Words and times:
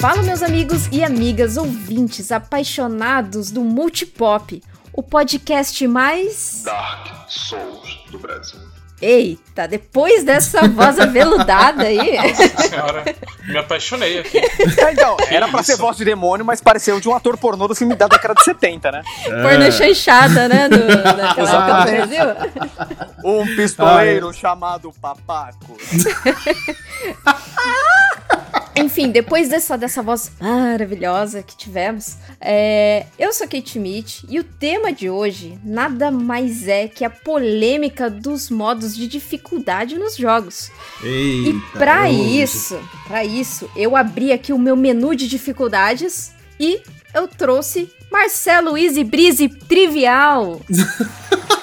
Fala, 0.00 0.22
meus 0.22 0.44
amigos 0.44 0.88
e 0.92 1.02
amigas 1.02 1.56
ouvintes 1.56 2.30
apaixonados 2.30 3.50
do 3.50 3.62
Multipop, 3.62 4.62
o 4.92 5.02
podcast 5.02 5.84
mais. 5.88 6.62
Dark 6.64 7.28
Souls 7.28 7.98
do 8.08 8.16
Brasil. 8.16 8.60
Eita, 9.02 9.66
depois 9.66 10.22
dessa 10.24 10.68
voz 10.68 11.00
aveludada 11.00 11.84
aí. 11.84 12.16
Nossa 12.30 12.68
senhora, 12.68 13.04
me 13.46 13.58
apaixonei 13.58 14.20
aqui. 14.20 14.40
Então, 14.90 15.16
era 15.28 15.48
pra 15.48 15.60
isso? 15.60 15.72
ser 15.72 15.76
voz 15.76 15.96
de 15.96 16.04
demônio, 16.04 16.44
mas 16.44 16.60
pareceu 16.60 16.98
de 17.00 17.08
um 17.08 17.14
ator 17.14 17.36
pornô 17.36 17.68
do 17.68 17.74
filme 17.74 17.94
da 17.94 18.08
década 18.08 18.34
de 18.34 18.42
70, 18.42 18.90
né? 18.90 19.02
Porno 19.42 19.70
chanchada, 19.70 20.48
né? 20.48 20.68
Do, 20.68 20.86
daquela 20.86 21.50
época 21.50 21.74
do 21.74 21.96
Brasil. 21.96 22.24
Um 23.24 23.56
pistoleiro 23.56 24.32
chamado 24.32 24.92
Papaco. 25.00 25.76
Enfim, 28.78 29.10
depois 29.10 29.48
dessa, 29.48 29.76
dessa 29.76 30.02
voz 30.02 30.30
maravilhosa 30.40 31.42
que 31.42 31.56
tivemos, 31.56 32.16
é, 32.40 33.06
eu 33.18 33.32
sou 33.32 33.46
Kate 33.48 33.70
Schmidt 33.70 34.24
e 34.28 34.38
o 34.38 34.44
tema 34.44 34.92
de 34.92 35.10
hoje 35.10 35.58
nada 35.64 36.10
mais 36.10 36.68
é 36.68 36.86
que 36.86 37.04
a 37.04 37.10
polêmica 37.10 38.08
dos 38.08 38.50
modos 38.50 38.94
de 38.96 39.06
dificuldade 39.08 39.98
nos 39.98 40.16
jogos. 40.16 40.70
Eita, 41.02 41.50
E 41.50 41.60
pra 41.78 42.04
hoje. 42.04 42.42
isso, 42.42 42.80
para 43.06 43.24
isso, 43.24 43.68
eu 43.76 43.96
abri 43.96 44.32
aqui 44.32 44.52
o 44.52 44.58
meu 44.58 44.76
menu 44.76 45.14
de 45.14 45.26
dificuldades 45.28 46.32
e 46.58 46.80
eu 47.14 47.26
trouxe 47.26 47.90
Marcelo 48.10 48.76
Easy 48.78 49.02
Breezy 49.04 49.48
Trivial. 49.48 50.60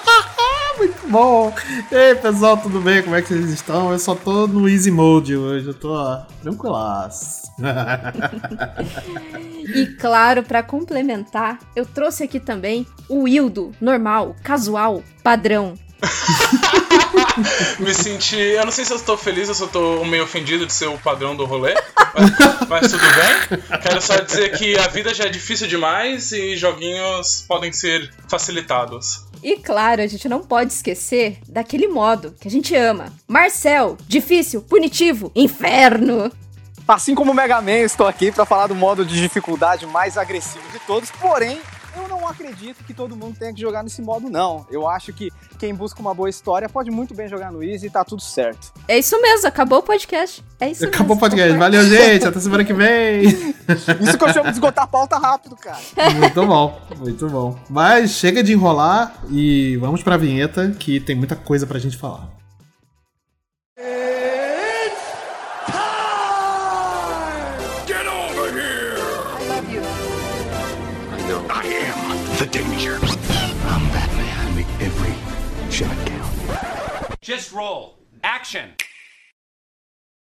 Muito 0.78 1.08
bom! 1.08 1.54
Ei, 1.92 2.16
pessoal, 2.16 2.58
tudo 2.58 2.82
bem? 2.82 3.02
Como 3.02 3.16
é 3.16 3.22
que 3.22 3.30
vocês 3.30 3.50
estão? 3.50 3.92
Eu 3.92 4.00
só 4.00 4.14
tô 4.16 4.48
no 4.48 4.68
easy 4.68 4.92
mode 4.92 5.36
hoje, 5.36 5.68
eu 5.68 5.74
tô 5.74 5.94
ó, 5.94 6.22
tranquilaço. 6.42 7.46
E 9.68 9.88
claro, 9.88 10.44
pra 10.44 10.62
complementar, 10.62 11.58
eu 11.76 11.88
trouxe 11.88 12.24
aqui 12.24 12.40
também 12.40 12.86
o 13.10 13.24
Wildo, 13.24 13.72
normal, 13.82 14.36
casual, 14.44 15.04
padrão. 15.24 15.74
Me 17.80 17.94
senti. 17.94 18.38
Eu 18.38 18.66
não 18.66 18.72
sei 18.72 18.86
se 18.86 18.94
eu 18.94 18.98
estou 18.98 19.18
feliz 19.18 19.50
ou 19.50 19.56
se 19.56 19.64
eu 19.64 19.68
estou 19.68 20.06
meio 20.06 20.24
ofendido 20.24 20.66
de 20.66 20.74
ser 20.74 20.88
o 20.88 20.98
padrão 21.00 21.36
do 21.36 21.46
rolê. 21.46 21.74
Mas, 22.14 22.70
mas 22.70 22.92
tudo 22.92 23.04
bem. 23.04 23.80
Quero 23.82 24.02
só 24.02 24.18
dizer 24.18 24.58
que 24.58 24.78
a 24.78 24.88
vida 24.88 25.14
já 25.14 25.26
é 25.26 25.30
difícil 25.30 25.68
demais 25.68 26.32
e 26.32 26.56
joguinhos 26.56 27.44
podem 27.48 27.72
ser 27.72 28.12
facilitados. 28.30 29.26
E 29.46 29.58
claro, 29.58 30.02
a 30.02 30.08
gente 30.08 30.28
não 30.28 30.42
pode 30.42 30.74
esquecer 30.74 31.38
daquele 31.48 31.88
modo 31.88 32.34
que 32.42 32.48
a 32.48 32.52
gente 32.52 32.76
ama. 32.76 33.14
Marcel, 33.28 33.96
difícil, 34.08 34.60
punitivo, 34.60 35.32
inferno. 35.36 36.32
Assim 36.88 37.14
como 37.14 37.32
o 37.32 37.36
Mega 37.36 37.62
Man, 37.62 37.82
estou 37.82 38.08
aqui 38.08 38.32
pra 38.32 38.44
falar 38.44 38.66
do 38.66 38.74
modo 38.74 39.06
de 39.06 39.22
dificuldade 39.22 39.86
mais 39.86 40.18
agressivo 40.18 40.68
de 40.72 40.80
todos, 40.80 41.12
porém, 41.12 41.60
eu 41.96 42.08
não 42.08 42.28
acredito 42.28 42.84
que 42.84 42.94
todo 42.94 43.16
mundo 43.16 43.38
tenha 43.38 43.54
que 43.54 43.62
jogar 43.62 43.84
nesse 43.84 44.02
modo, 44.02 44.30
não. 44.30 44.66
Eu 44.70 44.88
acho 44.88 45.14
que 45.14 45.32
quem 45.58 45.74
busca 45.74 46.00
uma 46.02 46.14
boa 46.14 46.30
história 46.30 46.68
pode 46.68 46.92
muito 46.92 47.14
bem 47.14 47.28
jogar 47.28 47.52
no 47.52 47.64
Easy 47.64 47.88
e 47.88 47.90
tá 47.90 48.04
tudo 48.04 48.22
certo. 48.22 48.72
É 48.88 48.98
isso 48.98 49.20
mesmo, 49.22 49.48
acabou 49.48 49.80
o 49.80 49.84
podcast. 49.84 50.44
É 50.60 50.70
isso 50.70 50.86
Acabou 50.86 51.16
o 51.16 51.20
mesmo. 51.20 51.20
podcast. 51.22 51.58
Valeu, 51.58 51.86
gente. 51.86 52.26
Até 52.28 52.40
semana 52.40 52.64
que 52.64 52.74
vem. 52.74 53.24
Isso 54.02 54.18
que 54.18 54.24
eu 54.24 54.34
chamo 54.34 54.46
de 54.46 54.52
esgotar 54.52 54.84
a 54.84 54.88
pauta 54.88 55.18
rápido, 55.18 55.56
cara. 55.56 55.80
Muito 56.20 56.46
bom, 56.46 56.82
muito 56.98 57.28
bom. 57.28 57.58
Mas 57.70 58.12
chega 58.12 58.44
de 58.44 58.54
enrolar 58.54 59.16
e 59.30 59.76
vamos 59.78 60.04
pra 60.04 60.18
vinheta 60.18 60.72
que 60.80 61.00
tem 61.00 61.16
muita 61.16 61.36
coisa 61.36 61.66
pra 61.66 61.80
gente 61.80 61.98
falar. 61.98 62.30
Danger. 72.56 72.96
I'm 73.68 73.84
Batman. 73.92 74.32
I 74.40 74.56
make 74.56 74.72
every 74.80 75.14
shot 75.70 75.96
count. 76.06 76.32
Just 77.22 77.52
roll. 77.52 77.96
Action. 78.24 78.70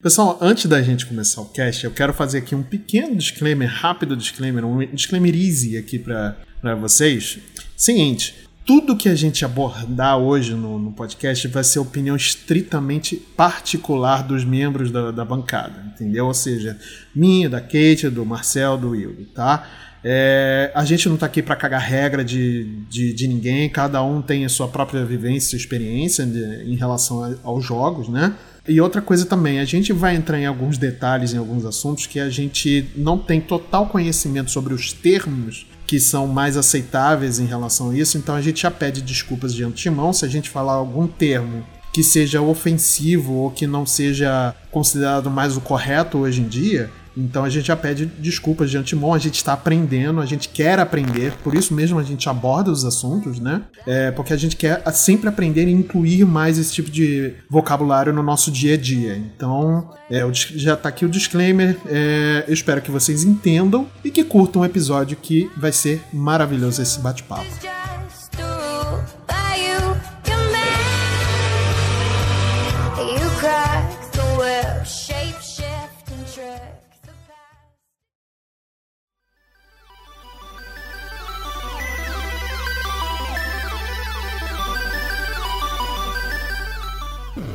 Pessoal, 0.01 0.37
antes 0.39 0.67
da 0.67 0.81
gente 0.81 1.05
começar 1.07 1.41
o 1.41 1.45
cast, 1.45 1.83
eu 1.83 1.91
quero 1.91 2.13
fazer 2.13 2.37
aqui 2.37 2.53
um 2.55 2.63
pequeno 2.63 3.15
disclaimer, 3.15 3.67
rápido 3.67 4.15
disclaimer, 4.15 4.63
um 4.63 4.85
disclaimer 4.93 5.35
easy 5.35 5.75
aqui 5.75 5.97
pra 5.97 6.37
pra 6.61 6.75
vocês. 6.75 7.39
Seguinte, 7.75 8.47
tudo 8.65 8.95
que 8.95 9.09
a 9.09 9.15
gente 9.15 9.43
abordar 9.43 10.17
hoje 10.17 10.53
no, 10.53 10.77
no 10.77 10.91
podcast 10.91 11.47
vai 11.47 11.63
ser 11.63 11.79
opinião 11.79 12.15
estritamente 12.15 13.15
particular 13.15 14.23
dos 14.23 14.43
membros 14.43 14.91
da, 14.91 15.09
da 15.11 15.25
bancada, 15.25 15.83
entendeu? 15.87 16.27
Ou 16.27 16.33
seja, 16.33 16.79
minha, 17.15 17.49
da 17.49 17.59
Kate, 17.59 18.09
do 18.09 18.25
Marcel, 18.25 18.77
do 18.77 18.89
Will, 18.89 19.25
tá? 19.33 19.67
É, 20.03 20.71
a 20.73 20.85
gente 20.85 21.09
não 21.09 21.17
tá 21.17 21.25
aqui 21.25 21.41
para 21.41 21.55
cagar 21.55 21.81
regra 21.81 22.23
de, 22.23 22.63
de, 22.89 23.13
de 23.13 23.27
ninguém, 23.27 23.69
cada 23.69 24.01
um 24.03 24.21
tem 24.21 24.45
a 24.45 24.49
sua 24.49 24.67
própria 24.67 25.03
vivência 25.05 25.55
e 25.55 25.59
experiência 25.59 26.25
de- 26.25 26.63
em 26.71 26.75
relação 26.75 27.23
a- 27.23 27.35
aos 27.43 27.65
jogos, 27.65 28.07
né? 28.07 28.33
E 28.67 28.79
outra 28.79 29.01
coisa 29.01 29.25
também, 29.25 29.59
a 29.59 29.65
gente 29.65 29.91
vai 29.91 30.15
entrar 30.15 30.39
em 30.39 30.45
alguns 30.45 30.77
detalhes, 30.77 31.33
em 31.33 31.37
alguns 31.37 31.65
assuntos 31.65 32.05
que 32.05 32.19
a 32.19 32.29
gente 32.29 32.87
não 32.95 33.17
tem 33.17 33.41
total 33.41 33.87
conhecimento 33.87 34.51
sobre 34.51 34.73
os 34.73 34.93
termos 34.93 35.65
que 35.87 35.99
são 35.99 36.27
mais 36.27 36.55
aceitáveis 36.55 37.39
em 37.39 37.45
relação 37.45 37.89
a 37.89 37.95
isso, 37.97 38.17
então 38.17 38.35
a 38.35 38.41
gente 38.41 38.61
já 38.61 38.69
pede 38.69 39.01
desculpas 39.01 39.55
de 39.55 39.63
antemão 39.63 40.13
se 40.13 40.23
a 40.23 40.27
gente 40.27 40.47
falar 40.49 40.73
algum 40.73 41.07
termo 41.07 41.65
que 41.91 42.03
seja 42.03 42.39
ofensivo 42.41 43.33
ou 43.33 43.49
que 43.49 43.65
não 43.65 43.83
seja 43.87 44.53
considerado 44.69 45.31
mais 45.31 45.57
o 45.57 45.61
correto 45.61 46.19
hoje 46.19 46.41
em 46.41 46.47
dia. 46.47 46.91
Então 47.19 47.43
a 47.43 47.49
gente 47.49 47.67
já 47.67 47.75
pede 47.75 48.05
desculpas 48.05 48.69
de 48.71 48.77
antemão, 48.77 49.13
a 49.13 49.17
gente 49.17 49.35
está 49.35 49.53
aprendendo, 49.53 50.21
a 50.21 50.25
gente 50.25 50.49
quer 50.49 50.79
aprender, 50.79 51.33
por 51.43 51.53
isso 51.53 51.73
mesmo 51.73 51.99
a 51.99 52.03
gente 52.03 52.27
aborda 52.29 52.71
os 52.71 52.85
assuntos, 52.85 53.39
né? 53.39 53.61
É, 53.85 54.11
porque 54.11 54.33
a 54.33 54.37
gente 54.37 54.55
quer 54.55 54.81
sempre 54.93 55.27
aprender 55.27 55.67
e 55.67 55.71
incluir 55.71 56.25
mais 56.25 56.57
esse 56.57 56.73
tipo 56.73 56.89
de 56.89 57.33
vocabulário 57.49 58.13
no 58.13 58.23
nosso 58.23 58.51
dia 58.51 58.75
a 58.75 58.77
dia. 58.77 59.17
Então, 59.17 59.89
é, 60.09 60.21
já 60.33 60.75
tá 60.75 60.89
aqui 60.89 61.05
o 61.05 61.09
disclaimer. 61.09 61.77
é, 61.87 62.45
eu 62.47 62.53
espero 62.53 62.81
que 62.81 62.91
vocês 62.91 63.23
entendam 63.23 63.87
e 64.03 64.09
que 64.09 64.23
curtam 64.23 64.61
o 64.61 64.65
episódio 64.65 65.17
que 65.21 65.49
vai 65.57 65.71
ser 65.71 66.01
maravilhoso 66.13 66.81
esse 66.81 66.99
bate-papo. 66.99 67.98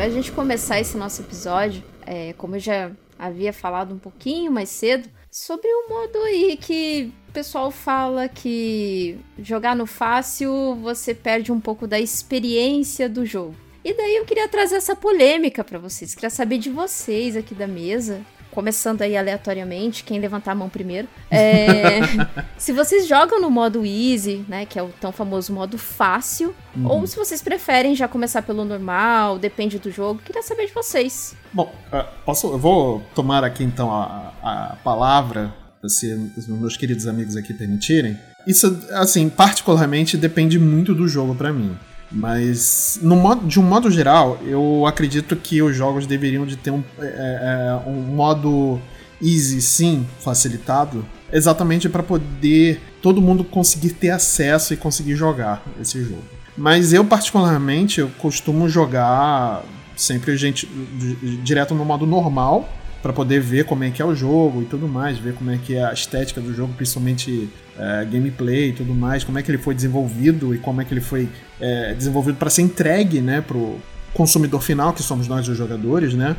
Pra 0.05 0.13
gente 0.13 0.33
começar 0.33 0.79
esse 0.79 0.99
nosso 0.99 1.23
episódio, 1.23 1.83
é, 2.05 2.35
como 2.35 2.57
eu 2.57 2.61
já 2.61 2.91
havia 3.19 3.55
falado 3.55 3.95
um 3.95 3.99
pouquinho 3.99 4.53
mais 4.53 4.69
cedo, 4.69 5.09
sobre 5.31 5.67
o 5.67 5.89
modo 5.89 6.19
aí 6.25 6.59
que 6.59 7.11
o 7.31 7.33
pessoal 7.33 7.71
fala 7.71 8.29
que 8.29 9.17
jogar 9.39 9.75
no 9.75 9.87
fácil 9.87 10.75
você 10.75 11.15
perde 11.15 11.51
um 11.51 11.59
pouco 11.59 11.87
da 11.87 11.99
experiência 11.99 13.09
do 13.09 13.25
jogo. 13.25 13.57
E 13.83 13.95
daí 13.95 14.17
eu 14.17 14.27
queria 14.27 14.47
trazer 14.47 14.77
essa 14.77 14.95
polêmica 14.95 15.65
pra 15.65 15.79
vocês, 15.79 16.15
queria 16.15 16.29
saber 16.29 16.59
de 16.59 16.69
vocês 16.69 17.35
aqui 17.35 17.55
da 17.55 17.67
mesa. 17.67 18.21
Começando 18.55 19.03
aí 19.03 19.17
aleatoriamente, 19.17 20.05
quem 20.05 20.21
levantar 20.21 20.53
a 20.53 20.55
mão 20.55 20.69
primeiro. 20.69 21.09
É, 21.29 21.99
se 22.57 22.73
vocês 22.73 23.09
jogam 23.09 23.41
no 23.41 23.51
modo 23.51 23.85
easy, 23.85 24.45
né, 24.49 24.65
que 24.65 24.79
é 24.79 24.83
o 24.83 24.91
tão 25.01 25.11
famoso 25.11 25.53
modo 25.53 25.77
fácil, 25.77 26.55
ou 26.85 27.05
se 27.05 27.17
vocês 27.17 27.43
preferem 27.43 27.97
já 27.97 28.07
começar 28.07 28.43
pelo 28.43 28.65
normal, 28.65 29.39
depende 29.41 29.79
do 29.79 29.91
jogo, 29.91 30.21
queria 30.25 30.43
saber 30.43 30.67
de 30.67 30.73
vocês. 30.73 31.35
Bom, 31.53 31.75
ah, 31.91 32.05
posso, 32.25 32.47
eu 32.47 32.59
vou 32.59 33.03
tomar 33.13 33.43
aqui 33.43 33.65
então 33.65 33.93
a, 33.93 34.33
a 34.43 34.77
palavra, 34.85 35.53
se 35.89 36.13
os 36.37 36.47
meus 36.47 36.77
queridos 36.77 37.09
amigos 37.09 37.37
aqui 37.37 37.53
permitirem. 37.53 38.17
Isso, 38.47 38.79
assim, 38.93 39.29
particularmente 39.29 40.17
depende 40.17 40.59
muito 40.59 40.95
do 40.95 41.09
jogo 41.09 41.35
pra 41.35 41.53
mim. 41.53 41.77
Mas, 42.15 42.99
no 43.03 43.17
modo, 43.17 43.45
de 43.47 43.59
um 43.59 43.63
modo 43.65 43.91
geral, 43.91 44.39
eu 44.47 44.87
acredito 44.87 45.35
que 45.35 45.61
os 45.61 45.75
jogos 45.75 46.07
deveriam 46.07 46.47
de 46.47 46.57
ter 46.57 46.71
um, 46.71 46.83
é, 47.01 47.81
é, 47.85 47.89
um 47.89 47.95
modo 48.03 48.81
easy, 49.21 49.61
sim, 49.61 50.07
facilitado, 50.21 51.05
exatamente 51.33 51.89
para 51.89 52.03
poder 52.05 52.81
todo 53.03 53.21
mundo 53.21 53.43
conseguir 53.43 53.91
ter 53.91 54.11
acesso 54.11 54.73
e 54.73 54.77
conseguir 54.77 55.17
jogar 55.17 55.63
esse 55.81 56.03
jogo. 56.05 56.23
Mas 56.57 56.93
eu, 56.93 57.05
particularmente, 57.05 57.99
eu 58.01 58.09
costumo 58.19 58.69
jogar 58.69 59.65
sempre 59.97 60.37
gente 60.37 60.67
di- 60.67 61.37
direto 61.39 61.75
no 61.75 61.85
modo 61.85 62.07
normal 62.07 62.69
para 63.03 63.13
poder 63.13 63.41
ver 63.41 63.65
como 63.65 63.83
é 63.83 63.91
que 63.91 64.01
é 64.01 64.05
o 64.05 64.15
jogo 64.15 64.63
e 64.63 64.65
tudo 64.67 64.87
mais, 64.87 65.19
ver 65.19 65.35
como 65.35 65.51
é 65.51 65.59
que 65.59 65.75
é 65.75 65.85
a 65.85 65.93
estética 65.93 66.41
do 66.41 66.55
jogo, 66.55 66.73
principalmente 66.75 67.51
é, 67.79 68.05
gameplay 68.05 68.71
e 68.71 68.73
tudo 68.73 68.95
mais, 68.95 69.25
como 69.25 69.39
é 69.39 69.43
que 69.43 69.51
ele 69.51 69.59
foi 69.59 69.75
desenvolvido 69.75 70.55
e 70.55 70.59
como 70.59 70.81
é 70.81 70.85
que 70.85 70.93
ele 70.95 71.01
foi 71.01 71.29
é, 71.61 71.95
desenvolvido 71.95 72.37
para 72.37 72.49
ser 72.51 72.63
entregue, 72.63 73.21
né, 73.21 73.41
pro 73.41 73.79
consumidor 74.13 74.63
final, 74.63 74.93
que 74.93 75.03
somos 75.03 75.27
nós 75.27 75.49
os 75.49 75.57
jogadores, 75.59 76.15
né? 76.15 76.37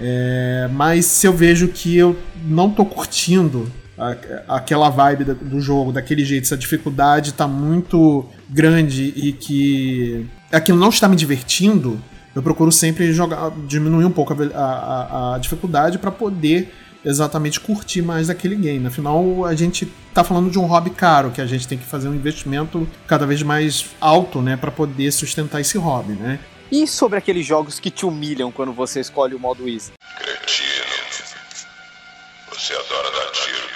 É, 0.00 0.68
mas 0.72 1.06
se 1.06 1.26
eu 1.26 1.32
vejo 1.32 1.68
que 1.68 1.96
eu 1.96 2.16
não 2.46 2.68
tô 2.70 2.84
curtindo 2.84 3.70
a- 3.96 4.16
aquela 4.56 4.90
vibe 4.90 5.24
da- 5.24 5.34
do 5.34 5.60
jogo 5.60 5.92
daquele 5.92 6.24
jeito, 6.24 6.48
se 6.48 6.52
a 6.54 6.56
dificuldade 6.56 7.32
tá 7.32 7.46
muito 7.46 8.26
grande 8.50 9.12
e 9.16 9.32
que 9.32 10.26
aquilo 10.52 10.78
não 10.78 10.88
está 10.88 11.08
me 11.08 11.14
divertindo, 11.16 11.98
eu 12.34 12.42
procuro 12.42 12.72
sempre 12.72 13.12
jogar, 13.12 13.52
diminuir 13.68 14.04
um 14.04 14.10
pouco 14.10 14.32
a- 14.32 14.58
a- 14.58 15.34
a 15.36 15.38
dificuldade 15.38 15.98
para 15.98 16.10
poder 16.10 16.74
exatamente 17.04 17.60
curtir 17.60 18.02
mais 18.02 18.28
daquele 18.28 18.56
game. 18.56 18.86
Afinal, 18.86 19.44
a 19.44 19.54
gente 19.54 19.86
tá 20.12 20.24
falando 20.24 20.50
de 20.50 20.58
um 20.58 20.66
hobby 20.66 20.90
caro, 20.90 21.30
que 21.30 21.40
a 21.40 21.46
gente 21.46 21.68
tem 21.68 21.76
que 21.76 21.84
fazer 21.84 22.08
um 22.08 22.14
investimento 22.14 22.88
cada 23.06 23.26
vez 23.26 23.42
mais 23.42 23.86
alto, 24.00 24.40
né, 24.40 24.56
para 24.56 24.70
poder 24.70 25.12
sustentar 25.12 25.60
esse 25.60 25.76
hobby, 25.76 26.12
né? 26.14 26.40
E 26.72 26.86
sobre 26.86 27.18
aqueles 27.18 27.46
jogos 27.46 27.78
que 27.78 27.90
te 27.90 28.06
humilham 28.06 28.50
quando 28.50 28.72
você 28.72 29.00
escolhe 29.00 29.34
o 29.34 29.38
modo 29.38 29.68
easy? 29.68 29.92
Cretino. 30.18 30.84
Você 32.50 32.72
adora 32.72 33.10
dar 33.10 33.30
tiro. 33.32 33.68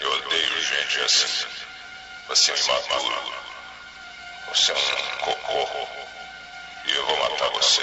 Eu 0.00 0.10
odeio 0.10 0.62
gente 0.62 1.00
assim. 1.04 1.46
Você 2.28 2.50
é 2.50 2.54
um 2.54 2.58
imaturo. 2.58 3.32
Você 4.48 4.72
é 4.72 4.74
um 4.74 5.24
cocô. 5.24 5.88
E 6.86 6.96
eu 6.96 7.06
vou 7.06 7.18
matar 7.18 7.50
você. 7.50 7.82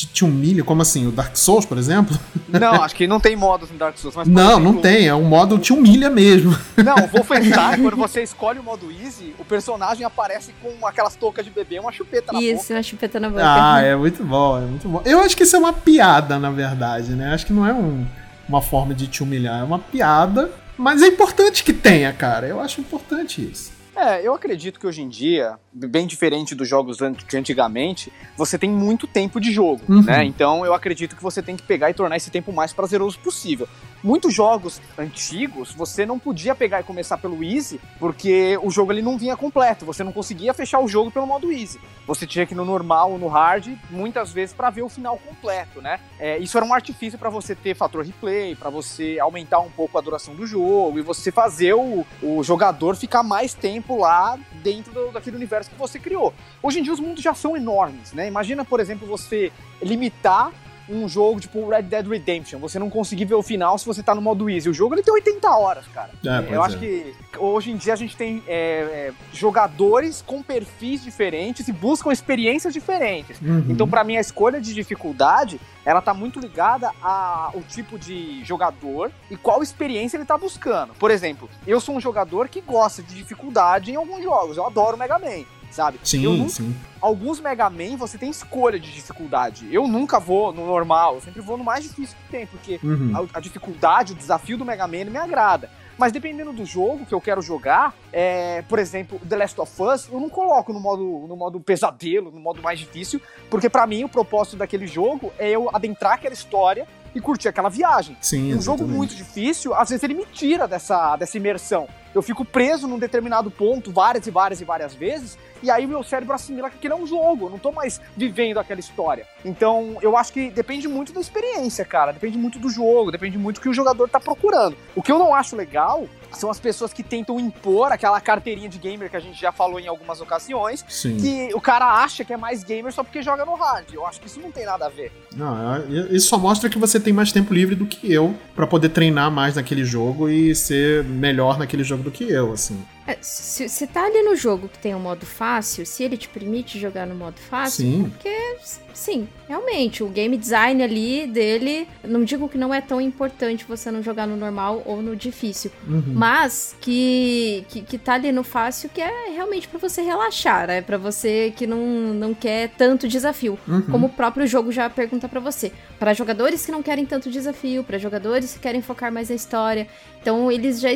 Te, 0.00 0.06
te 0.06 0.24
humilha, 0.24 0.64
como 0.64 0.80
assim? 0.80 1.06
O 1.06 1.10
Dark 1.12 1.36
Souls, 1.36 1.66
por 1.66 1.76
exemplo? 1.76 2.18
Não, 2.48 2.74
acho 2.82 2.94
que 2.94 3.06
não 3.06 3.20
tem 3.20 3.36
modos 3.36 3.70
no 3.70 3.76
Dark 3.76 3.98
Souls. 3.98 4.16
Mas, 4.16 4.26
Não, 4.26 4.52
exemplo, 4.52 4.72
não 4.72 4.80
tem. 4.80 5.06
É 5.08 5.14
um 5.14 5.24
modo 5.24 5.58
te 5.58 5.72
humilha 5.74 6.08
mesmo. 6.08 6.56
Não, 6.82 6.94
o 7.04 7.06
Wolfenstein, 7.08 7.82
quando 7.82 7.96
você 7.96 8.22
escolhe 8.22 8.58
o 8.58 8.62
modo 8.62 8.90
easy, 8.90 9.34
o 9.38 9.44
personagem 9.44 10.04
aparece 10.04 10.54
com 10.62 10.86
aquelas 10.86 11.14
toucas 11.16 11.44
de 11.44 11.50
bebê 11.50 11.76
e 11.76 11.80
uma 11.80 11.92
chupeta 11.92 12.32
na 12.32 12.40
Isso, 12.40 12.72
uma 12.72 12.82
chupeta 12.82 13.20
na 13.20 13.28
boca. 13.28 13.42
Ah, 13.44 13.82
é 13.82 13.94
muito 13.94 14.24
bom, 14.24 14.56
é 14.58 14.62
muito 14.62 14.88
bom. 14.88 15.02
Eu 15.04 15.20
acho 15.20 15.36
que 15.36 15.42
isso 15.42 15.54
é 15.56 15.58
uma 15.58 15.72
piada, 15.72 16.38
na 16.38 16.50
verdade, 16.50 17.10
né? 17.12 17.34
Acho 17.34 17.44
que 17.46 17.52
não 17.52 17.66
é 17.66 17.74
um- 17.74 18.06
uma 18.48 18.62
forma 18.62 18.94
de 18.94 19.06
te 19.06 19.22
humilhar, 19.22 19.60
é 19.60 19.64
uma 19.64 19.78
piada. 19.78 20.50
Mas 20.78 21.02
é 21.02 21.08
importante 21.08 21.62
que 21.62 21.74
tenha, 21.74 22.10
cara. 22.12 22.46
Eu 22.46 22.58
acho 22.58 22.80
importante 22.80 23.42
isso. 23.52 23.70
É, 23.96 24.26
eu 24.26 24.32
acredito 24.32 24.78
que 24.78 24.86
hoje 24.86 25.02
em 25.02 25.08
dia, 25.08 25.58
bem 25.72 26.06
diferente 26.06 26.54
dos 26.54 26.68
jogos 26.68 26.96
de 26.96 27.36
antigamente, 27.36 28.12
você 28.36 28.56
tem 28.56 28.70
muito 28.70 29.06
tempo 29.06 29.40
de 29.40 29.52
jogo, 29.52 29.82
Uhum. 29.88 30.02
né? 30.02 30.24
Então 30.24 30.64
eu 30.64 30.72
acredito 30.72 31.16
que 31.16 31.22
você 31.22 31.42
tem 31.42 31.56
que 31.56 31.62
pegar 31.62 31.90
e 31.90 31.94
tornar 31.94 32.16
esse 32.16 32.30
tempo 32.30 32.50
o 32.50 32.54
mais 32.54 32.72
prazeroso 32.72 33.18
possível. 33.18 33.68
Muitos 34.02 34.32
jogos 34.34 34.80
antigos, 34.98 35.74
você 35.74 36.06
não 36.06 36.18
podia 36.18 36.54
pegar 36.54 36.80
e 36.80 36.84
começar 36.84 37.18
pelo 37.18 37.44
easy, 37.44 37.80
porque 37.98 38.58
o 38.62 38.70
jogo 38.70 38.92
ele 38.92 39.02
não 39.02 39.18
vinha 39.18 39.36
completo, 39.36 39.84
você 39.84 40.02
não 40.02 40.10
conseguia 40.12 40.54
fechar 40.54 40.80
o 40.80 40.88
jogo 40.88 41.10
pelo 41.10 41.26
modo 41.26 41.52
easy. 41.52 41.78
Você 42.06 42.26
tinha 42.26 42.46
que 42.46 42.54
ir 42.54 42.56
no 42.56 42.64
normal 42.64 43.12
ou 43.12 43.18
no 43.18 43.28
hard, 43.28 43.68
muitas 43.90 44.32
vezes 44.32 44.54
para 44.54 44.70
ver 44.70 44.82
o 44.82 44.88
final 44.88 45.18
completo, 45.18 45.82
né? 45.82 46.00
É, 46.18 46.38
isso 46.38 46.56
era 46.56 46.64
um 46.64 46.72
artifício 46.72 47.18
para 47.18 47.28
você 47.28 47.54
ter 47.54 47.74
fator 47.76 48.04
replay, 48.04 48.54
para 48.56 48.70
você 48.70 49.18
aumentar 49.20 49.60
um 49.60 49.70
pouco 49.70 49.98
a 49.98 50.00
duração 50.00 50.34
do 50.34 50.46
jogo 50.46 50.98
e 50.98 51.02
você 51.02 51.30
fazer 51.30 51.74
o, 51.74 52.06
o 52.22 52.42
jogador 52.42 52.96
ficar 52.96 53.22
mais 53.22 53.52
tempo 53.52 53.98
lá 53.98 54.38
dentro 54.62 54.92
do- 54.92 55.12
daquele 55.12 55.36
universo 55.36 55.68
que 55.70 55.76
você 55.76 55.98
criou. 55.98 56.32
Hoje 56.62 56.80
em 56.80 56.82
dia 56.82 56.92
os 56.92 57.00
mundos 57.00 57.22
já 57.22 57.34
são 57.34 57.56
enormes, 57.56 58.12
né? 58.12 58.26
Imagina, 58.26 58.64
por 58.64 58.80
exemplo, 58.80 59.06
você 59.06 59.52
limitar 59.82 60.50
um 60.90 61.08
jogo 61.08 61.40
tipo 61.40 61.68
Red 61.68 61.82
Dead 61.82 62.06
Redemption, 62.06 62.58
você 62.58 62.78
não 62.78 62.90
conseguir 62.90 63.24
ver 63.24 63.34
o 63.34 63.42
final 63.42 63.78
se 63.78 63.86
você 63.86 64.02
tá 64.02 64.14
no 64.14 64.20
modo 64.20 64.50
easy. 64.50 64.68
O 64.68 64.74
jogo 64.74 64.94
ele 64.94 65.02
tem 65.02 65.14
80 65.14 65.48
horas, 65.48 65.84
cara. 65.94 66.10
É, 66.24 66.54
Eu 66.54 66.62
acho 66.62 66.76
é. 66.76 66.78
que 66.78 67.14
hoje 67.38 67.70
em 67.70 67.76
dia 67.76 67.92
a 67.92 67.96
gente 67.96 68.16
tem 68.16 68.42
é, 68.46 68.52
é, 68.52 69.12
jogadores 69.32 70.22
com 70.26 70.42
perfis 70.42 71.02
diferentes 71.02 71.68
e 71.68 71.72
buscam 71.72 72.12
experiências 72.12 72.74
diferentes. 72.74 73.40
Uhum. 73.40 73.66
Então, 73.68 73.88
pra 73.88 74.02
mim, 74.02 74.16
a 74.16 74.20
escolha 74.20 74.60
de 74.60 74.74
dificuldade, 74.74 75.60
ela 75.84 76.00
tá 76.00 76.12
muito 76.12 76.40
ligada 76.40 76.90
ao 77.02 77.62
tipo 77.68 77.98
de 77.98 78.44
jogador 78.44 79.10
e 79.30 79.36
qual 79.36 79.62
experiência 79.62 80.16
ele 80.16 80.24
tá 80.24 80.36
buscando. 80.36 80.94
Por 80.94 81.10
exemplo, 81.10 81.48
eu 81.66 81.80
sou 81.80 81.96
um 81.96 82.00
jogador 82.00 82.48
que 82.48 82.60
gosta 82.60 83.02
de 83.02 83.14
dificuldade 83.14 83.92
em 83.92 83.96
alguns 83.96 84.22
jogos. 84.22 84.56
Eu 84.56 84.66
adoro 84.66 84.96
Mega 84.96 85.18
Man, 85.18 85.44
sabe? 85.70 85.98
eu 85.98 86.06
Sim, 86.06 86.36
nunca 86.38 86.48
sim. 86.50 86.76
alguns 87.00 87.40
Mega 87.40 87.68
Man 87.70 87.96
você 87.96 88.18
tem 88.18 88.30
escolha 88.30 88.78
de 88.78 88.90
dificuldade. 88.92 89.68
Eu 89.72 89.86
nunca 89.86 90.18
vou 90.18 90.52
no 90.52 90.66
normal, 90.66 91.14
eu 91.16 91.20
sempre 91.20 91.40
vou 91.40 91.56
no 91.56 91.64
mais 91.64 91.84
difícil 91.84 92.16
que 92.24 92.30
tem, 92.30 92.46
porque 92.46 92.78
Uhum. 92.82 93.12
a, 93.32 93.38
a 93.38 93.40
dificuldade, 93.40 94.12
o 94.12 94.16
desafio 94.16 94.56
do 94.58 94.64
Mega 94.64 94.86
Man 94.86 95.04
me 95.06 95.16
agrada. 95.16 95.70
Mas 95.98 96.12
dependendo 96.12 96.52
do 96.52 96.64
jogo 96.64 97.04
que 97.04 97.12
eu 97.14 97.20
quero 97.20 97.42
jogar, 97.42 97.94
é, 98.12 98.62
por 98.62 98.78
exemplo, 98.78 99.20
The 99.28 99.36
Last 99.36 99.60
of 99.60 99.82
Us, 99.82 100.08
eu 100.10 100.20
não 100.20 100.28
coloco 100.28 100.72
no 100.72 100.80
modo, 100.80 101.26
no 101.28 101.36
modo 101.36 101.60
pesadelo, 101.60 102.30
no 102.30 102.40
modo 102.40 102.62
mais 102.62 102.78
difícil, 102.78 103.20
porque 103.48 103.68
pra 103.68 103.86
mim 103.86 104.04
o 104.04 104.08
propósito 104.08 104.56
daquele 104.56 104.86
jogo 104.86 105.32
é 105.38 105.50
eu 105.50 105.68
adentrar 105.72 106.14
aquela 106.14 106.34
história 106.34 106.86
e 107.14 107.20
curtir 107.20 107.48
aquela 107.48 107.68
viagem. 107.68 108.16
Sim, 108.20 108.54
Um 108.54 108.60
jogo 108.62 108.78
exatamente. 108.78 108.96
muito 108.96 109.14
difícil, 109.16 109.74
às 109.74 109.88
vezes 109.90 110.02
ele 110.04 110.14
me 110.14 110.24
tira 110.26 110.68
dessa, 110.68 111.16
dessa 111.16 111.36
imersão. 111.36 111.88
Eu 112.14 112.22
fico 112.22 112.44
preso 112.44 112.88
num 112.88 112.98
determinado 112.98 113.50
ponto 113.50 113.92
várias 113.92 114.26
e 114.26 114.30
várias 114.30 114.60
e 114.60 114.64
várias 114.64 114.94
vezes, 114.94 115.38
e 115.62 115.70
aí 115.70 115.86
o 115.86 115.88
meu 115.88 116.02
cérebro 116.02 116.34
assimila 116.34 116.70
que 116.70 116.76
aquilo 116.76 116.94
é 116.94 116.96
um 116.96 117.06
jogo, 117.06 117.46
eu 117.46 117.50
não 117.50 117.58
tô 117.58 117.70
mais 117.70 118.00
vivendo 118.16 118.58
aquela 118.58 118.80
história. 118.80 119.26
Então, 119.44 119.96
eu 120.02 120.16
acho 120.16 120.32
que 120.32 120.50
depende 120.50 120.88
muito 120.88 121.12
da 121.12 121.20
experiência, 121.20 121.84
cara, 121.84 122.12
depende 122.12 122.38
muito 122.38 122.58
do 122.58 122.68
jogo, 122.68 123.10
depende 123.12 123.38
muito 123.38 123.56
do 123.56 123.62
que 123.62 123.68
o 123.68 123.74
jogador 123.74 124.08
tá 124.08 124.18
procurando. 124.18 124.76
O 124.94 125.02
que 125.02 125.12
eu 125.12 125.18
não 125.18 125.34
acho 125.34 125.54
legal 125.56 126.06
são 126.32 126.50
as 126.50 126.58
pessoas 126.60 126.92
que 126.92 127.02
tentam 127.02 127.38
impor 127.40 127.92
aquela 127.92 128.20
carteirinha 128.20 128.68
de 128.68 128.78
gamer 128.78 129.10
que 129.10 129.16
a 129.16 129.20
gente 129.20 129.40
já 129.40 129.52
falou 129.52 129.78
em 129.80 129.86
algumas 129.88 130.20
ocasiões, 130.20 130.84
Sim. 130.88 131.16
que 131.16 131.54
o 131.54 131.60
cara 131.60 131.86
acha 132.02 132.24
que 132.24 132.32
é 132.32 132.36
mais 132.36 132.62
gamer 132.64 132.92
só 132.92 133.02
porque 133.02 133.22
joga 133.22 133.44
no 133.44 133.54
hard. 133.54 133.86
Eu 133.92 134.06
acho 134.06 134.20
que 134.20 134.26
isso 134.26 134.40
não 134.40 134.50
tem 134.50 134.64
nada 134.64 134.86
a 134.86 134.88
ver. 134.88 135.12
Não, 135.34 135.74
é- 135.74 135.80
isso 136.10 136.28
só 136.28 136.38
mostra 136.38 136.68
que 136.70 136.78
você 136.78 136.98
tem 137.00 137.12
mais 137.12 137.32
tempo 137.32 137.52
livre 137.52 137.74
do 137.74 137.86
que 137.86 138.12
eu 138.12 138.34
pra 138.54 138.66
poder 138.66 138.90
treinar 138.90 139.30
mais 139.30 139.56
naquele 139.56 139.84
jogo 139.84 140.28
e 140.28 140.54
ser 140.54 141.04
melhor 141.04 141.58
naquele 141.58 141.82
jogo 141.84 142.02
do 142.02 142.10
que 142.10 142.24
eu, 142.30 142.52
assim. 142.52 142.80
É, 143.06 143.16
se, 143.20 143.68
se 143.68 143.86
tá 143.86 144.04
ali 144.04 144.22
no 144.22 144.36
jogo 144.36 144.68
que 144.68 144.78
tem 144.78 144.94
o 144.94 145.00
modo 145.00 145.24
fácil, 145.26 145.84
se 145.86 146.02
ele 146.04 146.16
te 146.16 146.28
permite 146.28 146.78
jogar 146.78 147.06
no 147.06 147.14
modo 147.14 147.38
fácil, 147.40 147.84
Sim. 147.84 148.10
porque 148.10 148.56
sim, 148.92 149.26
realmente, 149.48 150.02
o 150.04 150.08
game 150.08 150.36
design 150.36 150.82
ali 150.82 151.26
dele, 151.26 151.88
não 152.04 152.22
digo 152.22 152.48
que 152.48 152.58
não 152.58 152.72
é 152.74 152.80
tão 152.80 153.00
importante 153.00 153.64
você 153.66 153.90
não 153.90 154.02
jogar 154.02 154.26
no 154.26 154.36
normal 154.36 154.82
ou 154.84 155.00
no 155.00 155.16
difícil, 155.16 155.70
Uhum. 155.88 156.02
mas 156.14 156.76
que, 156.80 157.64
que, 157.68 157.80
que 157.82 157.96
tá 157.98 158.14
ali 158.14 158.30
no 158.32 158.44
fácil 158.44 158.90
que 158.92 159.00
é 159.00 159.30
realmente 159.34 159.66
pra 159.66 159.78
você 159.78 160.02
relaxar, 160.02 160.68
é 160.68 160.82
pra 160.82 160.98
você 160.98 161.52
que 161.56 161.66
não, 161.66 161.78
não 162.14 162.34
quer 162.34 162.68
tanto 162.76 163.08
desafio. 163.08 163.58
Uhum. 163.66 163.82
Como 163.82 164.06
o 164.06 164.10
próprio 164.10 164.46
jogo 164.46 164.70
já 164.70 164.90
pergunta 164.90 165.28
pra 165.28 165.40
você. 165.40 165.72
Para 165.98 166.12
jogadores 166.12 166.64
que 166.66 166.72
não 166.72 166.82
querem 166.82 167.06
tanto 167.06 167.30
desafio, 167.30 167.82
para 167.82 167.98
jogadores 167.98 168.52
que 168.54 168.58
querem 168.60 168.82
focar 168.82 169.10
mais 169.12 169.30
na 169.30 169.34
história. 169.34 169.86
Então, 170.20 170.52
eles 170.52 170.80
já 170.80 170.90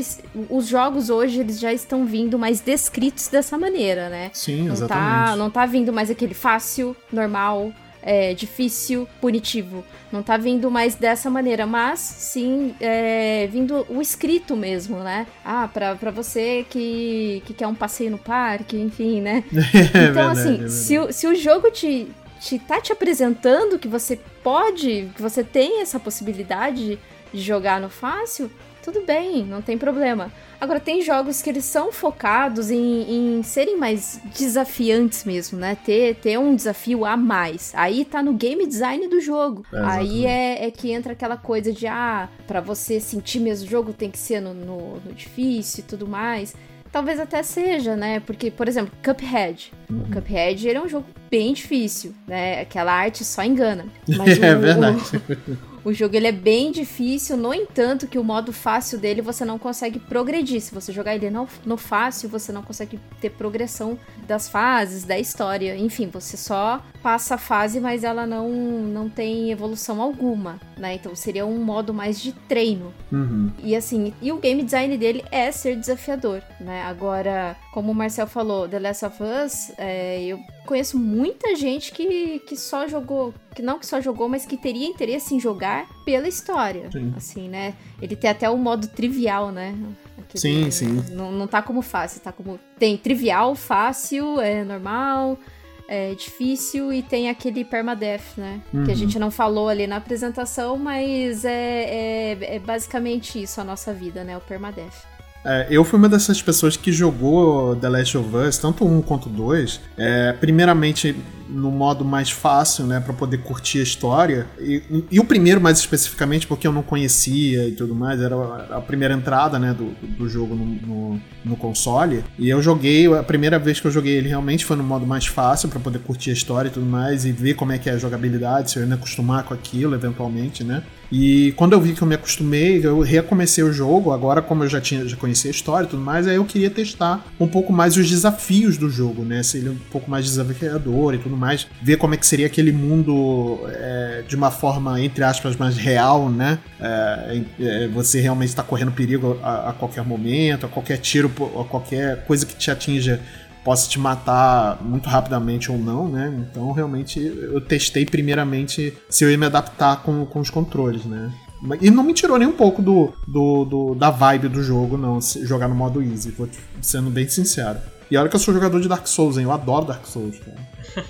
os 0.51 0.67
jogos 0.67 1.09
hoje 1.09 1.41
eles 1.41 1.59
já 1.59 1.73
estão 1.73 1.94
vindo 2.07 2.39
mais 2.39 2.61
descritos 2.61 3.29
dessa 3.29 3.59
maneira, 3.59 4.09
né? 4.09 4.31
Sim, 4.33 4.63
Não 4.63 4.73
exatamente. 4.73 5.27
tá, 5.31 5.37
não 5.37 5.51
tá 5.51 5.67
vindo 5.67 5.93
mais 5.93 6.11
aquele 6.11 6.33
fácil, 6.33 6.97
normal, 7.13 7.71
é, 8.03 8.33
difícil, 8.33 9.07
punitivo. 9.21 9.85
Não 10.11 10.23
tá 10.23 10.37
vindo 10.37 10.71
mais 10.71 10.95
dessa 10.95 11.29
maneira, 11.29 11.67
mas 11.67 11.99
sim 12.01 12.75
é, 12.81 13.47
vindo 13.53 13.85
o 13.89 14.01
escrito 14.01 14.57
mesmo, 14.57 14.99
né? 15.01 15.27
Ah, 15.45 15.69
pra, 15.73 15.95
pra 15.95 16.11
você 16.11 16.65
que, 16.71 17.43
que 17.47 17.53
quer 17.53 17.67
um 17.67 17.75
passeio 17.75 18.11
no 18.11 18.19
parque, 18.19 18.77
enfim, 18.77 19.21
né? 19.21 19.45
É 19.95 20.11
Então, 20.11 20.29
assim, 20.31 20.55
é 20.55 20.57
verdade. 20.59 20.73
se, 20.73 20.99
o- 20.99 21.13
se 21.13 21.27
o 21.27 21.35
jogo 21.35 21.71
te, 21.71 22.09
te 22.41 22.59
tá 22.59 22.81
te 22.81 22.93
apresentando 22.93 23.79
que 23.79 23.89
você 23.89 24.19
pode, 24.43 25.11
que 25.17 25.21
você 25.23 25.43
tem 25.43 25.81
essa 25.81 25.99
possibilidade 25.99 26.99
de 27.33 27.41
jogar 27.41 27.81
no 27.81 27.89
fácil, 27.91 28.51
tudo 28.85 29.03
bem, 29.07 29.45
não 29.47 29.63
tem 29.63 29.79
problema. 29.79 30.31
Agora, 30.61 30.79
tem 30.79 31.01
jogos 31.01 31.41
que 31.41 31.49
eles 31.49 31.65
são 31.65 31.91
focados 31.91 32.71
em, 32.71 33.39
em 33.39 33.43
serem 33.43 33.79
mais 33.79 34.21
desafiantes 34.37 35.25
mesmo, 35.25 35.59
né? 35.59 35.77
Ter, 35.85 36.17
ter 36.17 36.39
um 36.39 36.55
desafio 36.55 37.05
a 37.05 37.17
mais. 37.17 37.73
Aí 37.75 38.05
tá 38.05 38.23
no 38.23 38.35
game 38.35 38.67
design 38.67 39.09
do 39.09 39.21
jogo. 39.21 39.65
É, 39.73 39.81
Aí 39.83 40.27
é, 40.27 40.67
é 40.67 40.71
que 40.71 40.93
entra 40.93 41.13
aquela 41.15 41.37
coisa 41.37 41.73
de, 41.73 41.87
ah, 41.87 42.29
pra 42.47 42.61
você 42.61 43.01
sentir 43.01 43.41
mesmo 43.41 43.67
o 43.67 43.71
jogo 43.71 43.93
tem 43.93 44.11
que 44.11 44.19
ser 44.19 44.41
no, 44.41 44.53
no, 44.53 45.01
no 45.01 45.13
difícil 45.15 45.81
e 45.81 45.87
tudo 45.89 46.07
mais. 46.07 46.55
Talvez 46.93 47.19
até 47.19 47.43
seja, 47.43 47.97
né? 47.97 48.21
Porque, 48.21 48.51
por 48.51 48.69
exemplo, 48.69 48.93
Cuphead. 49.05 49.73
Uhum. 49.91 50.03
O 50.03 50.13
Cuphead 50.15 50.69
ele 50.69 50.79
é 50.79 50.81
um 50.83 50.89
jogo 50.89 51.07
bem 51.31 51.53
difícil, 51.53 52.15
né? 52.27 52.61
Aquela 52.61 52.93
arte 52.93 53.25
só 53.25 53.43
engana. 53.43 53.87
Mas 54.07 54.39
É 54.41 54.55
o- 54.55 54.61
verdade. 54.61 55.01
O, 55.85 55.93
jogo 55.93 56.17
ele 56.17 56.27
é 56.27 56.33
bem 56.33 56.73
difícil, 56.73 57.37
no 57.37 57.53
entanto, 57.53 58.07
que 58.07 58.19
o 58.19 58.25
modo 58.25 58.53
fácil 58.53 58.99
dele 58.99 59.21
você 59.21 59.45
não 59.45 59.59
consegue 59.59 59.99
progredir. 59.99 60.61
Se 60.61 60.75
você 60.75 60.93
jogar 60.93 61.15
ele 61.15 61.31
no, 61.31 61.49
no 61.65 61.77
fácil, 61.77 62.29
você 62.29 62.53
não 62.53 62.63
consegue 62.63 62.99
ter 63.21 63.31
progressão 63.31 63.99
das 64.27 64.49
fases, 64.49 65.05
da 65.05 65.19
história. 65.19 65.77
Enfim, 65.77 66.09
você 66.09 66.37
só 66.37 66.83
passa 67.03 67.35
a 67.35 67.39
fase, 67.39 67.81
mas 67.81 68.03
ela 68.03 68.27
não, 68.27 68.49
não 68.49 69.09
tem 69.09 69.51
evolução 69.51 70.01
alguma, 70.01 70.61
né? 70.77 70.95
Então 70.95 71.15
seria 71.15 71.45
um 71.45 71.63
modo 71.63 71.93
mais 71.93 72.21
de 72.21 72.33
treino. 72.33 72.93
Uhum. 73.13 73.51
E 73.63 73.77
assim, 73.77 74.15
e 74.23 74.33
o 74.33 74.39
game 74.39 74.63
design 74.63 74.97
dele 74.97 75.25
é 75.31 75.53
ser 75.53 75.77
desafiador, 75.77 76.43
né? 76.61 76.83
Agora, 76.83 77.57
como 77.73 77.93
o 77.93 77.95
Marcel 77.95 78.27
falou, 78.27 78.69
The 78.69 78.79
Last 78.79 79.05
of 79.05 79.23
Us, 79.23 79.73
é, 79.77 80.23
eu 80.25 80.39
conheço 80.67 80.99
muita 80.99 81.55
gente 81.55 81.93
que, 81.93 82.39
que 82.41 82.57
só 82.57 82.87
jogou 82.89 83.33
que 83.55 83.63
não 83.63 83.79
que 83.79 83.87
só 83.87 84.01
jogou, 84.01 84.29
mas 84.29 84.45
que 84.45 84.57
teria 84.57 84.87
interesse 84.87 85.35
em 85.35 85.39
jogar 85.41 85.87
pela 86.05 86.27
história. 86.27 86.91
Sim. 86.91 87.13
Assim, 87.17 87.49
né? 87.49 87.75
Ele 88.03 88.17
tem 88.17 88.29
até 88.29 88.51
o 88.51 88.57
modo 88.59 88.89
trivial, 88.89 89.53
né? 89.53 89.77
Aquele- 90.19 90.41
Sim, 90.41 90.71
sim. 90.71 91.05
Não, 91.13 91.31
não 91.31 91.47
tá 91.47 91.63
como 91.63 91.81
fácil, 91.83 92.21
tá 92.21 92.33
como. 92.33 92.59
Tem 92.79 92.97
trivial, 92.97 93.55
fácil, 93.55 94.41
é 94.41 94.65
normal, 94.65 95.39
é 95.87 96.15
difícil 96.15 96.93
e 96.93 97.03
tem 97.03 97.29
aquele 97.29 97.65
permadeath, 97.65 98.37
né? 98.37 98.61
Que 98.73 98.77
Uhum. 98.79 98.85
a 98.91 98.95
gente 98.95 99.19
não 99.19 99.31
falou 99.31 99.69
ali 99.69 99.87
na 99.87 99.97
apresentação, 99.97 100.77
mas 100.77 101.45
é, 101.45 102.33
é, 102.33 102.57
é 102.57 102.59
basicamente 102.59 103.41
isso 103.41 103.61
a 103.61 103.65
nossa 103.65 103.93
vida, 103.93 104.25
né? 104.25 104.37
O 104.37 104.41
permadeath. 104.41 105.05
É, 105.45 105.67
eu 105.71 105.85
fui 105.85 105.99
uma 105.99 106.09
dessas 106.09 106.41
pessoas 106.41 106.77
que 106.77 106.91
jogou 106.91 107.77
The 107.77 107.89
Last 107.89 108.17
of 108.17 108.35
Us, 108.37 108.57
tanto 108.57 108.85
um 108.87 109.03
quanto 109.03 109.29
dois, 109.29 109.81
é, 109.97 110.33
primeiramente 110.33 111.15
no 111.49 111.71
modo 111.71 112.05
mais 112.05 112.31
fácil, 112.31 112.87
né, 112.87 113.01
para 113.01 113.13
poder 113.13 113.39
curtir 113.39 113.81
a 113.81 113.83
história. 113.83 114.47
E, 114.59 114.83
e 115.11 115.21
o 115.21 115.25
primeiro, 115.25 115.61
mais 115.61 115.79
especificamente, 115.79 116.47
porque 116.47 116.67
eu 116.67 116.73
não 116.73 116.83
conhecia 116.83 117.69
e 117.69 117.73
tudo 117.73 117.95
mais, 117.95 118.21
era 118.21 118.37
a 118.71 118.81
primeira 118.81 119.15
entrada, 119.15 119.59
né, 119.59 119.75
do, 119.75 119.91
do 120.17 120.29
jogo 120.29 120.55
no, 120.55 120.65
no, 120.65 121.21
no 121.45 121.57
console. 121.57 122.25
E 122.39 122.49
eu 122.49 122.63
joguei, 122.63 123.07
a 123.13 123.23
primeira 123.23 123.59
vez 123.59 123.81
que 123.81 123.87
eu 123.87 123.91
joguei 123.91 124.15
ele 124.15 124.29
realmente 124.29 124.65
foi 124.65 124.77
no 124.77 124.85
modo 124.85 125.07
mais 125.07 125.27
fácil, 125.27 125.69
para 125.69 125.81
poder 125.81 125.99
curtir 126.01 126.31
a 126.31 126.33
história 126.33 126.69
e 126.69 126.73
tudo 126.73 126.87
mais, 126.87 127.25
e 127.25 127.33
ver 127.33 127.55
como 127.55 127.73
é 127.73 127.79
que 127.79 127.89
é 127.89 127.93
a 127.93 127.99
jogabilidade, 127.99 128.71
se 128.71 128.79
eu 128.79 128.83
ia 128.83 128.89
me 128.89 128.95
acostumar 128.95 129.45
com 129.45 129.55
aquilo, 129.55 129.95
eventualmente, 129.95 130.65
né. 130.65 130.83
E 131.13 131.53
quando 131.53 131.75
eu 131.75 131.81
vi 131.81 131.93
que 131.93 132.03
eu 132.03 132.09
me 132.09 132.15
acostumei, 132.15 132.85
eu 132.85 133.01
recomecei 133.01 133.63
o 133.63 133.73
jogo, 133.73 134.11
agora 134.11 134.43
como 134.43 134.65
eu 134.65 134.69
já 134.69 134.81
tinha 134.81 135.07
já 135.07 135.17
conhecia 135.17 135.51
a 135.51 135.53
história 135.53 135.87
e 135.87 135.91
tudo 135.91 136.03
mais, 136.03 136.27
aí 136.27 136.37
eu 136.37 136.45
queria 136.45 136.71
testar 136.71 137.25
um 137.39 137.47
pouco 137.47 137.73
mais 137.73 137.97
os 137.97 138.09
desafios 138.09 138.77
do 138.77 138.89
jogo, 138.89 139.23
né? 139.23 139.43
Se 139.43 139.59
ele 139.59 139.69
é 139.69 139.71
um 139.71 139.79
pouco 139.93 140.11
mais 140.11 140.25
desafiador 140.25 141.15
e 141.15 141.19
tudo 141.19 141.34
mais, 141.35 141.67
ver 141.83 141.97
como 141.97 142.15
é 142.15 142.17
que 142.17 142.27
seria 142.27 142.47
aquele 142.47 142.73
mundo 142.73 143.61
é, 143.69 144.23
de 144.27 144.37
uma 144.37 144.51
forma, 144.51 145.01
entre 145.01 145.23
aspas, 145.25 145.57
mais 145.57 145.77
real, 145.77 146.29
né? 146.29 146.59
É, 146.81 147.43
é, 147.61 147.89
você 147.89 148.21
realmente 148.21 148.49
está 148.51 148.63
correndo 148.63 148.93
perigo 148.93 149.39
a, 149.43 149.71
a 149.71 149.73
qualquer 149.73 150.05
momento, 150.05 150.67
a 150.67 150.69
qualquer 150.69 150.99
tiro, 150.99 151.31
a 151.61 151.65
qualquer 151.65 152.25
coisa 152.25 152.45
que 152.47 152.55
te 152.57 152.71
atinja 152.71 153.21
possa 153.65 153.89
te 153.89 153.99
matar 153.99 154.83
muito 154.83 155.09
rapidamente 155.09 155.73
ou 155.73 155.79
não, 155.79 156.07
né? 156.09 156.33
Então, 156.51 156.71
realmente, 156.73 157.19
eu 157.19 157.61
testei 157.63 158.05
primeiramente 158.05 158.93
se 159.09 159.25
eu 159.25 159.31
ia 159.31 159.39
me 159.39 159.47
adaptar 159.47 160.03
com, 160.03 160.27
com 160.27 160.41
os 160.41 160.51
controles, 160.51 161.05
né? 161.07 161.33
E 161.81 161.91
não 161.91 162.03
me 162.03 162.13
tirou 162.13 162.39
nem 162.39 162.47
um 162.47 162.53
pouco 162.53 162.83
do, 162.83 163.15
do, 163.27 163.65
do- 163.65 163.95
da 163.95 164.11
vibe 164.11 164.49
do 164.49 164.63
jogo, 164.63 164.99
não, 164.99 165.19
jogar 165.45 165.67
no 165.67 165.75
modo 165.75 166.03
easy, 166.03 166.31
vou 166.33 166.47
sendo 166.83 167.09
bem 167.09 167.27
sincero. 167.27 167.79
E 168.11 168.19
olha 168.19 168.29
que 168.29 168.37
eu 168.37 168.41
sou 168.41 168.53
jogador 168.53 168.79
de 168.83 168.87
Dark 168.87 169.07
Souls, 169.07 169.39
hein? 169.39 169.45
Eu 169.45 169.53
adoro 169.53 169.87
Dark 169.87 170.05
Souls, 170.05 170.39
cara. 170.41 170.59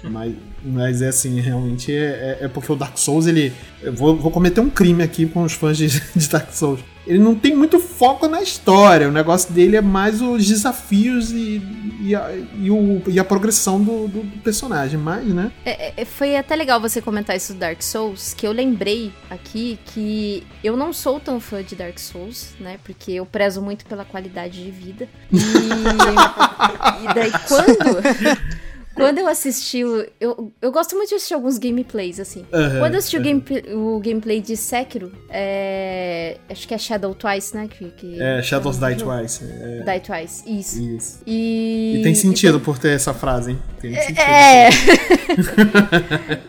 Mas, 0.02 0.34
mas 0.64 1.02
é 1.02 1.08
assim, 1.08 1.40
realmente 1.40 1.92
é, 1.92 2.38
é- 2.40 2.44
é 2.44 2.48
porque 2.48 2.72
o 2.72 2.76
Dark 2.76 2.96
Souls, 2.98 3.26
ele. 3.26 3.52
Eu 3.82 3.92
vou, 3.92 4.16
vou 4.16 4.30
cometer 4.30 4.60
um 4.60 4.70
crime 4.70 5.02
aqui 5.02 5.26
com 5.26 5.42
os 5.42 5.52
fãs 5.52 5.76
de, 5.76 5.88
de 6.16 6.28
Dark 6.28 6.50
Souls. 6.52 6.80
Ele 7.06 7.18
não 7.18 7.34
tem 7.34 7.54
muito 7.54 7.78
foco 7.78 8.26
na 8.26 8.40
história. 8.40 9.06
O 9.06 9.12
negócio 9.12 9.52
dele 9.52 9.76
é 9.76 9.82
mais 9.82 10.22
os 10.22 10.46
desafios 10.48 11.30
e, 11.32 11.60
e, 12.00 12.14
a, 12.14 12.30
e, 12.58 12.70
o, 12.70 13.02
e 13.06 13.20
a 13.20 13.24
progressão 13.24 13.78
do, 13.78 14.08
do- 14.08 14.22
do 14.22 14.38
personagem. 14.38 14.98
Mas, 14.98 15.26
né? 15.26 15.52
É, 15.66 15.92
é, 16.00 16.04
foi 16.06 16.34
até 16.34 16.56
legal 16.56 16.80
você 16.80 17.02
comentar 17.02 17.36
isso 17.36 17.52
do 17.52 17.58
Dark 17.58 17.82
Souls, 17.82 18.32
que 18.32 18.46
eu 18.46 18.52
lembrei 18.52 19.12
aqui 19.28 19.78
que 19.84 20.46
eu 20.62 20.78
não 20.78 20.94
sou 20.94 21.20
tão 21.20 21.38
fã 21.38 21.62
de 21.62 21.76
Dark 21.76 21.98
Souls, 21.98 22.54
né? 22.58 22.78
Porque 22.82 23.12
eu 23.12 23.26
prezo 23.26 23.60
muito 23.60 23.84
pela 23.84 24.06
qualidade 24.06 24.64
de 24.64 24.70
vida. 24.70 25.06
E, 25.30 25.36
e 27.04 27.14
daí 27.14 27.32
quando. 27.46 28.53
Quando 28.94 29.18
eu 29.18 29.26
assisti. 29.26 29.84
o- 29.84 30.06
Eu, 30.20 30.52
eu 30.62 30.70
gosto 30.72 30.94
muito 30.96 31.08
de 31.10 31.16
assistir 31.16 31.34
alguns 31.34 31.58
gameplays, 31.58 32.20
assim. 32.20 32.44
Aham, 32.52 32.78
Quando 32.78 32.94
eu 32.94 32.98
assisti 32.98 33.16
o, 33.16 33.20
aham. 33.20 33.28
gameplay, 33.28 33.74
o 33.74 34.00
gameplay 34.00 34.40
de 34.40 34.56
Sekiro, 34.56 35.10
é, 35.28 36.38
acho 36.48 36.66
que 36.68 36.74
é 36.74 36.78
Shadow 36.78 37.14
Twice, 37.14 37.54
né? 37.56 37.68
Que, 37.68 37.90
que 37.90 38.22
É, 38.22 38.40
Shadows 38.42 38.78
Die 38.78 38.94
Twice. 38.96 39.44
É, 39.44 39.82
Die 39.82 40.00
Twice, 40.00 40.42
isso. 40.58 40.80
isso. 40.82 41.20
E, 41.26 41.96
E 41.98 42.02
tem 42.02 42.14
sentido 42.14 42.60
por 42.60 42.78
ter 42.78 42.90
essa 42.90 43.12
frase, 43.12 43.52
hein? 43.52 43.58
Tem 43.80 43.94
sentido. 43.94 44.20
É. 44.20 44.68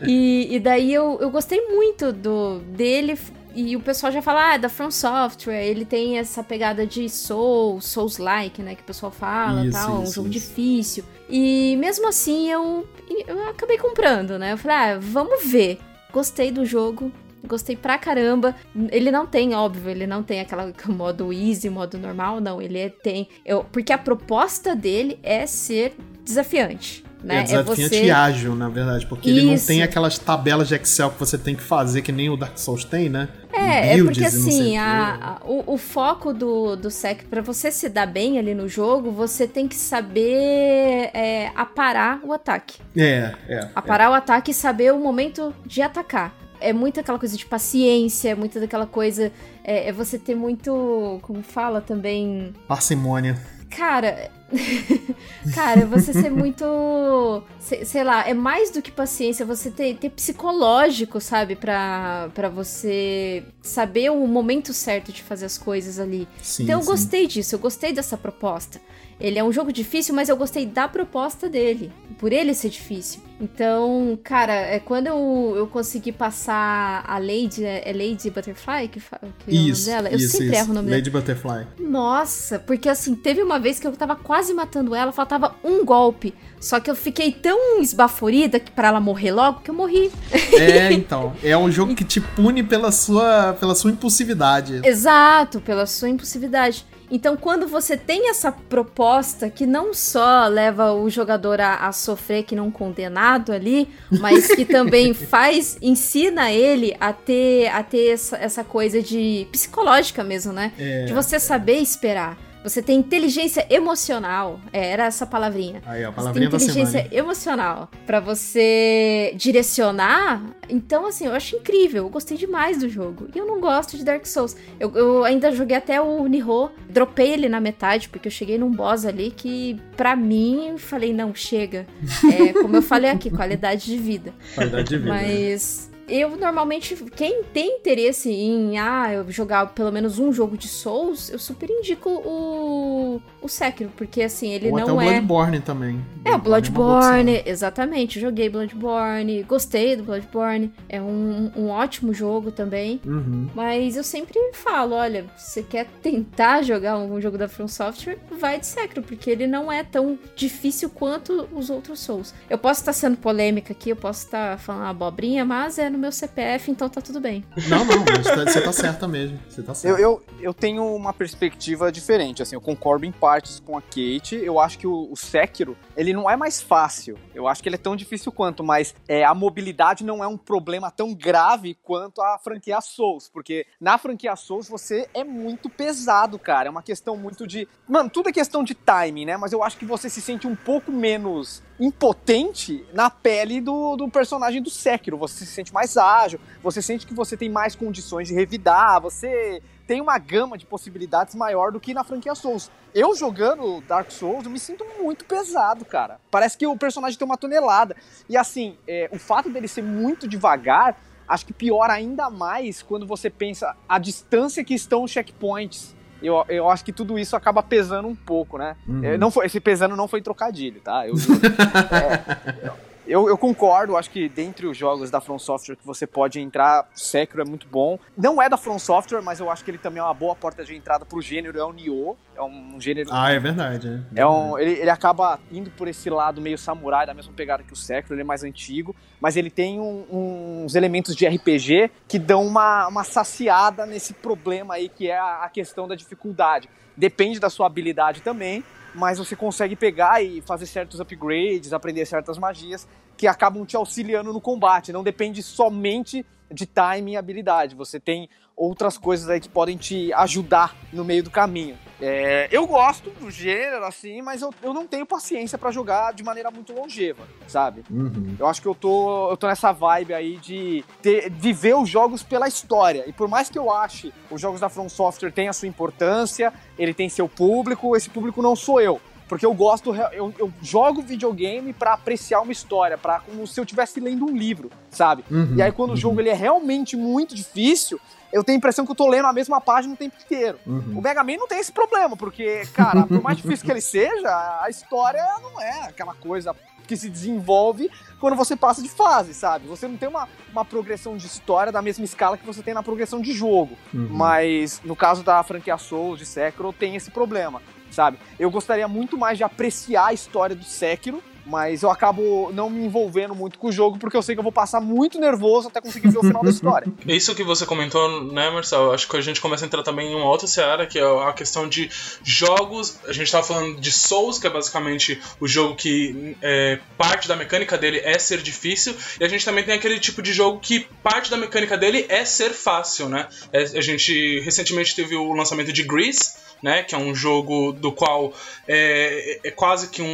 e, 0.08 0.56
e 0.56 0.60
daí 0.60 0.94
eu, 0.94 1.18
eu 1.22 1.30
gostei 1.30 1.62
muito 1.68 2.12
do 2.12 2.60
dele. 2.60 3.18
E 3.56 3.76
o 3.76 3.80
pessoal 3.80 4.12
já 4.12 4.22
fala, 4.22 4.50
ah, 4.50 4.56
é 4.56 4.58
da 4.58 4.68
From 4.68 4.92
Software, 4.92 5.64
ele 5.66 5.86
tem 5.86 6.18
essa 6.18 6.44
pegada 6.44 6.86
de 6.86 7.08
Soul, 7.08 7.80
Souls-like, 7.80 8.62
né, 8.62 8.76
que 8.76 8.82
o 8.82 8.86
pessoal 8.86 9.12
fala, 9.12 9.66
Isso, 9.66 9.72
tal, 9.80 10.00
um 10.00 10.04
isso, 10.04 10.14
jogo 10.16 10.28
isso. 10.30 10.40
difícil. 10.48 11.04
E 11.30 11.78
mesmo 11.80 12.08
assim 12.10 12.52
eu, 12.52 12.86
eu 13.26 13.50
acabei 13.50 13.78
comprando, 13.78 14.38
né, 14.38 14.52
eu 14.52 14.58
falei, 14.58 14.78
ah, 14.96 15.00
vamos 15.00 15.46
ver. 15.50 15.80
Gostei 16.12 16.52
do 16.52 16.66
jogo, 16.66 17.10
gostei 17.48 17.78
pra 17.78 17.98
caramba. 17.98 18.54
Ele 18.92 19.10
não 19.10 19.26
tem, 19.26 19.56
óbvio, 19.56 19.90
ele 19.90 20.06
não 20.06 20.22
tem 20.22 20.42
aquela 20.42 20.74
modo 20.90 21.32
easy, 21.32 21.70
modo 21.70 21.98
normal, 21.98 22.42
não, 22.42 22.62
ele 22.62 22.78
é- 22.78 22.90
tem... 22.90 23.30
Eu, 23.46 23.64
porque 23.72 23.94
a 23.94 23.98
proposta 23.98 24.76
dele 24.76 25.18
é 25.24 25.46
ser 25.46 25.96
desafiante. 26.26 27.05
Né? 27.26 27.40
É 27.40 27.44
desafiante 27.44 27.96
e 28.04 28.12
ágil, 28.12 28.56
na 28.56 28.70
verdade, 28.70 29.04
porque 29.08 29.32
ele 29.32 29.42
não 29.48 29.56
Isso. 29.56 29.66
tem 29.66 29.82
aquelas 29.82 30.20
tabelas 30.20 30.68
de 30.68 30.76
Excel 30.76 31.10
que 31.10 31.20
você 31.20 31.40
tem 31.40 31.56
que 31.56 31.64
fazer, 31.64 32.04
que 32.04 32.12
nem 32.12 32.30
o 32.30 32.38
Dark 32.38 32.56
Souls 32.56 32.84
tem, 32.84 33.10
né? 33.10 33.28
É, 33.52 33.94
é 33.94 33.98
Builds 33.98 34.18
porque 34.20 34.28
e 34.28 34.32
sei 34.32 34.40
o 34.44 34.48
assim, 34.60 34.78
a- 34.78 35.40
a- 35.42 35.46
o, 35.46 35.74
o 35.74 35.78
foco 35.78 36.32
do, 36.32 36.76
do 36.76 36.92
SEC, 36.92 37.26
pra 37.26 37.42
você 37.42 37.72
se 37.72 37.90
dar 37.90 38.06
bem 38.06 38.38
ali 38.38 38.54
no 38.54 38.68
jogo, 38.68 39.10
você 39.12 39.48
tem 39.48 39.68
que 39.68 39.76
saber 39.76 41.10
é, 41.16 41.52
aparar 41.56 42.20
o 42.24 42.32
ataque. 42.32 42.80
É, 42.96 43.34
é. 43.50 43.70
Aparar 43.74 44.12
o 44.12 44.14
ataque 44.14 44.52
e 44.52 44.54
saber 44.54 44.94
o 44.94 45.00
momento 45.00 45.52
de 45.66 45.82
atacar. 45.82 46.36
É 46.62 46.72
muito 46.72 47.00
aquela 47.00 47.18
coisa 47.20 47.36
de 47.36 47.46
paciência, 47.46 48.30
é 48.30 48.36
muito 48.36 48.60
daquela 48.60 48.86
coisa. 48.86 49.32
É, 49.64 49.90
é 49.90 49.92
você 49.92 50.18
ter 50.20 50.36
muito. 50.36 51.20
Como 51.22 51.42
fala 51.42 51.82
também. 51.82 52.54
Parcimônia. 52.68 53.36
Cara. 53.70 54.30
cara, 55.54 55.86
você 55.86 56.14
ser 56.14 56.30
muito. 56.30 57.44
Sei, 57.60 58.04
lá, 58.04 58.28
é 58.28 58.34
mais 58.34 58.70
do 58.70 58.82
que 58.82 58.92
paciência, 58.92 59.46
você 59.46 59.72
ter, 59.72 59.98
ter 59.98 60.10
psicológico, 60.10 61.20
sabe? 61.20 61.56
Pra, 61.56 62.30
pra 62.34 62.50
você 62.50 63.44
saber 63.62 64.12
o 64.12 64.28
momento 64.28 64.74
certo 64.74 65.12
de 65.12 65.24
fazer 65.24 65.46
as 65.46 65.58
coisas 65.58 66.00
ali. 66.00 66.28
Sim, 66.42 66.64
então 66.64 66.80
eu 66.80 66.84
sim. 66.84 66.92
gostei 66.92 67.28
disso, 67.28 67.56
eu 67.56 67.60
gostei 67.60 67.92
dessa 67.92 68.18
proposta. 68.18 68.80
Ele 69.20 69.40
é 69.40 69.44
um 69.44 69.52
jogo 69.52 69.72
difícil, 69.72 70.14
mas 70.14 70.30
eu 70.30 70.36
gostei 70.36 70.66
da 70.66 70.88
proposta 70.88 71.48
dele, 71.48 71.92
por 72.18 72.34
ele 72.34 72.54
ser 72.54 72.70
difícil. 72.70 73.22
Então, 73.40 74.18
cara, 74.24 74.54
é 74.54 74.80
quando 74.80 75.08
eu, 75.08 75.54
eu 75.58 75.68
consegui 75.68 76.12
passar 76.12 77.04
a 77.06 77.18
Lady, 77.18 77.66
é 77.66 77.92
Lady 77.94 78.30
Butterfly 78.30 78.88
que, 78.88 79.00
que 79.00 79.16
é 79.16 79.28
o 79.52 79.56
nome 79.56 79.70
Isso, 79.70 79.86
dela? 79.86 80.10
Eu 80.10 80.18
isso, 80.18 80.32
sempre 80.32 80.48
isso. 80.48 80.56
erro 80.56 80.72
o 80.72 80.74
nome 80.74 80.88
dela. 80.88 80.98
Lady 80.98 81.10
Butterfly. 81.10 81.68
Nossa, 81.80 82.60
porque 82.60 82.88
assim, 82.88 83.14
teve 83.14 83.42
uma 83.42 83.60
vez 83.60 83.80
que 83.80 83.88
eu 83.88 83.92
tava 83.92 84.16
quase 84.16 84.54
matando 84.54 84.96
ela, 84.96 85.12
faltava 85.12 85.56
um 85.64 85.84
golpe. 85.84 86.34
Só 86.60 86.80
que 86.80 86.90
eu 86.90 86.96
fiquei 86.96 87.32
tão 87.32 87.82
esbaforida 87.82 88.60
que 88.60 88.72
para 88.72 88.88
ela 88.88 89.00
morrer 89.00 89.32
logo 89.32 89.60
que 89.60 89.70
eu 89.70 89.76
morri. 89.76 90.12
É, 90.54 90.92
então. 90.94 91.34
É 91.44 91.58
um 91.58 91.70
jogo 91.70 91.94
que 91.94 92.04
te 92.04 92.22
pune 92.22 92.64
pela 92.64 92.92
sua, 92.92 93.54
pela 93.60 93.76
sua 93.76 93.92
impulsividade. 93.92 94.82
Exato, 94.84 95.60
pela 95.60 95.86
sua 95.86 96.10
impulsividade. 96.10 96.86
Então, 97.10 97.38
quando 97.38 97.68
você 97.68 97.96
tem 97.96 98.30
essa 98.30 98.52
proposta 98.52 99.50
que 99.50 99.66
não 99.66 99.94
só 99.94 100.48
leva 100.48 100.94
o 100.94 101.10
jogador 101.10 101.62
a, 101.62 101.88
a 101.88 101.92
sofrer 101.92 102.44
que 102.44 102.56
não 102.56 102.72
condenado 102.72 103.52
ali, 103.52 103.90
mas 104.20 104.48
que 104.48 104.66
também 104.66 105.14
faz, 105.14 105.78
ensina 105.82 106.52
ele 106.52 106.96
a 107.00 107.14
ter, 107.14 107.68
a 107.68 107.84
ter 107.84 108.10
essa, 108.10 108.38
essa 108.38 108.64
coisa 108.64 109.02
de 109.02 109.48
psicológica 109.52 110.24
mesmo, 110.24 110.52
né? 110.52 110.72
É. 110.78 111.06
De 111.06 111.14
você 111.14 111.40
saber 111.40 111.78
esperar. 111.78 112.38
Você 112.66 112.82
tem 112.82 112.98
inteligência 112.98 113.64
emocional. 113.70 114.60
É, 114.74 114.90
era 114.90 115.06
essa 115.06 115.24
palavrinha. 115.24 115.84
Aí, 115.86 116.04
a 116.04 116.10
Você 116.10 116.14
tem 116.14 116.16
palavrinha 116.16 116.48
inteligência 116.48 116.88
semana. 117.04 117.10
emocional 117.16 117.92
pra 118.08 118.20
você 118.20 119.32
direcionar. 119.36 120.42
Então, 120.68 121.06
assim, 121.06 121.28
eu 121.28 121.34
acho 121.34 121.56
incrível. 121.56 122.06
Eu 122.06 122.10
gostei 122.10 122.36
demais 122.36 122.80
do 122.80 122.90
jogo. 122.90 123.28
E 123.36 123.38
eu 123.38 123.46
não 123.46 123.62
gosto 123.62 123.96
de 123.96 124.04
Dark 124.04 124.26
Souls. 124.26 124.58
Eu, 124.80 124.92
eu 124.96 125.24
ainda 125.24 125.52
joguei 125.52 125.78
até 125.78 126.02
o 126.02 126.26
Nihon. 126.28 126.70
Dropei 126.90 127.34
ele 127.34 127.48
na 127.48 127.62
metade, 127.62 128.10
porque 128.10 128.28
eu 128.28 128.32
cheguei 128.32 128.58
num 128.58 128.72
boss 128.72 129.06
ali 129.06 129.30
que, 129.30 129.80
pra 129.96 130.16
mim, 130.16 130.74
falei, 130.80 131.14
não, 131.14 131.36
chega. 131.36 131.86
É, 132.36 132.54
como 132.54 132.76
eu 132.78 132.82
falei 132.82 133.12
aqui, 133.12 133.30
qualidade 133.30 133.86
de 133.86 133.98
vida. 133.98 134.34
Qualidade 134.56 134.90
de 134.90 134.98
vida. 134.98 135.10
Mas. 135.10 135.92
Eu 136.08 136.36
normalmente, 136.38 136.96
quem 137.16 137.44
tem 137.44 137.78
interesse 137.78 138.32
em 138.32 138.78
ah, 138.78 139.14
eu 139.14 139.32
jogar 139.32 139.68
pelo 139.74 139.92
menos 139.92 140.20
um 140.20 140.32
jogo 140.32 140.58
de 140.58 140.68
Souls, 140.68 141.30
eu 141.30 141.40
super 141.40 141.70
indico 141.70 142.10
o, 142.10 143.22
o 143.42 143.48
Sekiro, 143.48 143.92
porque 143.96 144.22
assim, 144.22 144.52
ele 144.52 144.70
Ou 144.70 144.78
até 144.78 144.88
não 144.88 144.98
o 144.98 145.02
é. 145.02 145.06
Bloodborne 145.06 145.60
também. 145.60 146.00
É, 146.24 146.30
o 146.30 146.34
uma 146.34 146.40
boa 146.40 146.62
Bloodborne, 146.62 147.44
exatamente. 147.46 148.20
Joguei 148.20 148.50
Bloodborne, 148.50 149.44
gostei 149.44 149.96
do 149.96 150.04
Bloodborne. 150.04 150.72
É 150.88 151.02
um, 151.02 151.52
um 151.56 151.70
ótimo 151.70 152.14
jogo 152.14 152.52
também. 152.52 153.02
Uhum. 153.06 153.48
Mas 153.54 153.96
eu 153.96 154.04
sempre 154.04 154.34
falo, 154.54 154.96
olha, 154.96 155.26
você 155.36 155.64
quer 155.64 155.88
tentar 156.02 156.62
jogar 156.62 156.94
algum 156.94 157.20
jogo 157.20 157.38
da 157.38 157.48
From 157.48 157.68
Software, 157.68 158.18
vai 158.32 158.60
de 158.60 158.66
Sekiro, 158.66 159.02
porque 159.02 159.30
ele 159.30 159.48
não 159.48 159.72
é 159.72 159.84
tão 159.84 160.18
difícil 160.36 160.90
quanto 160.90 161.48
os 161.52 161.70
outros 161.70 162.00
Souls. 162.00 162.34
Eu 162.50 162.58
posso 162.58 162.82
estar 162.82 162.94
sendo 162.94 163.18
polêmica 163.18 163.74
aqui, 163.74 163.90
eu 163.90 163.96
posso 163.96 164.26
estar 164.26 164.58
falando 164.60 164.86
abobrinha, 164.86 165.46
mas 165.46 165.78
é 165.78 165.90
no 165.96 166.02
meu 166.02 166.12
CPF, 166.12 166.70
então 166.72 166.90
tá 166.90 167.02
tudo 167.02 167.20
bem. 167.20 167.44
Não, 167.70 167.84
não, 167.86 168.04
mas 168.06 168.26
tá- 168.28 168.46
você 168.52 168.62
tá 168.62 168.72
certa 168.74 169.08
mesmo. 169.08 169.40
Você 169.50 169.62
tá 169.64 169.72
Eu, 169.72 169.76
certa. 169.76 170.02
eu, 170.02 170.24
eu 170.40 170.54
tenho 170.54 170.84
uma 170.96 171.14
perspectiva 171.14 171.92
diferente, 171.92 172.42
assim, 172.42 172.56
eu 172.56 172.62
concordo 172.62 173.06
em 173.06 173.12
partes 173.12 173.60
com 173.60 173.78
a 173.78 173.82
Kate, 173.82 174.36
eu 174.36 174.60
acho 174.60 174.78
que 174.78 174.88
o, 174.88 175.12
o 175.12 175.16
Sekiro, 175.16 175.78
ele 175.96 176.14
não 176.14 176.30
é 176.30 176.36
mais 176.36 176.62
fácil, 176.62 177.18
eu 177.34 177.48
acho 177.48 177.62
que 177.64 177.70
ele 177.70 177.76
é 177.76 177.80
tão 177.80 177.96
difícil 177.96 178.32
quanto, 178.32 178.64
mas 178.64 178.94
é, 179.08 179.24
a 179.24 179.34
mobilidade 179.34 180.04
não 180.04 180.24
é 180.24 180.28
um 180.28 180.38
problema 180.38 180.92
tão 180.92 181.14
grave 181.14 181.76
quanto 181.84 182.22
a 182.22 182.38
franquia 182.38 182.80
Souls, 182.82 183.30
porque 183.30 183.66
na 183.80 183.98
franquia 183.98 184.36
Souls 184.36 184.68
você 184.68 185.08
é 185.14 185.24
muito 185.24 185.70
pesado, 185.70 186.38
cara, 186.38 186.68
é 186.68 186.72
uma 186.72 186.84
questão 186.84 187.16
muito 187.18 187.48
de... 187.48 187.68
Mano, 187.88 188.10
tudo 188.10 188.30
é 188.30 188.32
questão 188.34 188.64
de 188.64 188.74
timing, 188.76 189.26
né, 189.26 189.38
mas 189.38 189.52
eu 189.54 189.64
acho 189.64 189.78
que 189.78 189.86
você 189.86 190.10
se 190.10 190.22
sente 190.22 190.46
um 190.48 190.56
pouco 190.56 190.92
menos 190.92 191.64
impotente 191.80 192.86
na 192.94 193.10
pele 193.10 193.60
do, 193.60 193.96
do 193.96 194.10
personagem 194.10 194.62
do 194.62 194.70
Sekiro, 194.70 195.18
você 195.18 195.46
se 195.46 195.52
sente 195.52 195.74
mais 195.74 195.98
ágil, 195.98 196.40
você 196.64 196.82
sente 196.82 197.06
que 197.06 197.14
você 197.14 197.36
tem 197.36 197.50
mais 197.50 197.76
condições 197.76 198.28
de 198.28 198.34
revidar, 198.34 199.02
você 199.02 199.62
tem 199.86 200.02
uma 200.02 200.18
gama 200.18 200.58
de 200.58 200.66
possibilidades 200.66 201.36
maior 201.36 201.72
do 201.72 201.80
que 201.80 201.94
na 201.94 202.04
franquia 202.04 202.34
Souls. 202.34 202.72
Eu 202.94 203.16
jogando 203.16 203.82
Dark 203.82 204.10
Souls, 204.10 204.46
eu 204.46 204.52
me 204.52 204.60
sinto 204.60 204.86
muito 205.00 205.26
pesado, 205.26 205.86
cara. 205.86 206.20
Parece 206.32 206.58
que 206.58 206.66
o 206.66 206.78
personagem 206.78 207.18
tem 207.18 207.26
uma 207.26 207.38
tonelada. 207.38 207.96
E 208.28 208.38
assim, 208.38 208.78
é, 208.88 209.10
o 209.12 209.20
fato 209.20 209.50
dele 209.50 209.68
ser 209.68 209.84
muito 209.84 210.28
devagar, 210.28 211.00
acho 211.28 211.46
que 211.46 211.54
piora 211.54 211.94
ainda 211.94 212.30
mais 212.30 212.82
quando 212.82 213.06
você 213.06 213.30
pensa 213.30 213.76
a 213.88 214.00
distância 214.00 214.64
que 214.64 214.74
estão 214.74 215.04
os 215.04 215.12
checkpoints. 215.12 215.95
Eu, 216.22 216.46
eu 216.48 216.70
acho 216.70 216.84
que 216.84 216.94
tudo 216.94 217.20
isso 217.20 217.36
acaba 217.36 217.62
pesando 217.62 218.08
um 218.08 218.16
pouco, 218.16 218.58
né? 218.58 218.76
Uhum. 218.88 219.04
É, 219.04 219.18
não 219.18 219.30
foi, 219.30 219.46
esse 219.46 219.60
pesando 219.60 219.96
não 219.96 220.08
foi 220.08 220.22
trocadilho, 220.22 220.80
tá? 220.82 221.08
Eu, 221.08 221.16
juro. 221.18 221.40
É, 221.44 222.72
eu, 223.08 223.28
eu 223.30 223.38
concordo, 223.38 223.96
acho 223.98 224.10
que 224.10 224.28
dentre 224.30 224.66
os 224.68 224.78
jogos 224.78 225.10
da 225.12 225.22
From 225.22 225.38
Software 225.40 225.76
que 225.76 225.86
você 225.86 226.06
pode 226.08 226.40
entrar, 226.40 226.88
Sekiro 226.94 227.42
é 227.42 227.46
muito 227.46 227.68
bom. 227.68 228.00
Não 228.18 228.42
é 228.42 228.50
da 228.50 228.58
From 228.58 228.80
Software, 228.80 229.22
mas 229.22 229.40
eu 229.40 229.50
acho 229.50 229.64
que 229.64 229.72
ele 229.72 229.78
também 229.78 230.00
é 230.00 230.04
uma 230.04 230.14
boa 230.14 230.36
porta 230.36 230.64
de 230.64 230.76
entrada 230.76 231.06
pro 231.06 231.22
gênero, 231.22 231.60
é 231.60 231.64
o 231.64 231.72
Nioh. 231.72 232.16
É 232.36 232.42
um 232.42 232.80
gênero 232.82 233.10
Ah, 233.14 233.32
é 233.32 233.40
verdade. 233.40 234.04
É, 234.16 234.22
é 234.22 234.28
um, 234.28 234.58
ele, 234.60 234.72
ele 234.74 234.90
acaba 234.90 235.40
indo 235.52 235.70
por 235.72 235.88
esse 235.88 236.10
lado 236.10 236.42
meio 236.42 236.58
samurai, 236.58 237.06
da 237.06 237.14
mesma 237.14 237.32
pegada 237.34 237.64
que 237.64 237.72
o 237.72 237.76
Sekiro, 237.76 238.14
ele 238.16 238.22
é 238.22 238.26
mais 238.26 238.44
antigo, 238.44 238.96
mas 239.22 239.38
ele 239.38 239.50
tem 239.50 239.80
um- 239.80 240.64
uns 240.66 240.76
elementos 240.76 241.16
de 241.16 241.26
RPG 241.26 241.90
que 242.08 242.20
dão 242.20 242.46
uma, 242.46 242.88
uma 242.88 243.04
saciada 243.04 243.86
nesse 243.86 244.14
problema 244.14 244.74
aí 244.76 244.90
que 244.90 245.10
é 245.10 245.18
a, 245.18 245.44
a 245.44 245.50
questão 245.50 245.88
da 245.88 245.96
dificuldade. 245.96 246.70
Depende 246.98 247.40
da 247.40 247.50
sua 247.50 247.68
habilidade 247.68 248.22
também, 248.22 248.64
mas 248.96 249.18
você 249.18 249.36
consegue 249.36 249.76
pegar 249.76 250.24
e 250.24 250.42
fazer 250.42 250.66
certos 250.66 251.00
upgrades, 251.00 251.74
aprender 251.74 252.06
certas 252.06 252.38
magias 252.38 252.88
que 253.18 253.28
acabam 253.28 253.66
te 253.66 253.76
auxiliando 253.76 254.32
no 254.32 254.42
combate. 254.42 254.92
Não 254.92 255.04
depende 255.04 255.44
somente 255.44 256.26
de 256.52 256.66
timing 256.66 257.14
e 257.14 257.18
habilidade. 257.18 257.76
Você 257.76 258.00
tem 258.00 258.30
outras 258.56 258.98
coisas 258.98 259.30
aí 259.30 259.40
que 259.40 259.50
podem 259.50 259.78
te 259.78 260.14
ajudar 260.14 260.76
no 260.94 261.04
meio 261.04 261.24
do 261.24 261.30
caminho. 261.30 261.78
É, 262.02 262.50
eu 262.52 262.68
gosto 262.68 263.10
do 263.10 263.32
gênero, 263.32 263.86
assim, 263.86 264.22
mas 264.22 264.42
eu, 264.42 264.54
eu 264.62 264.74
não 264.74 264.86
tenho 264.86 265.06
paciência 265.06 265.58
pra 265.58 265.72
jogar 265.72 266.14
de 266.14 266.24
maneira 266.24 266.52
muito 266.52 266.74
longeva, 266.74 267.24
sabe? 267.48 267.84
Uhum. 267.90 268.36
Eu 268.38 268.48
acho 268.48 268.62
que 268.62 268.68
eu 268.68 268.76
tô, 268.76 269.32
eu 269.32 269.38
tô 269.38 269.48
nessa 269.48 269.72
vibe 269.72 270.14
aí 270.14 270.38
de 270.38 270.84
ter, 271.02 271.30
viver 271.32 271.76
os 271.76 271.90
jogos 271.90 272.22
pela 272.22 272.48
história. 272.48 273.06
E 273.08 273.14
por 273.14 273.28
mais 273.28 273.50
que 273.50 273.58
eu 273.58 273.72
ache 273.72 274.14
os 274.30 274.42
jogos 274.42 274.60
da 274.60 274.68
From 274.68 274.90
Software 274.90 275.32
têm 275.32 275.48
a 275.48 275.54
sua 275.54 275.68
importância, 275.68 276.54
ele 276.78 276.94
tem 276.94 277.08
seu 277.08 277.30
público, 277.30 277.96
esse 277.96 278.10
público 278.10 278.42
não 278.42 278.56
sou 278.56 278.82
eu. 278.82 279.00
Porque 279.28 279.46
eu 279.46 279.54
gosto, 279.54 279.96
eu, 279.96 280.34
eu 280.38 280.54
jogo 280.62 281.02
videogame 281.02 281.74
pra 281.74 281.94
apreciar 281.94 282.42
uma 282.42 282.52
história, 282.52 282.98
para 282.98 283.20
como 283.20 283.48
se 283.48 283.60
eu 283.60 283.64
estivesse 283.64 284.00
lendo 284.00 284.26
um 284.26 284.36
livro, 284.36 284.70
sabe? 284.92 285.24
Uhum. 285.32 285.56
E 285.58 285.62
aí 285.62 285.72
quando 285.72 285.94
o 285.94 285.98
jogo 285.98 286.22
ele 286.22 286.30
é 286.30 286.34
realmente 286.34 286.96
muito 286.96 287.34
difícil, 287.34 288.00
eu 288.32 288.44
tenho 288.44 288.58
a 288.58 288.60
impressão 288.60 288.86
que 288.86 288.92
eu 288.92 288.96
tô 288.96 289.10
lendo 289.10 289.28
a 289.28 289.34
mesma 289.34 289.60
página 289.62 289.94
o 289.94 289.98
tempo 289.98 290.16
inteiro. 290.24 290.60
Uhum. 290.66 290.98
O 290.98 291.02
Mega 291.02 291.24
Man 291.24 291.38
não 291.38 291.48
tem 291.48 291.60
esse 291.60 291.72
problema, 291.72 292.16
porque, 292.16 292.66
cara, 292.74 293.08
por 293.08 293.22
mais 293.22 293.38
difícil 293.38 293.66
que 293.66 293.72
ele 293.72 293.82
seja, 293.82 294.60
a 294.62 294.70
história 294.70 295.24
não 295.42 295.60
é 295.60 295.88
aquela 295.88 296.14
coisa 296.14 296.54
que 296.86 296.96
se 296.96 297.10
desenvolve 297.10 297.90
quando 298.20 298.36
você 298.36 298.56
passa 298.56 298.82
de 298.82 298.90
fase, 298.90 299.34
sabe? 299.34 299.68
Você 299.68 299.88
não 299.88 299.98
tem 299.98 300.08
uma, 300.08 300.28
uma 300.52 300.64
progressão 300.64 301.18
de 301.18 301.26
história 301.26 301.72
da 301.72 301.82
mesma 301.82 302.06
escala 302.06 302.38
que 302.38 302.46
você 302.46 302.62
tem 302.62 302.74
na 302.74 302.84
progressão 302.84 303.20
de 303.20 303.34
jogo. 303.34 303.78
Uhum. 303.94 304.08
Mas 304.12 304.82
no 304.84 304.96
caso 304.96 305.24
da 305.24 305.42
franquia 305.44 305.78
Souls, 305.78 306.20
de 306.20 306.26
Sekiro, 306.26 306.72
tem 306.72 306.96
esse 306.96 307.12
problema, 307.12 307.62
sabe? 307.96 308.18
Eu 308.38 308.52
gostaria 308.52 308.88
muito 308.88 309.18
mais 309.18 309.38
de 309.38 309.44
apreciar 309.44 310.08
a 310.08 310.14
história 310.14 310.56
do 310.56 310.66
Sekiro, 310.66 311.24
mas 311.46 311.84
eu 311.84 311.92
acabo 311.92 312.52
não 312.52 312.70
me 312.70 312.84
envolvendo 312.84 313.36
muito 313.36 313.60
com 313.60 313.68
o 313.68 313.72
jogo 313.72 314.00
porque 314.00 314.18
eu 314.18 314.22
sei 314.22 314.36
que 314.36 314.40
eu 314.40 314.44
vou 314.44 314.52
passar 314.52 314.82
muito 314.82 315.20
nervoso 315.20 315.68
até 315.68 315.80
conseguir 315.80 316.10
ver 316.10 316.18
o 316.18 316.24
final 316.24 316.44
da 316.44 316.50
história. 316.50 316.92
Isso 317.06 317.36
que 317.36 317.44
você 317.44 317.66
comentou, 317.66 318.34
né, 318.34 318.50
Marcelo? 318.50 318.92
Acho 318.92 319.08
que 319.08 319.16
a 319.16 319.22
gente 319.22 319.40
começa 319.40 319.64
a 319.64 319.68
entrar 319.68 319.84
também 319.84 320.12
em 320.12 320.16
uma 320.16 320.26
outra 320.26 320.48
seara, 320.48 320.88
que 320.88 320.98
é 320.98 321.04
a 321.04 321.32
questão 321.34 321.70
de 321.70 321.90
jogos. 322.24 323.00
A 323.08 323.14
gente 323.14 323.32
tava 323.32 323.46
falando 323.46 323.80
de 323.80 323.92
Souls, 323.92 324.40
que 324.40 324.48
é 324.48 324.50
basicamente 324.50 325.22
o 325.40 325.48
jogo 325.48 325.76
que 325.76 326.36
é, 326.42 326.80
parte 326.98 327.28
da 327.28 327.36
mecânica 327.36 327.78
dele 327.78 328.02
é 328.04 328.18
ser 328.18 328.42
difícil, 328.42 328.96
e 329.20 329.24
a 329.24 329.28
gente 329.28 329.46
também 329.46 329.64
tem 329.64 329.76
aquele 329.76 330.00
tipo 330.00 330.22
de 330.22 330.34
jogo 330.34 330.60
que 330.60 330.88
parte 331.04 331.30
da 331.30 331.38
mecânica 331.38 331.78
dele 331.78 332.06
é 332.10 332.26
ser 332.26 332.52
fácil, 332.52 333.08
né? 333.08 333.28
É, 333.54 333.62
a 333.62 333.82
gente 333.82 334.40
recentemente 334.40 334.96
teve 334.96 335.16
o 335.16 335.34
lançamento 335.34 335.72
de 335.72 335.84
Grease. 335.84 336.46
Né, 336.66 336.82
que 336.82 336.96
é 336.96 336.98
um 336.98 337.14
jogo 337.14 337.74
do 337.74 337.92
qual 337.92 338.34
é, 338.68 339.40
é 339.44 339.52
quase 339.52 339.90
que 339.92 340.02
um, 340.02 340.06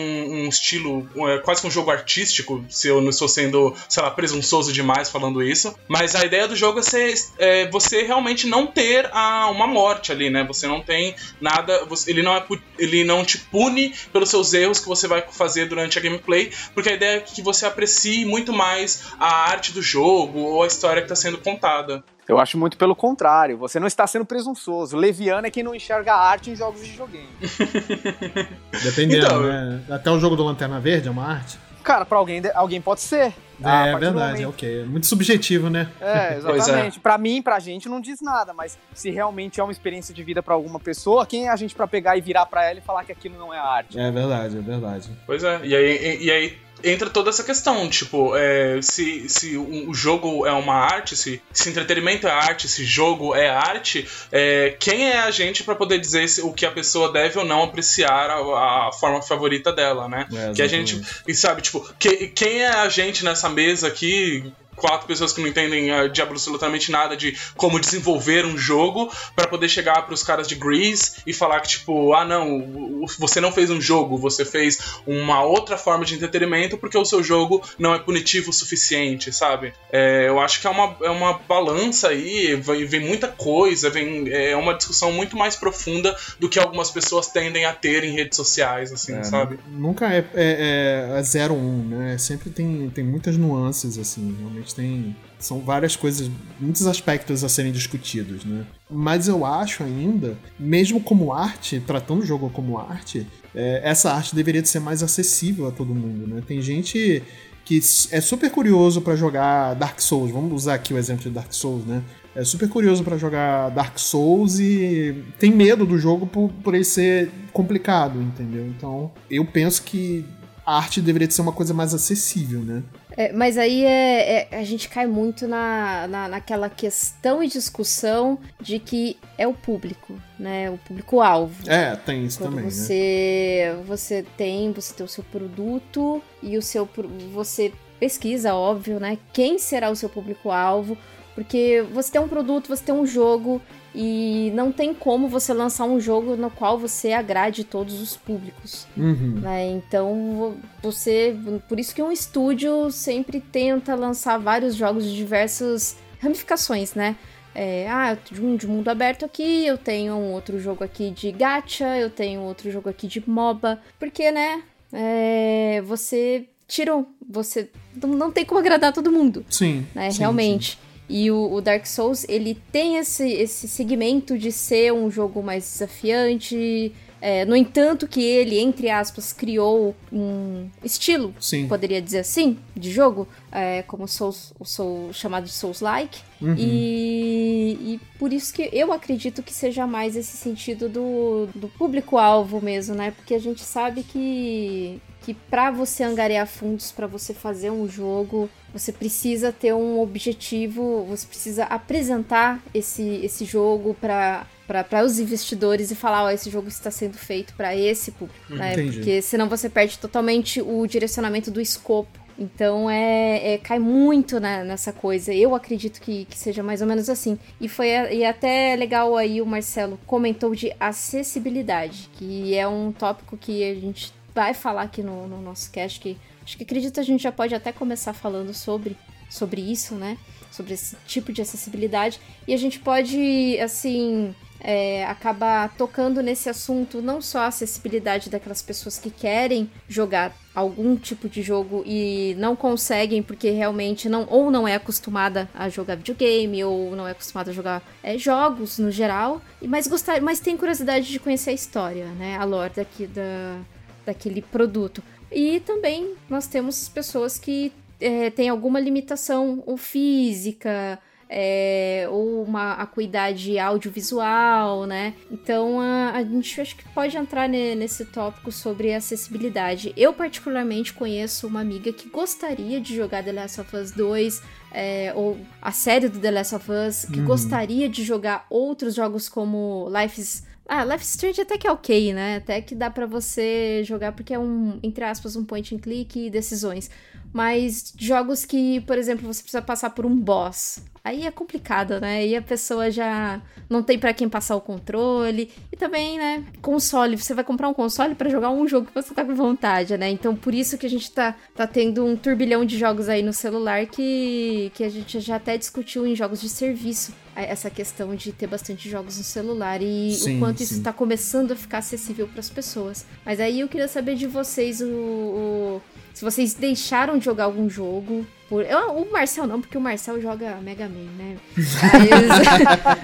um 0.44 0.50
estilo, 0.50 1.08
é 1.30 1.38
quase 1.38 1.62
que 1.62 1.68
um 1.68 1.72
jogo 1.72 1.90
artístico, 1.92 2.66
se 2.70 2.90
eu 2.90 3.00
não 3.00 3.10
estou 3.10 3.30
sendo, 3.30 3.74
sei 3.88 4.04
lá, 4.04 4.12
presunçoso 4.12 4.74
demais 4.74 5.10
falando 5.10 5.42
isso. 5.42 5.74
Mas 5.88 6.14
a 6.14 6.26
ideia 6.26 6.50
do 6.50 6.56
jogo 6.56 6.80
é, 6.80 6.82
ser, 6.82 7.14
é 7.40 7.70
você 7.70 8.02
realmente 8.04 8.48
não 8.48 8.68
ter 8.68 9.10
a, 9.14 9.48
uma 9.50 9.66
morte 9.66 10.12
ali, 10.12 10.30
né? 10.30 10.44
Você 10.44 10.68
não 10.68 10.82
tem 10.82 11.16
nada, 11.40 11.86
você- 11.86 12.12
ele 12.12 12.22
não, 12.22 12.36
é, 12.36 12.46
ele 12.78 13.06
não 13.06 13.24
te 13.24 13.38
pune 13.38 13.96
pelos 14.12 14.30
seus 14.30 14.54
erros 14.54 14.78
que 14.82 14.90
você 14.90 15.08
vai 15.08 15.24
fazer 15.32 15.68
durante 15.70 15.98
a 15.98 16.02
gameplay, 16.02 16.52
porque 16.74 16.90
a 16.90 16.94
ideia 16.96 17.18
é 17.20 17.22
que 17.22 17.42
você 17.42 17.66
aprecie 17.66 18.26
muito 18.26 18.52
mais 18.52 19.04
a 19.18 19.50
arte 19.50 19.72
do 19.72 19.82
jogo 19.82 20.40
ou 20.40 20.64
a 20.64 20.68
história 20.68 21.02
que 21.02 21.06
está 21.06 21.16
sendo 21.16 21.38
contada. 21.38 22.04
Eu 22.32 22.40
acho 22.40 22.58
muito 22.58 22.78
pelo 22.78 22.96
contrário. 22.96 23.58
Você 23.58 23.78
não 23.78 23.88
está 23.88 24.08
sendo 24.08 24.24
presunçoso. 24.24 24.96
Leviano 24.96 25.46
é 25.46 25.52
quem 25.52 25.64
não 25.64 25.76
enxerga 25.76 26.14
a 26.14 26.30
arte 26.30 26.50
em 26.50 26.56
jogos 26.56 26.82
de 26.82 26.90
videogame. 26.92 27.28
Dependendo, 28.82 29.26
Então, 29.26 29.42
né? 29.42 29.82
Até 29.90 30.10
o 30.10 30.18
jogo 30.18 30.38
do 30.38 30.44
Lanterna 30.46 30.80
Verde 30.80 31.10
é 31.10 31.12
uma 31.12 31.26
arte. 31.28 31.60
Cara, 31.84 32.06
pra 32.06 32.18
alguém, 32.18 32.42
alguém 32.56 32.80
pode 32.80 33.02
ser. 33.02 33.34
A 33.62 33.88
é 33.88 33.94
do 33.94 34.00
verdade, 34.00 34.32
momento- 34.44 34.50
ok. 34.50 34.82
É 34.82 34.86
muito 34.86 35.08
subjetivo, 35.08 35.70
né? 35.70 35.90
É, 36.00 36.36
é. 36.36 36.38
exatamente. 36.38 37.02
Pra 37.02 37.18
mim, 37.18 37.42
pra 37.42 37.60
gente, 37.60 37.90
não 37.90 38.00
diz 38.00 38.22
nada, 38.22 38.54
mas 38.54 38.80
se 38.94 39.10
realmente 39.10 39.60
é 39.60 39.64
uma 39.64 39.72
experiência 39.74 40.14
de 40.14 40.24
vida 40.24 40.42
pra 40.42 40.54
alguma 40.54 40.80
pessoa, 40.80 41.26
quem 41.26 41.48
é 41.48 41.50
a 41.50 41.56
gente 41.58 41.76
pra 41.76 41.86
pegar 41.86 42.16
e 42.16 42.22
virar 42.22 42.46
pra 42.46 42.64
ela 42.70 42.80
e 42.80 42.82
falar 42.82 43.04
que 43.04 43.12
aquilo 43.12 43.38
não 43.38 43.54
é 43.54 43.60
arte? 43.60 44.00
É 44.00 44.10
verdade, 44.10 44.58
é 44.58 44.62
verdade. 44.62 45.10
Pois 45.26 45.44
é, 45.44 45.60
e 45.66 45.76
aí, 45.76 45.98
e, 46.22 46.26
e 46.28 46.32
aí 46.32 46.58
entra 46.84 47.10
toda 47.10 47.30
essa 47.30 47.44
questão, 47.44 47.90
tipo, 47.90 48.36
é, 48.36 48.80
se, 48.82 49.28
se 49.30 49.58
o 49.58 49.94
jogo 49.94 50.46
é 50.46 50.52
uma 50.52 50.74
arte, 50.76 51.16
se, 51.16 51.42
se 51.54 51.70
entretenimento 51.70 52.28
é 52.28 52.32
arte, 52.32 52.68
se 52.68 52.84
jogo 52.86 53.36
é 53.36 53.50
arte, 53.50 54.08
é, 54.32 54.76
quem 54.80 55.10
é 55.10 55.20
a 55.20 55.32
gente 55.32 55.64
pra 55.64 55.76
poder 55.76 56.00
dizer 56.00 56.28
se- 56.28 56.42
o 56.42 56.52
que 56.54 56.66
a 56.66 56.72
pessoa 56.72 57.12
deve 57.12 57.38
ou 57.40 57.46
não 57.46 57.64
apreciar 57.64 58.30
a, 58.30 58.88
a 58.88 58.92
forma 59.00 59.22
favorita 59.22 59.72
dela, 59.72 60.08
né? 60.08 60.28
É, 60.34 60.54
que 60.54 60.62
a 60.62 60.68
gente, 60.68 61.02
e 61.28 61.34
sabe, 61.34 61.62
tipo, 61.62 61.82
que- 62.00 62.28
quem 62.28 62.62
é 62.64 62.70
a 62.70 62.90
gente 62.90 63.24
nessa 63.24 63.50
mesa 63.50 63.88
aqui, 63.88 64.52
quatro 64.76 65.08
pessoas 65.08 65.34
que 65.34 65.42
não 65.42 65.48
entendem 65.48 65.92
ah, 65.92 66.08
de 66.08 66.22
absolutamente 66.22 66.92
nada 66.92 67.16
de 67.16 67.38
como 67.56 67.80
desenvolver 67.80 68.46
um 68.46 68.58
jogo, 68.58 69.12
pra 69.36 69.48
poder 69.48 69.70
chegar 69.70 70.02
pros 70.06 70.24
caras 70.24 70.48
de 70.48 70.56
Grease 70.56 71.14
e 71.26 71.34
falar 71.34 71.60
que, 71.60 71.70
tipo, 71.70 72.14
ah, 72.14 72.26
não, 72.26 73.06
você 73.18 73.40
não 73.42 73.52
fez 73.52 73.70
um 73.70 73.82
jogo, 73.82 74.18
você 74.18 74.46
fez 74.46 74.80
uma 75.06 75.44
outra 75.44 75.78
forma 75.78 76.06
de 76.06 76.16
entretenimento 76.16 76.78
porque 76.78 76.98
o 76.98 77.06
seu 77.06 77.24
jogo 77.24 77.62
não 77.78 77.94
é 77.94 78.00
punitivo 78.00 78.50
o 78.50 78.54
suficiente, 78.54 79.32
sabe? 79.32 79.74
É, 79.92 80.28
eu 80.28 80.40
acho 80.40 80.62
que 80.62 80.68
é 80.68 80.70
uma, 80.70 80.96
é 81.02 81.10
uma 81.10 81.34
balança 81.34 82.10
aí, 82.10 82.56
vem, 82.56 82.86
vem 82.86 83.00
muita 83.00 83.28
coisa, 83.28 83.90
vem, 83.90 84.30
é 84.30 84.56
uma 84.56 84.74
discussão 84.74 85.12
muito 85.12 85.38
mais 85.38 85.56
profunda 85.56 86.16
do 86.40 86.50
que 86.50 86.60
algumas 86.60 86.92
pessoas 86.92 87.28
tendem 87.28 87.66
a 87.66 87.74
ter 87.74 88.04
em 88.04 88.14
redes 88.14 88.36
sociais, 88.36 88.92
assim, 88.92 89.14
É, 89.14 89.24
sabe? 89.24 89.60
Nunca 89.68 90.08
é, 90.08 90.20
é, 90.34 91.06
é, 91.16 91.20
é 91.20 91.24
zero 91.24 91.54
um, 91.54 91.86
né? 91.88 92.18
Sempre 92.18 92.50
tem, 92.50 92.90
tem 92.90 93.04
muitas 93.04 93.38
nuances, 93.38 93.98
assim. 93.98 94.36
Realmente 94.40 94.61
gente 94.62 94.76
tem. 94.76 95.16
São 95.40 95.60
várias 95.60 95.96
coisas, 95.96 96.30
muitos 96.60 96.86
aspectos 96.86 97.44
a 97.44 97.50
serem 97.50 97.72
discutidos, 97.72 98.46
né? 98.46 98.66
Mas 98.90 99.28
eu 99.28 99.44
acho 99.44 99.84
ainda, 99.84 100.38
mesmo 100.60 101.02
como 101.02 101.34
arte, 101.34 101.80
tratando 101.80 102.22
o 102.22 102.26
jogo 102.26 102.50
como 102.52 102.78
arte, 102.78 103.26
é, 103.56 103.82
essa 103.84 104.14
arte 104.14 104.36
deveria 104.36 104.64
ser 104.64 104.80
mais 104.80 105.02
acessível 105.02 105.68
a 105.68 105.72
todo 105.72 105.96
mundo, 105.96 106.28
né? 106.28 106.44
Tem 106.46 106.62
gente 106.62 107.24
que 107.66 107.80
é 108.12 108.22
super 108.22 108.52
curioso 108.52 109.02
pra 109.02 109.16
jogar 109.16 109.74
Dark 109.76 110.00
Souls. 110.00 110.32
Vamos 110.32 110.54
usar 110.54 110.76
aqui 110.76 110.94
o 110.94 110.98
exemplo 110.98 111.24
de 111.24 111.30
Dark 111.30 111.54
Souls, 111.54 111.86
né? 111.86 112.04
É 112.36 112.44
super 112.44 112.68
curioso 112.70 113.04
pra 113.04 113.18
jogar 113.18 113.70
Dark 113.70 113.98
Souls 113.98 114.60
e 114.60 115.24
tem 115.38 115.52
medo 115.52 115.86
do 115.86 115.98
jogo 115.98 116.26
por, 116.26 116.50
por 116.64 116.74
ele 116.74 116.84
ser 116.84 117.30
complicado, 117.52 118.22
entendeu? 118.22 118.66
Então, 118.68 119.12
eu 119.30 119.46
penso 119.46 119.84
que 119.84 120.26
a 120.66 120.78
arte 120.78 121.02
deveria 121.02 121.30
ser 121.30 121.42
uma 121.42 121.52
coisa 121.52 121.74
mais 121.74 121.94
acessível, 121.94 122.62
né? 122.62 122.84
É, 123.18 123.32
mas 123.34 123.58
aí 123.58 123.84
é, 123.84 124.48
é- 124.52 124.58
a 124.58 124.64
gente 124.64 124.88
cai 124.88 125.06
muito 125.06 125.48
na, 125.48 126.08
na, 126.08 126.28
naquela 126.28 126.70
questão 126.70 127.44
e 127.44 127.48
discussão 127.48 128.40
de 128.60 128.80
que 128.80 129.18
é 129.38 129.48
o 129.48 129.54
público, 129.54 130.20
né? 130.40 130.70
O 130.70 130.78
público-alvo. 130.78 131.70
É, 131.70 131.96
tem 131.96 132.26
isso 132.26 132.40
Quando 132.40 132.52
também, 132.52 132.66
né? 132.66 132.72
você, 132.72 133.76
você 133.86 134.26
tem, 134.38 134.72
você 134.72 134.94
tem 134.94 135.06
o 135.06 135.10
seu 135.10 135.24
produto 135.24 136.22
e 136.42 136.58
o 136.58 136.62
seu 136.62 136.88
você 137.34 137.74
pesquisa, 138.00 138.56
óbvio, 138.56 139.00
né? 139.00 139.18
Quem 139.32 139.60
será 139.60 139.90
o 139.90 139.96
seu 139.96 140.10
público-alvo? 140.10 140.98
Porque 141.36 141.86
você 141.94 142.12
tem 142.12 142.22
um 142.22 142.28
produto, 142.28 142.68
você 142.68 142.84
tem 142.84 142.96
um 142.96 143.06
jogo 143.06 143.62
e 143.94 144.52
não 144.54 144.72
tem 144.72 144.94
como 144.94 145.28
você 145.28 145.54
lançar 145.54 145.86
um 145.86 146.00
jogo 146.00 146.36
no 146.36 146.50
qual 146.50 146.78
você 146.78 147.12
agrade 147.12 147.64
todos 147.64 148.00
os 148.02 148.16
públicos 148.16 148.88
Uhum. 148.96 149.40
né? 149.42 149.68
Então 149.72 150.56
você, 150.82 151.36
por 151.68 151.80
isso 151.80 151.94
que 151.94 152.02
um 152.02 152.12
estúdio 152.12 152.90
sempre 152.92 153.40
tenta 153.42 153.96
lançar 153.96 154.38
vários 154.38 154.76
jogos 154.76 155.04
de 155.06 155.16
diversas 155.16 155.98
ramificações, 156.20 156.94
né? 156.94 157.16
É, 157.54 157.86
ah, 157.90 158.18
de 158.32 158.42
um 158.42 158.56
de 158.56 158.66
mundo 158.66 158.88
aberto 158.88 159.26
aqui, 159.26 159.66
eu 159.66 159.78
tenho 159.78 160.14
um 160.14 160.32
outro 160.32 160.58
jogo 160.58 160.84
aqui 160.86 161.10
de 161.12 161.32
gacha, 161.34 161.98
eu 161.98 162.10
tenho 162.10 162.42
outro 162.42 162.72
jogo 162.72 162.90
aqui 162.90 163.08
de 163.08 163.22
MOBA, 163.28 163.78
porque, 164.00 164.32
né? 164.32 164.64
é, 164.94 165.82
você 165.86 166.46
tirou, 166.68 167.08
você 167.28 167.70
não, 168.02 168.10
não 168.10 168.32
tem 168.32 168.46
como 168.46 168.60
agradar 168.60 168.94
todo 168.94 169.12
mundo 169.12 169.46
Sim. 169.50 169.86
né? 169.96 170.12
sim, 170.12 170.20
Realmente. 170.20 170.78
E 171.14 171.30
o, 171.30 171.52
o 171.52 171.60
Dark 171.60 171.86
Souls, 171.86 172.26
ele 172.30 172.58
tem 172.72 172.96
esse, 172.96 173.30
esse 173.30 173.68
segmento 173.68 174.38
de 174.38 174.50
ser 174.50 174.94
um 174.94 175.12
jogo 175.12 175.44
mais 175.44 175.66
desafiante. 175.66 176.94
é, 177.22 177.44
no 177.46 177.54
entanto, 177.56 178.08
que 178.08 178.24
ele, 178.24 178.58
entre 178.58 178.90
aspas, 178.90 179.34
criou 179.34 179.94
um 180.12 180.70
estilo, 180.84 181.36
Sim. 181.40 181.68
poderia 181.68 182.02
dizer 182.02 182.20
assim, 182.20 182.58
de 182.76 182.90
jogo, 182.90 183.28
é, 183.52 183.84
como 183.84 184.08
Souls, 184.08 184.54
o 184.58 184.66
Soul, 184.66 185.12
chamado 185.14 185.44
de 185.44 185.52
Souls-like. 185.52 186.22
Uhum. 186.42 186.56
E, 186.58 187.78
e 187.82 188.00
por 188.18 188.32
isso 188.34 188.54
que 188.54 188.70
eu 188.72 188.92
acredito 188.94 189.44
que 189.44 189.54
seja 189.54 189.86
mais 189.86 190.16
esse 190.16 190.36
sentido 190.38 190.88
do, 190.88 191.48
do 191.54 191.68
público-alvo 191.68 192.62
mesmo, 192.62 192.96
né? 192.96 193.12
Porque 193.12 193.36
a 193.36 193.40
gente 193.40 193.62
sabe 193.62 194.02
que, 194.02 195.00
que 195.22 195.34
para 195.34 195.70
você 195.72 196.04
angariar 196.04 196.48
fundos, 196.48 196.92
para 196.92 197.08
você 197.08 197.34
fazer 197.34 197.70
um 197.70 197.88
jogo, 197.88 198.50
você 198.74 198.92
precisa 198.92 199.52
ter 199.52 199.74
um 199.74 200.00
objetivo, 200.00 201.06
você 201.06 201.28
precisa 201.28 201.66
apresentar 201.66 202.60
esse, 202.74 203.04
esse 203.24 203.46
jogo 203.46 203.96
para 204.00 204.46
para 204.88 205.04
os 205.04 205.20
investidores 205.20 205.92
e 205.92 205.96
falar, 205.96 206.24
ó, 206.24 206.30
esse 206.30 206.50
jogo 206.50 206.70
está 206.70 206.90
sendo 206.90 207.18
feito 207.18 207.54
para 207.56 207.76
esse 207.76 208.10
público, 208.12 208.40
né? 208.56 208.74
Porque 208.94 209.22
senão 209.22 209.50
você 209.50 209.70
perde 209.70 210.00
totalmente 210.00 210.62
o 210.62 210.88
direcionamento 210.88 211.52
do 211.52 211.60
escopo. 211.60 212.18
Então 212.40 212.90
é, 212.90 213.54
é- 213.54 213.58
cai 213.58 213.80
muito 213.80 214.40
né, 214.40 214.64
nessa 214.64 214.94
coisa. 214.94 215.34
Eu 215.34 215.54
acredito 215.54 216.00
que, 216.00 216.24
que 216.24 216.38
seja 216.38 216.64
mais 216.64 216.82
ou 216.82 216.88
menos 216.88 217.10
assim. 217.10 217.38
E 217.60 217.68
foi 217.68 217.90
e 217.90 218.24
até 218.24 218.74
legal 218.78 219.18
aí 219.18 219.42
o 219.42 219.46
Marcelo 219.46 220.00
comentou 220.08 220.56
de 220.56 220.74
acessibilidade, 220.80 222.10
que 222.14 222.56
é 222.56 222.66
um 222.68 222.92
tópico 222.92 223.36
que 223.38 223.64
a 223.70 223.76
gente 223.76 224.14
vai 224.34 224.54
falar 224.54 224.84
aqui 224.84 225.04
no, 225.04 225.28
no 225.28 225.42
nosso 225.42 225.72
cast, 225.72 226.00
que 226.00 226.18
acho 226.44 226.58
que 226.58 226.64
acredito 226.64 227.00
a 227.00 227.04
gente 227.04 227.24
já 227.24 227.32
pode 227.32 227.54
até 227.54 227.72
começar 227.72 228.14
falando 228.14 228.54
sobre, 228.54 228.98
sobre 229.30 229.62
isso, 229.62 229.96
né? 229.96 230.18
Sobre 230.52 230.74
esse 230.74 230.96
tipo 231.08 231.32
de 231.32 231.42
acessibilidade. 231.42 232.20
E 232.48 232.54
a 232.54 232.58
gente 232.58 232.80
pode, 232.80 233.58
assim, 233.60 234.36
é, 234.64 235.06
acabar 235.06 235.74
tocando 235.76 236.22
nesse 236.22 236.50
assunto, 236.50 237.02
não 237.02 237.22
só 237.22 237.40
a 237.40 237.48
acessibilidade 237.48 238.30
daquelas 238.30 238.62
pessoas 238.62 238.98
que 238.98 239.10
querem 239.10 239.70
jogar 239.88 240.36
algum 240.54 240.96
tipo 240.96 241.28
de 241.28 241.42
jogo 241.42 241.84
e 241.86 242.36
não 242.38 242.56
conseguem 242.56 243.24
porque 243.24 243.50
realmente 243.50 244.10
não 244.10 244.28
ou 244.30 244.52
não 244.52 244.68
é 244.68 244.76
acostumada 244.76 245.50
a 245.54 245.70
jogar 245.70 245.96
videogame 245.96 246.64
ou 246.64 246.96
não 246.96 247.08
é 247.08 247.12
acostumada 247.12 247.52
a 247.52 247.54
jogar 247.54 247.82
é, 248.04 248.18
jogos 248.18 248.78
no 248.78 248.92
geral, 248.92 249.42
mas 249.62 249.88
gostar, 249.88 250.22
mas 250.22 250.40
tem 250.40 250.58
curiosidade 250.58 251.08
de 251.08 251.20
conhecer 251.20 251.52
a 251.52 251.54
história, 251.54 252.06
né, 252.06 252.38
a 252.38 252.44
lore 252.44 252.74
daqui 252.76 253.08
da 253.08 253.60
daquele 254.06 254.42
produto. 254.42 255.04
E 255.32 255.60
também 255.62 256.14
nós 256.30 256.48
temos 256.48 256.90
pessoas 256.90 257.38
que 257.40 257.72
é, 258.00 258.30
têm 258.30 258.50
alguma 258.50 258.80
limitação 258.80 259.64
ou 259.66 259.78
física, 259.78 261.00
é, 261.34 262.06
ou 262.12 262.44
uma 262.44 262.74
acuidade 262.74 263.58
audiovisual, 263.58 264.86
né? 264.86 265.14
Então 265.32 265.80
a, 265.80 266.12
a 266.12 266.24
gente 266.24 266.60
acho 266.60 266.76
que 266.76 266.84
pode 266.90 267.16
entrar 267.16 267.48
ne- 267.48 267.74
nesse 267.74 268.04
tópico 268.04 268.52
sobre 268.52 268.94
acessibilidade. 268.94 269.94
Eu, 269.96 270.12
particularmente, 270.14 270.92
conheço 270.94 271.48
uma 271.48 271.62
amiga 271.62 271.94
que 271.94 272.10
gostaria 272.10 272.82
de 272.82 272.94
jogar 272.94 273.24
The 273.24 273.32
Last 273.32 273.62
of 273.62 273.74
Us 273.78 273.92
2, 273.92 274.42
é, 274.74 275.14
ou 275.16 275.38
a 275.62 275.72
série 275.72 276.10
do 276.10 276.20
The 276.20 276.32
Last 276.32 276.56
of 276.56 276.70
Us, 276.70 277.06
que 277.06 277.22
gostaria 277.22 277.88
de 277.88 278.04
jogar 278.04 278.46
outros 278.50 278.94
jogos 278.94 279.30
como 279.30 279.88
Life 279.90 280.20
is. 280.20 280.51
Ah, 280.68 280.86
Life 280.86 281.04
Strange 281.04 281.42
até 281.42 281.58
que 281.58 281.68
é 281.68 281.72
ok, 281.72 282.14
né? 282.14 282.38
Até 282.38 282.62
que 282.62 282.74
dá 282.76 282.90
pra 282.90 283.06
você 283.06 283.84
jogar 283.84 284.14
porque 284.14 284.34
é 284.34 284.40
um, 284.40 284.80
entre 284.82 285.04
aspas, 285.04 285.36
um 285.36 285.44
point 285.44 285.76
and 285.76 285.80
click 285.80 286.28
e 286.28 286.30
decisões. 286.30 286.90
Mas 287.34 287.94
jogos 287.98 288.46
que, 288.46 288.82
por 288.82 288.98
exemplo, 288.98 289.26
você 289.32 289.42
precisa 289.42 289.62
passar 289.62 289.92
por 289.92 290.06
um 290.06 290.16
boss. 290.16 290.80
Aí 291.04 291.26
é 291.26 291.32
complicado, 291.32 292.00
né? 292.00 292.28
E 292.28 292.36
a 292.36 292.42
pessoa 292.44 292.92
já 292.92 293.42
não 293.68 293.82
tem 293.82 293.98
pra 293.98 294.14
quem 294.14 294.30
passar 294.30 294.56
o 294.56 294.62
controle. 294.62 295.50
E 295.72 295.76
também, 295.76 296.18
né, 296.20 296.44
console. 296.62 297.18
Você 297.18 297.34
vai 297.34 297.44
comprar 297.44 297.68
um 297.70 297.74
console 297.74 298.14
pra 298.14 298.30
jogar 298.30 298.52
um 298.52 298.68
jogo 298.68 298.86
que 298.88 298.94
você 298.94 299.12
tá 299.14 299.26
com 299.26 299.34
vontade, 299.34 299.98
né? 299.98 300.10
Então, 300.12 300.36
por 300.36 300.54
isso 300.54 300.78
que 300.78 300.86
a 300.86 300.90
gente 300.90 301.10
tá, 301.12 301.36
tá 301.56 301.66
tendo 301.66 302.06
um 302.06 302.16
turbilhão 302.16 302.64
de 302.66 302.78
jogos 302.78 303.10
aí 303.10 303.24
no 303.24 303.34
celular 303.34 303.88
que, 303.88 304.72
que 304.76 304.84
a 304.84 304.90
gente 304.90 305.20
já 305.20 305.38
até 305.38 305.58
discutiu 305.58 306.06
em 306.06 306.16
jogos 306.16 306.40
de 306.42 306.50
serviço. 306.50 307.14
Essa 307.34 307.70
questão 307.70 308.14
de 308.14 308.34
ter 308.34 308.46
bastante 308.46 308.90
jogos 308.90 309.18
no 309.18 309.24
celular 309.24 309.82
e 309.82 310.12
Sim, 310.12 310.36
o 310.36 310.40
quanto 310.40 310.62
isso 310.62 310.74
sim. 310.76 310.84
tá 310.84 310.92
começando 310.92 311.54
a 311.54 311.56
ficar 311.56 311.78
acessível 311.78 312.28
pras 312.28 312.50
pessoas. 312.50 313.06
Mas 313.26 313.40
aí 313.40 313.62
eu 313.62 313.70
queria 313.70 313.88
saber 313.88 314.16
de 314.16 314.28
vocês 314.28 314.82
o- 314.82 314.86
o 314.86 315.82
se 316.14 316.24
vocês 316.24 316.54
deixaram 316.54 317.18
de 317.18 317.26
jogar 317.26 317.46
algum 317.46 317.70
jogo. 317.70 318.26
Por... 318.50 318.64
Eu, 318.66 318.98
o 318.98 319.12
Marcel 319.12 319.48
não, 319.48 319.62
porque 319.62 319.78
o 319.78 319.82
Marcel 319.82 320.22
joga 320.22 320.58
Mega 320.62 320.88
Man, 320.90 321.10
né? 321.18 321.38
Mas- 321.56 321.72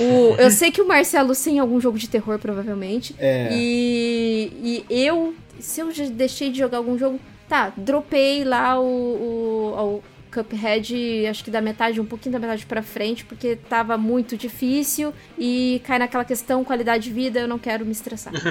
O- 0.00 0.34
eu 0.38 0.50
sei 0.50 0.70
que 0.70 0.80
o 0.82 0.86
Marcelo 0.88 1.34
tem 1.34 1.58
algum 1.58 1.80
jogo 1.80 1.98
de 1.98 2.08
terror, 2.08 2.38
provavelmente. 2.38 3.14
É. 3.18 3.48
E, 3.52 4.84
e 4.90 5.04
eu, 5.06 5.34
se 5.58 5.80
eu 5.80 5.88
deixei 6.10 6.50
de 6.50 6.58
jogar 6.58 6.78
algum 6.78 6.98
jogo, 6.98 7.18
tá, 7.48 7.72
dropei 7.76 8.44
lá 8.44 8.78
o, 8.78 8.84
o, 8.84 9.96
o 9.96 10.02
Cuphead, 10.28 11.26
acho 11.26 11.44
que 11.44 11.50
da 11.50 11.60
metade, 11.60 12.00
um 12.00 12.04
pouquinho 12.04 12.32
da 12.32 12.38
metade 12.38 12.66
pra 12.66 12.82
frente, 12.82 13.24
porque 13.24 13.56
tava 13.56 13.96
muito 13.98 14.36
difícil 14.36 15.12
e 15.38 15.80
cai 15.84 15.98
naquela 15.98 16.24
questão 16.24 16.64
qualidade 16.64 17.04
de 17.04 17.12
vida, 17.12 17.40
eu 17.40 17.48
não 17.48 17.58
quero 17.58 17.84
me 17.84 17.92
estressar. 17.92 18.32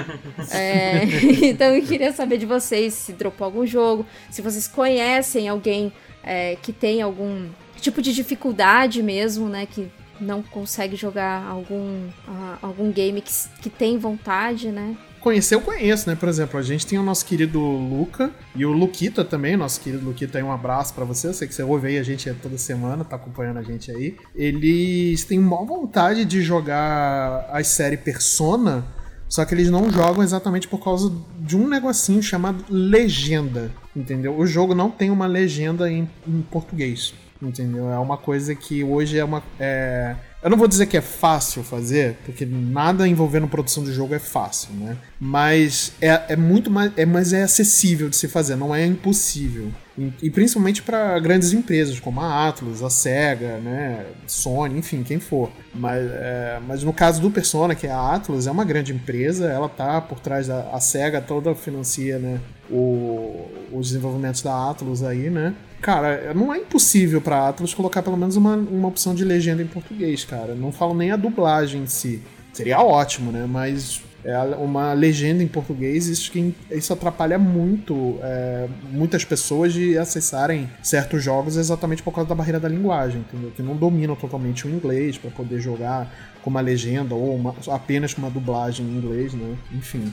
É, 0.50 1.02
então 1.44 1.74
eu 1.74 1.84
queria 1.84 2.12
saber 2.12 2.38
de 2.38 2.46
vocês 2.46 2.94
se 2.94 3.12
dropou 3.12 3.44
algum 3.44 3.66
jogo, 3.66 4.06
se 4.30 4.40
vocês 4.40 4.66
conhecem 4.66 5.48
alguém 5.48 5.92
é, 6.22 6.56
que 6.56 6.72
tem 6.72 7.02
algum 7.02 7.48
tipo 7.80 8.00
de 8.00 8.12
dificuldade 8.14 9.02
mesmo, 9.02 9.48
né? 9.48 9.66
Que 9.66 9.90
não 10.20 10.42
consegue 10.42 10.96
jogar 10.96 11.44
algum, 11.46 12.08
ah, 12.26 12.58
algum 12.60 12.90
game 12.90 13.20
que, 13.20 13.32
que 13.62 13.70
tem 13.70 13.98
vontade, 13.98 14.70
né? 14.70 14.96
Conhecer 15.20 15.54
eu 15.54 15.60
conheço, 15.60 16.08
né? 16.08 16.14
Por 16.16 16.28
exemplo, 16.28 16.58
a 16.58 16.62
gente 16.62 16.86
tem 16.86 16.98
o 16.98 17.02
nosso 17.02 17.24
querido 17.24 17.60
Luca 17.60 18.30
e 18.54 18.64
o 18.64 18.72
Luquita 18.72 19.24
também, 19.24 19.56
nosso 19.56 19.80
querido 19.80 20.04
Luquita 20.04 20.38
aí, 20.38 20.44
um 20.44 20.52
abraço 20.52 20.94
pra 20.94 21.04
você. 21.04 21.26
Eu 21.28 21.34
sei 21.34 21.48
que 21.48 21.54
você 21.54 21.62
ouve 21.62 21.88
aí 21.88 21.98
a 21.98 22.02
gente 22.02 22.32
toda 22.34 22.56
semana, 22.56 23.04
tá 23.04 23.16
acompanhando 23.16 23.58
a 23.58 23.62
gente 23.62 23.90
aí. 23.90 24.16
Eles 24.34 25.24
têm 25.24 25.38
maior 25.38 25.64
vontade 25.64 26.24
de 26.24 26.40
jogar 26.42 27.48
a 27.50 27.62
série 27.64 27.96
Persona, 27.96 28.84
só 29.28 29.44
que 29.44 29.54
eles 29.54 29.68
não 29.70 29.90
jogam 29.90 30.22
exatamente 30.22 30.68
por 30.68 30.82
causa 30.82 31.12
de 31.38 31.56
um 31.56 31.68
negocinho 31.68 32.22
chamado 32.22 32.64
legenda, 32.70 33.70
entendeu? 33.94 34.36
O 34.38 34.46
jogo 34.46 34.74
não 34.74 34.90
tem 34.90 35.10
uma 35.10 35.26
legenda 35.26 35.90
em, 35.90 36.08
em 36.26 36.40
português, 36.42 37.12
entendeu? 37.42 37.90
É 37.90 37.98
uma 37.98 38.16
coisa 38.16 38.54
que 38.54 38.82
hoje 38.82 39.18
é 39.18 39.24
uma. 39.24 39.42
é- 39.58 40.16
Eu 40.40 40.50
não 40.50 40.56
vou 40.56 40.68
dizer 40.68 40.86
que 40.86 40.96
é 40.96 41.00
fácil 41.00 41.64
fazer, 41.64 42.16
porque 42.24 42.46
nada 42.46 43.08
envolvendo 43.08 43.48
produção 43.48 43.82
de 43.82 43.92
jogo 43.92 44.14
é 44.14 44.20
fácil, 44.20 44.72
né? 44.74 44.96
Mas 45.18 45.92
é, 46.00 46.26
é 46.28 46.36
muito 46.36 46.70
mais. 46.70 46.92
É, 46.96 47.04
mas 47.04 47.32
é 47.32 47.42
acessível 47.42 48.08
de 48.08 48.16
se 48.16 48.28
fazer, 48.28 48.54
não 48.54 48.72
é 48.72 48.86
impossível. 48.86 49.72
E, 49.98 50.12
e 50.22 50.30
principalmente 50.30 50.80
para 50.80 51.18
grandes 51.18 51.52
empresas 51.52 51.98
como 51.98 52.20
a 52.20 52.46
Atlus, 52.46 52.84
a 52.84 52.90
Sega, 52.90 53.58
né, 53.58 54.06
Sony, 54.28 54.78
enfim, 54.78 55.02
quem 55.02 55.18
for. 55.18 55.50
Mas, 55.74 56.06
é, 56.08 56.60
mas 56.64 56.84
no 56.84 56.92
caso 56.92 57.20
do 57.20 57.32
Persona, 57.32 57.74
que 57.74 57.88
é 57.88 57.90
a 57.90 58.14
Atlus, 58.14 58.46
é 58.46 58.50
uma 58.50 58.64
grande 58.64 58.92
empresa, 58.92 59.46
ela 59.46 59.68
tá 59.68 60.00
por 60.00 60.20
trás 60.20 60.46
da 60.46 60.78
Sega, 60.78 61.20
toda 61.20 61.52
financia, 61.56 62.16
né, 62.20 62.40
o, 62.70 63.50
os 63.72 63.88
desenvolvimentos 63.88 64.40
da 64.40 64.70
Atlus 64.70 65.02
aí, 65.02 65.28
né? 65.30 65.52
Cara, 65.80 66.34
não 66.34 66.52
é 66.52 66.58
impossível 66.58 67.20
pra 67.20 67.48
Atlus 67.48 67.72
colocar 67.72 68.02
pelo 68.02 68.16
menos 68.16 68.36
uma, 68.36 68.56
uma 68.56 68.88
opção 68.88 69.14
de 69.14 69.24
legenda 69.24 69.62
em 69.62 69.66
português, 69.66 70.24
cara. 70.24 70.54
Não 70.54 70.72
falo 70.72 70.94
nem 70.94 71.10
a 71.12 71.16
dublagem 71.16 71.82
em 71.82 71.86
si. 71.86 72.20
Seria 72.52 72.80
ótimo, 72.80 73.30
né? 73.30 73.46
Mas 73.48 74.02
é 74.24 74.36
uma 74.56 74.92
legenda 74.92 75.42
em 75.44 75.46
português, 75.46 76.08
isso, 76.08 76.32
que, 76.32 76.52
isso 76.72 76.92
atrapalha 76.92 77.38
muito 77.38 78.18
é, 78.20 78.66
muitas 78.90 79.24
pessoas 79.24 79.72
de 79.72 79.96
acessarem 79.96 80.68
certos 80.82 81.22
jogos 81.22 81.56
exatamente 81.56 82.02
por 82.02 82.12
causa 82.12 82.28
da 82.28 82.34
barreira 82.34 82.58
da 82.58 82.68
linguagem, 82.68 83.20
entendeu? 83.20 83.52
Que 83.54 83.62
não 83.62 83.76
dominam 83.76 84.16
totalmente 84.16 84.66
o 84.66 84.70
inglês 84.70 85.16
para 85.16 85.30
poder 85.30 85.60
jogar 85.60 86.12
com 86.42 86.50
uma 86.50 86.60
legenda 86.60 87.14
ou 87.14 87.36
uma- 87.36 87.54
apenas 87.68 88.12
com 88.12 88.20
uma 88.20 88.30
dublagem 88.30 88.84
em 88.84 88.96
inglês, 88.98 89.32
né? 89.32 89.54
Enfim, 89.72 90.12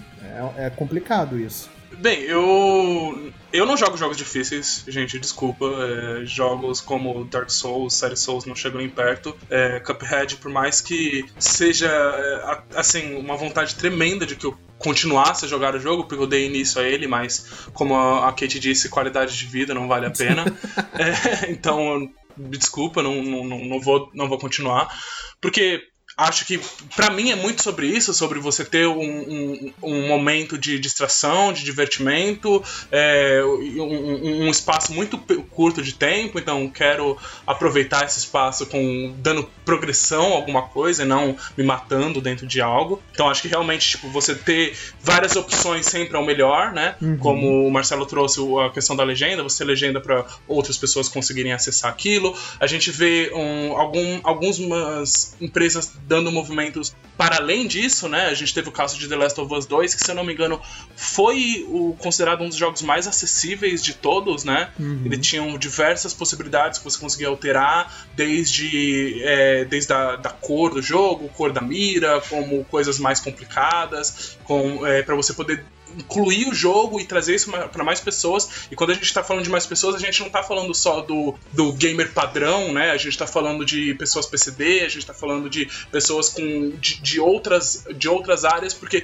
é, 0.57 0.67
é 0.67 0.69
complicado 0.69 1.39
isso. 1.39 1.71
Bem, 1.99 2.21
eu. 2.21 3.31
Eu 3.53 3.65
não 3.65 3.77
jogo 3.77 3.95
jogos 3.95 4.17
difíceis, 4.17 4.83
gente, 4.87 5.17
desculpa. 5.17 5.65
É, 5.65 6.25
jogos 6.25 6.81
como 6.81 7.23
Dark 7.25 7.49
Souls, 7.49 7.93
Série 7.93 8.17
Souls 8.17 8.45
não 8.45 8.55
chegam 8.55 8.79
nem 8.79 8.89
perto. 8.89 9.35
É, 9.49 9.79
Cuphead, 9.79 10.37
por 10.37 10.51
mais 10.51 10.81
que 10.81 11.25
seja, 11.39 11.87
é, 11.87 12.77
assim, 12.77 13.15
uma 13.15 13.37
vontade 13.37 13.75
tremenda 13.75 14.25
de 14.25 14.35
que 14.35 14.45
eu 14.45 14.57
continuasse 14.77 15.45
a 15.45 15.47
jogar 15.47 15.73
o 15.73 15.79
jogo, 15.79 16.03
porque 16.03 16.21
eu 16.21 16.27
dei 16.27 16.47
início 16.47 16.81
a 16.81 16.83
ele, 16.83 17.07
mas 17.07 17.67
como 17.73 17.95
a 17.95 18.31
Kate 18.33 18.59
disse, 18.59 18.89
qualidade 18.89 19.37
de 19.37 19.45
vida 19.45 19.73
não 19.73 19.87
vale 19.87 20.05
a 20.05 20.11
pena. 20.11 20.45
É, 20.97 21.51
então, 21.51 22.09
me 22.37 22.57
desculpa, 22.57 23.03
não, 23.03 23.21
não, 23.21 23.43
não 23.43 23.81
vou, 23.81 24.09
não 24.13 24.29
vou 24.29 24.37
continuar. 24.37 24.87
Porque 25.41 25.81
acho 26.17 26.45
que 26.45 26.59
pra 26.95 27.09
mim 27.09 27.31
é 27.31 27.35
muito 27.35 27.61
sobre 27.61 27.87
isso, 27.87 28.13
sobre 28.13 28.39
você 28.39 28.63
ter 28.63 28.87
um, 28.87 28.99
um, 29.01 29.73
um 29.83 30.07
momento 30.07 30.57
de 30.57 30.79
distração, 30.79 31.51
de 31.51 31.63
divertimento, 31.63 32.63
é, 32.91 33.41
um, 33.43 34.45
um- 34.45 34.49
espaço 34.49 34.93
muito 34.93 35.17
curto 35.49 35.81
de 35.81 35.93
tempo, 35.93 36.39
então 36.39 36.69
quero 36.69 37.17
aproveitar 37.45 38.05
esse 38.05 38.19
espaço 38.19 38.65
com 38.67 39.13
dando 39.19 39.49
progressão 39.65 40.33
a 40.33 40.35
alguma 40.35 40.63
coisa 40.63 41.03
e 41.03 41.05
não 41.05 41.35
me 41.57 41.63
matando 41.63 42.21
dentro 42.21 42.47
de 42.47 42.61
algo. 42.61 43.01
Então 43.11 43.29
acho 43.29 43.41
que 43.41 43.47
realmente 43.47 43.91
tipo, 43.91 44.09
você 44.09 44.33
ter 44.35 44.77
várias 45.01 45.35
opções 45.35 45.85
sempre 45.85 46.15
é 46.15 46.19
o 46.19 46.25
melhor, 46.25 46.71
né? 46.71 46.95
Como 47.19 47.67
o 47.67 47.71
Marcelo 47.71 48.05
trouxe 48.05 48.39
a 48.65 48.69
questão 48.69 48.95
da 48.95 49.03
legenda, 49.03 49.43
você 49.43 49.63
legenda 49.63 49.99
para 49.99 50.25
outras 50.47 50.77
pessoas 50.77 51.09
conseguirem 51.09 51.51
acessar 51.51 51.91
aquilo. 51.91 52.35
A 52.59 52.67
gente 52.67 52.91
vê 52.91 53.31
um, 53.33 53.75
algum, 53.77 54.19
algumas 54.23 55.35
empresas 55.41 55.91
dando 56.07 56.31
movimentos 56.31 56.95
para 57.17 57.37
além 57.37 57.67
disso, 57.67 58.07
né? 58.09 58.27
A 58.27 58.33
gente 58.33 58.53
teve 58.53 58.69
o 58.69 58.71
caso 58.71 58.97
de 58.97 59.07
The 59.07 59.15
Last 59.15 59.39
of 59.39 59.53
Us 59.53 59.65
2, 59.65 59.95
que 59.95 60.03
se 60.03 60.11
eu 60.11 60.15
não 60.15 60.23
me 60.23 60.33
engano 60.33 60.61
foi 60.95 61.65
o 61.69 61.95
considerado 61.97 62.43
um 62.43 62.49
dos 62.49 62.57
jogos 62.57 62.81
mais 62.81 63.07
acessíveis 63.07 63.83
de 63.83 63.93
todos, 63.93 64.43
né? 64.43 64.69
Ele 65.05 65.17
tinha 65.17 65.57
diversas 65.57 66.13
possibilidades 66.13 66.79
que 66.79 66.85
você 66.85 66.99
conseguia 66.99 67.27
alterar, 67.27 68.07
desde, 68.15 69.21
é, 69.23 69.65
desde 69.65 69.93
a 69.93 70.15
da 70.15 70.29
cor 70.29 70.73
do 70.73 70.81
jogo, 70.81 71.29
cor 71.29 71.51
da 71.51 71.61
mira, 71.61 72.21
como 72.29 72.63
coisas 72.65 72.99
mais 72.99 73.19
complicadas, 73.19 74.37
com, 74.43 74.85
é, 74.85 75.01
para 75.03 75.15
você 75.15 75.33
poder 75.33 75.63
incluir 75.97 76.47
o 76.47 76.53
jogo 76.53 76.99
e 76.99 77.05
trazer 77.05 77.35
isso 77.35 77.51
para 77.51 77.83
mais 77.83 77.99
pessoas. 77.99 78.67
E 78.71 78.75
quando 78.75 78.91
a 78.91 78.93
gente 78.93 79.03
está 79.03 79.23
falando 79.23 79.43
de 79.43 79.49
mais 79.49 79.65
pessoas, 79.65 79.95
a 79.95 79.99
gente 79.99 80.19
não 80.19 80.27
está 80.27 80.43
falando 80.43 80.73
só 80.73 81.01
do, 81.01 81.35
do 81.53 81.73
gamer 81.73 82.11
padrão, 82.11 82.73
né? 82.73 82.91
A 82.91 82.97
gente 82.97 83.09
está 83.09 83.27
falando 83.27 83.65
de 83.65 83.93
pessoas 83.95 84.25
PCD, 84.25 84.81
a 84.81 84.89
gente 84.89 84.99
está 84.99 85.13
falando 85.13 85.49
de 85.49 85.69
pessoas 85.91 86.29
com 86.29 86.71
de, 86.79 87.01
de 87.01 87.19
outras 87.19 87.85
de 87.95 88.07
outras 88.07 88.45
áreas, 88.45 88.73
porque 88.73 89.03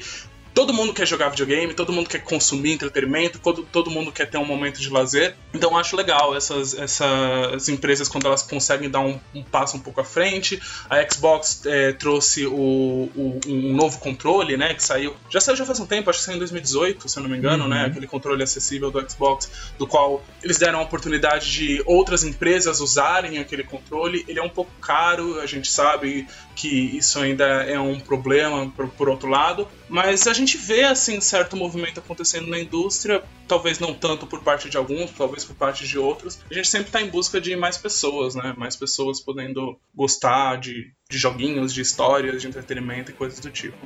Todo 0.53 0.73
mundo 0.73 0.93
quer 0.93 1.07
jogar 1.07 1.29
videogame, 1.29 1.73
todo 1.73 1.93
mundo 1.93 2.09
quer 2.09 2.19
consumir 2.23 2.73
entretenimento, 2.73 3.39
todo, 3.39 3.63
todo 3.63 3.89
mundo 3.89 4.11
quer 4.11 4.29
ter 4.29 4.37
um 4.37 4.45
momento 4.45 4.81
de 4.81 4.89
lazer. 4.89 5.35
Então 5.53 5.71
eu 5.71 5.77
acho 5.77 5.95
legal 5.95 6.35
essas, 6.35 6.73
essas 6.77 7.69
empresas 7.69 8.07
quando 8.07 8.25
elas 8.27 8.41
conseguem 8.41 8.89
dar 8.89 8.99
um, 8.99 9.19
um 9.33 9.43
passo 9.43 9.77
um 9.77 9.79
pouco 9.79 10.01
à 10.01 10.03
frente. 10.03 10.61
A 10.89 10.97
Xbox 11.09 11.61
é, 11.65 11.93
trouxe 11.93 12.45
o, 12.45 12.53
o- 13.15 13.39
um 13.47 13.73
novo 13.73 13.99
controle, 13.99 14.57
né? 14.57 14.73
Que 14.73 14.83
saiu. 14.83 15.15
Já 15.29 15.39
saiu 15.39 15.55
já 15.55 15.65
faz 15.65 15.79
um 15.79 15.85
tempo, 15.85 16.09
acho 16.09 16.19
que 16.19 16.25
saiu 16.25 16.35
em 16.35 16.39
2018, 16.39 17.07
se 17.07 17.17
eu 17.17 17.23
não 17.23 17.29
me 17.29 17.37
engano, 17.37 17.67
né? 17.67 17.85
Aquele 17.85 18.07
controle 18.07 18.43
acessível 18.43 18.91
do 18.91 19.09
Xbox, 19.09 19.49
do 19.77 19.87
qual 19.87 20.23
eles 20.43 20.57
deram 20.57 20.79
a 20.79 20.83
oportunidade 20.83 21.51
de 21.51 21.81
outras 21.85 22.23
empresas 22.23 22.79
usarem 22.81 23.37
aquele 23.39 23.63
controle. 23.63 24.25
Ele 24.27 24.39
é 24.39 24.43
um 24.43 24.49
pouco 24.49 24.71
caro, 24.81 25.39
a 25.39 25.45
gente 25.45 25.69
sabe 25.69 26.27
que 26.55 26.67
isso 26.67 27.19
ainda 27.19 27.45
é 27.63 27.79
um 27.79 27.99
problema 27.99 28.69
por, 28.75 28.87
por 28.89 29.07
outro 29.09 29.29
lado, 29.29 29.67
mas 29.87 30.27
a 30.27 30.33
gente 30.33 30.40
vê 30.45 30.83
assim 30.83 31.19
certo 31.21 31.55
movimento 31.55 31.99
acontecendo 31.99 32.47
na 32.47 32.59
indústria, 32.59 33.23
talvez 33.47 33.79
não 33.79 33.93
tanto 33.93 34.25
por 34.27 34.41
parte 34.43 34.69
de 34.69 34.77
alguns, 34.77 35.11
talvez 35.11 35.43
por 35.45 35.55
parte 35.55 35.87
de 35.87 35.97
outros. 35.97 36.39
A 36.49 36.53
gente 36.53 36.67
sempre 36.67 36.87
está 36.87 37.01
em 37.01 37.09
busca 37.09 37.39
de 37.41 37.55
mais 37.55 37.77
pessoas, 37.77 38.35
né? 38.35 38.53
Mais 38.57 38.75
pessoas 38.75 39.19
podendo 39.19 39.77
gostar 39.93 40.57
de, 40.57 40.91
de 41.09 41.17
joguinhos, 41.17 41.73
de 41.73 41.81
histórias, 41.81 42.41
de 42.41 42.47
entretenimento 42.47 43.11
e 43.11 43.13
coisas 43.13 43.39
do 43.39 43.49
tipo. 43.49 43.77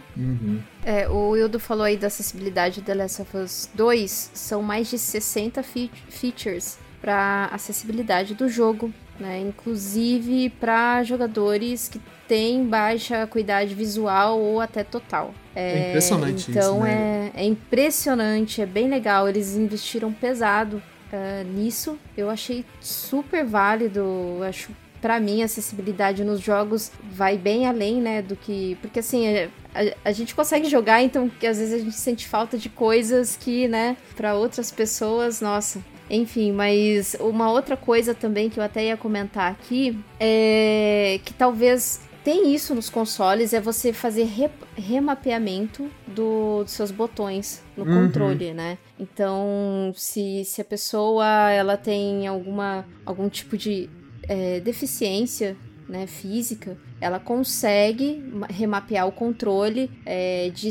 É, 0.83 1.07
o 1.09 1.29
Wildo 1.29 1.59
falou 1.59 1.83
aí 1.83 1.97
da 1.97 2.07
acessibilidade 2.07 2.81
do 2.81 2.85
The 2.85 2.93
Last 2.95 3.21
of 3.21 3.37
Us 3.37 3.69
2. 3.73 4.31
São 4.33 4.61
mais 4.61 4.89
de 4.89 4.97
60 4.97 5.63
fe- 5.63 5.91
features 6.09 6.77
para 7.01 7.45
acessibilidade 7.51 8.33
do 8.33 8.47
jogo, 8.49 8.91
né? 9.19 9.39
Inclusive 9.39 10.49
para 10.59 11.03
jogadores 11.03 11.87
que 11.87 11.99
têm 12.27 12.65
baixa 12.65 13.23
acuidade 13.23 13.73
visual 13.73 14.39
ou 14.39 14.59
até 14.59 14.83
total. 14.83 15.33
É 15.55 15.89
impressionante 15.89 16.51
então 16.51 16.77
isso, 16.77 16.83
né? 16.83 17.31
é, 17.35 17.43
é 17.43 17.45
impressionante, 17.45 18.61
é 18.61 18.65
bem 18.65 18.89
legal. 18.89 19.29
Eles 19.29 19.55
investiram 19.55 20.11
pesado 20.11 20.81
ah, 21.13 21.43
nisso. 21.43 21.97
Eu 22.17 22.29
achei 22.29 22.65
super 22.81 23.45
válido. 23.45 24.03
Acho 24.47 24.71
Pra 25.01 25.19
mim, 25.19 25.43
a 25.43 25.45
acessibilidade 25.45 26.23
nos 26.23 26.41
jogos 26.41 26.91
vai 27.11 27.37
bem 27.37 27.67
além, 27.67 28.01
né, 28.01 28.23
do 28.23 28.35
que... 28.35 28.75
Porque, 28.81 29.01
assim, 29.01 29.27
é- 29.27 29.49
a, 29.75 30.09
a 30.09 30.11
gente 30.11 30.33
consegue 30.33 30.67
jogar, 30.67 31.03
então, 31.03 31.29
que 31.29 31.45
às 31.45 31.59
vezes 31.59 31.75
a 31.75 31.77
gente 31.77 31.95
sente 31.95 32.27
falta 32.27 32.57
de 32.57 32.69
coisas 32.69 33.37
que, 33.39 33.67
né, 33.67 33.97
pra 34.15 34.33
outras 34.33 34.71
pessoas, 34.71 35.41
nossa... 35.41 35.79
Enfim, 36.09 36.51
mas 36.51 37.15
uma 37.19 37.51
outra 37.51 37.75
coisa 37.75 38.13
também 38.13 38.49
que 38.49 38.59
eu 38.59 38.63
até 38.63 38.85
ia 38.85 38.97
comentar 38.97 39.51
aqui 39.51 39.97
é 40.19 41.19
que 41.25 41.33
talvez 41.33 42.01
tem 42.23 42.53
isso 42.55 42.73
nos 42.73 42.89
consoles, 42.89 43.53
é 43.53 43.61
você 43.61 43.93
fazer 43.93 44.23
re- 44.23 44.49
remapeamento 44.75 45.89
do- 46.07 46.63
dos 46.63 46.71
seus 46.71 46.89
botões 46.91 47.63
no 47.77 47.83
Uhum. 47.85 48.05
controle, 48.07 48.53
né? 48.53 48.77
Então, 48.99 49.91
se, 49.95 50.43
se 50.45 50.61
a 50.61 50.65
pessoa 50.65 51.25
ela 51.51 51.77
tem 51.77 52.25
alguma, 52.27 52.85
algum 53.05 53.29
tipo 53.29 53.55
de 53.57 53.89
é, 54.27 54.59
deficiência 54.59 55.55
né, 55.87 56.07
física, 56.07 56.75
ela 56.99 57.19
consegue 57.19 58.23
ma- 58.33 58.47
remapear 58.47 59.07
o 59.07 59.11
controle 59.11 59.91
é, 60.03 60.49
de, 60.51 60.69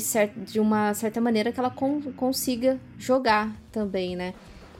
de 0.50 0.58
uma 0.58 0.92
certa 0.92 1.20
maneira 1.20 1.52
que 1.52 1.60
ela 1.60 1.70
con- 1.70 2.02
consiga 2.16 2.80
jogar 2.98 3.54
também, 3.70 4.16
né? 4.16 4.34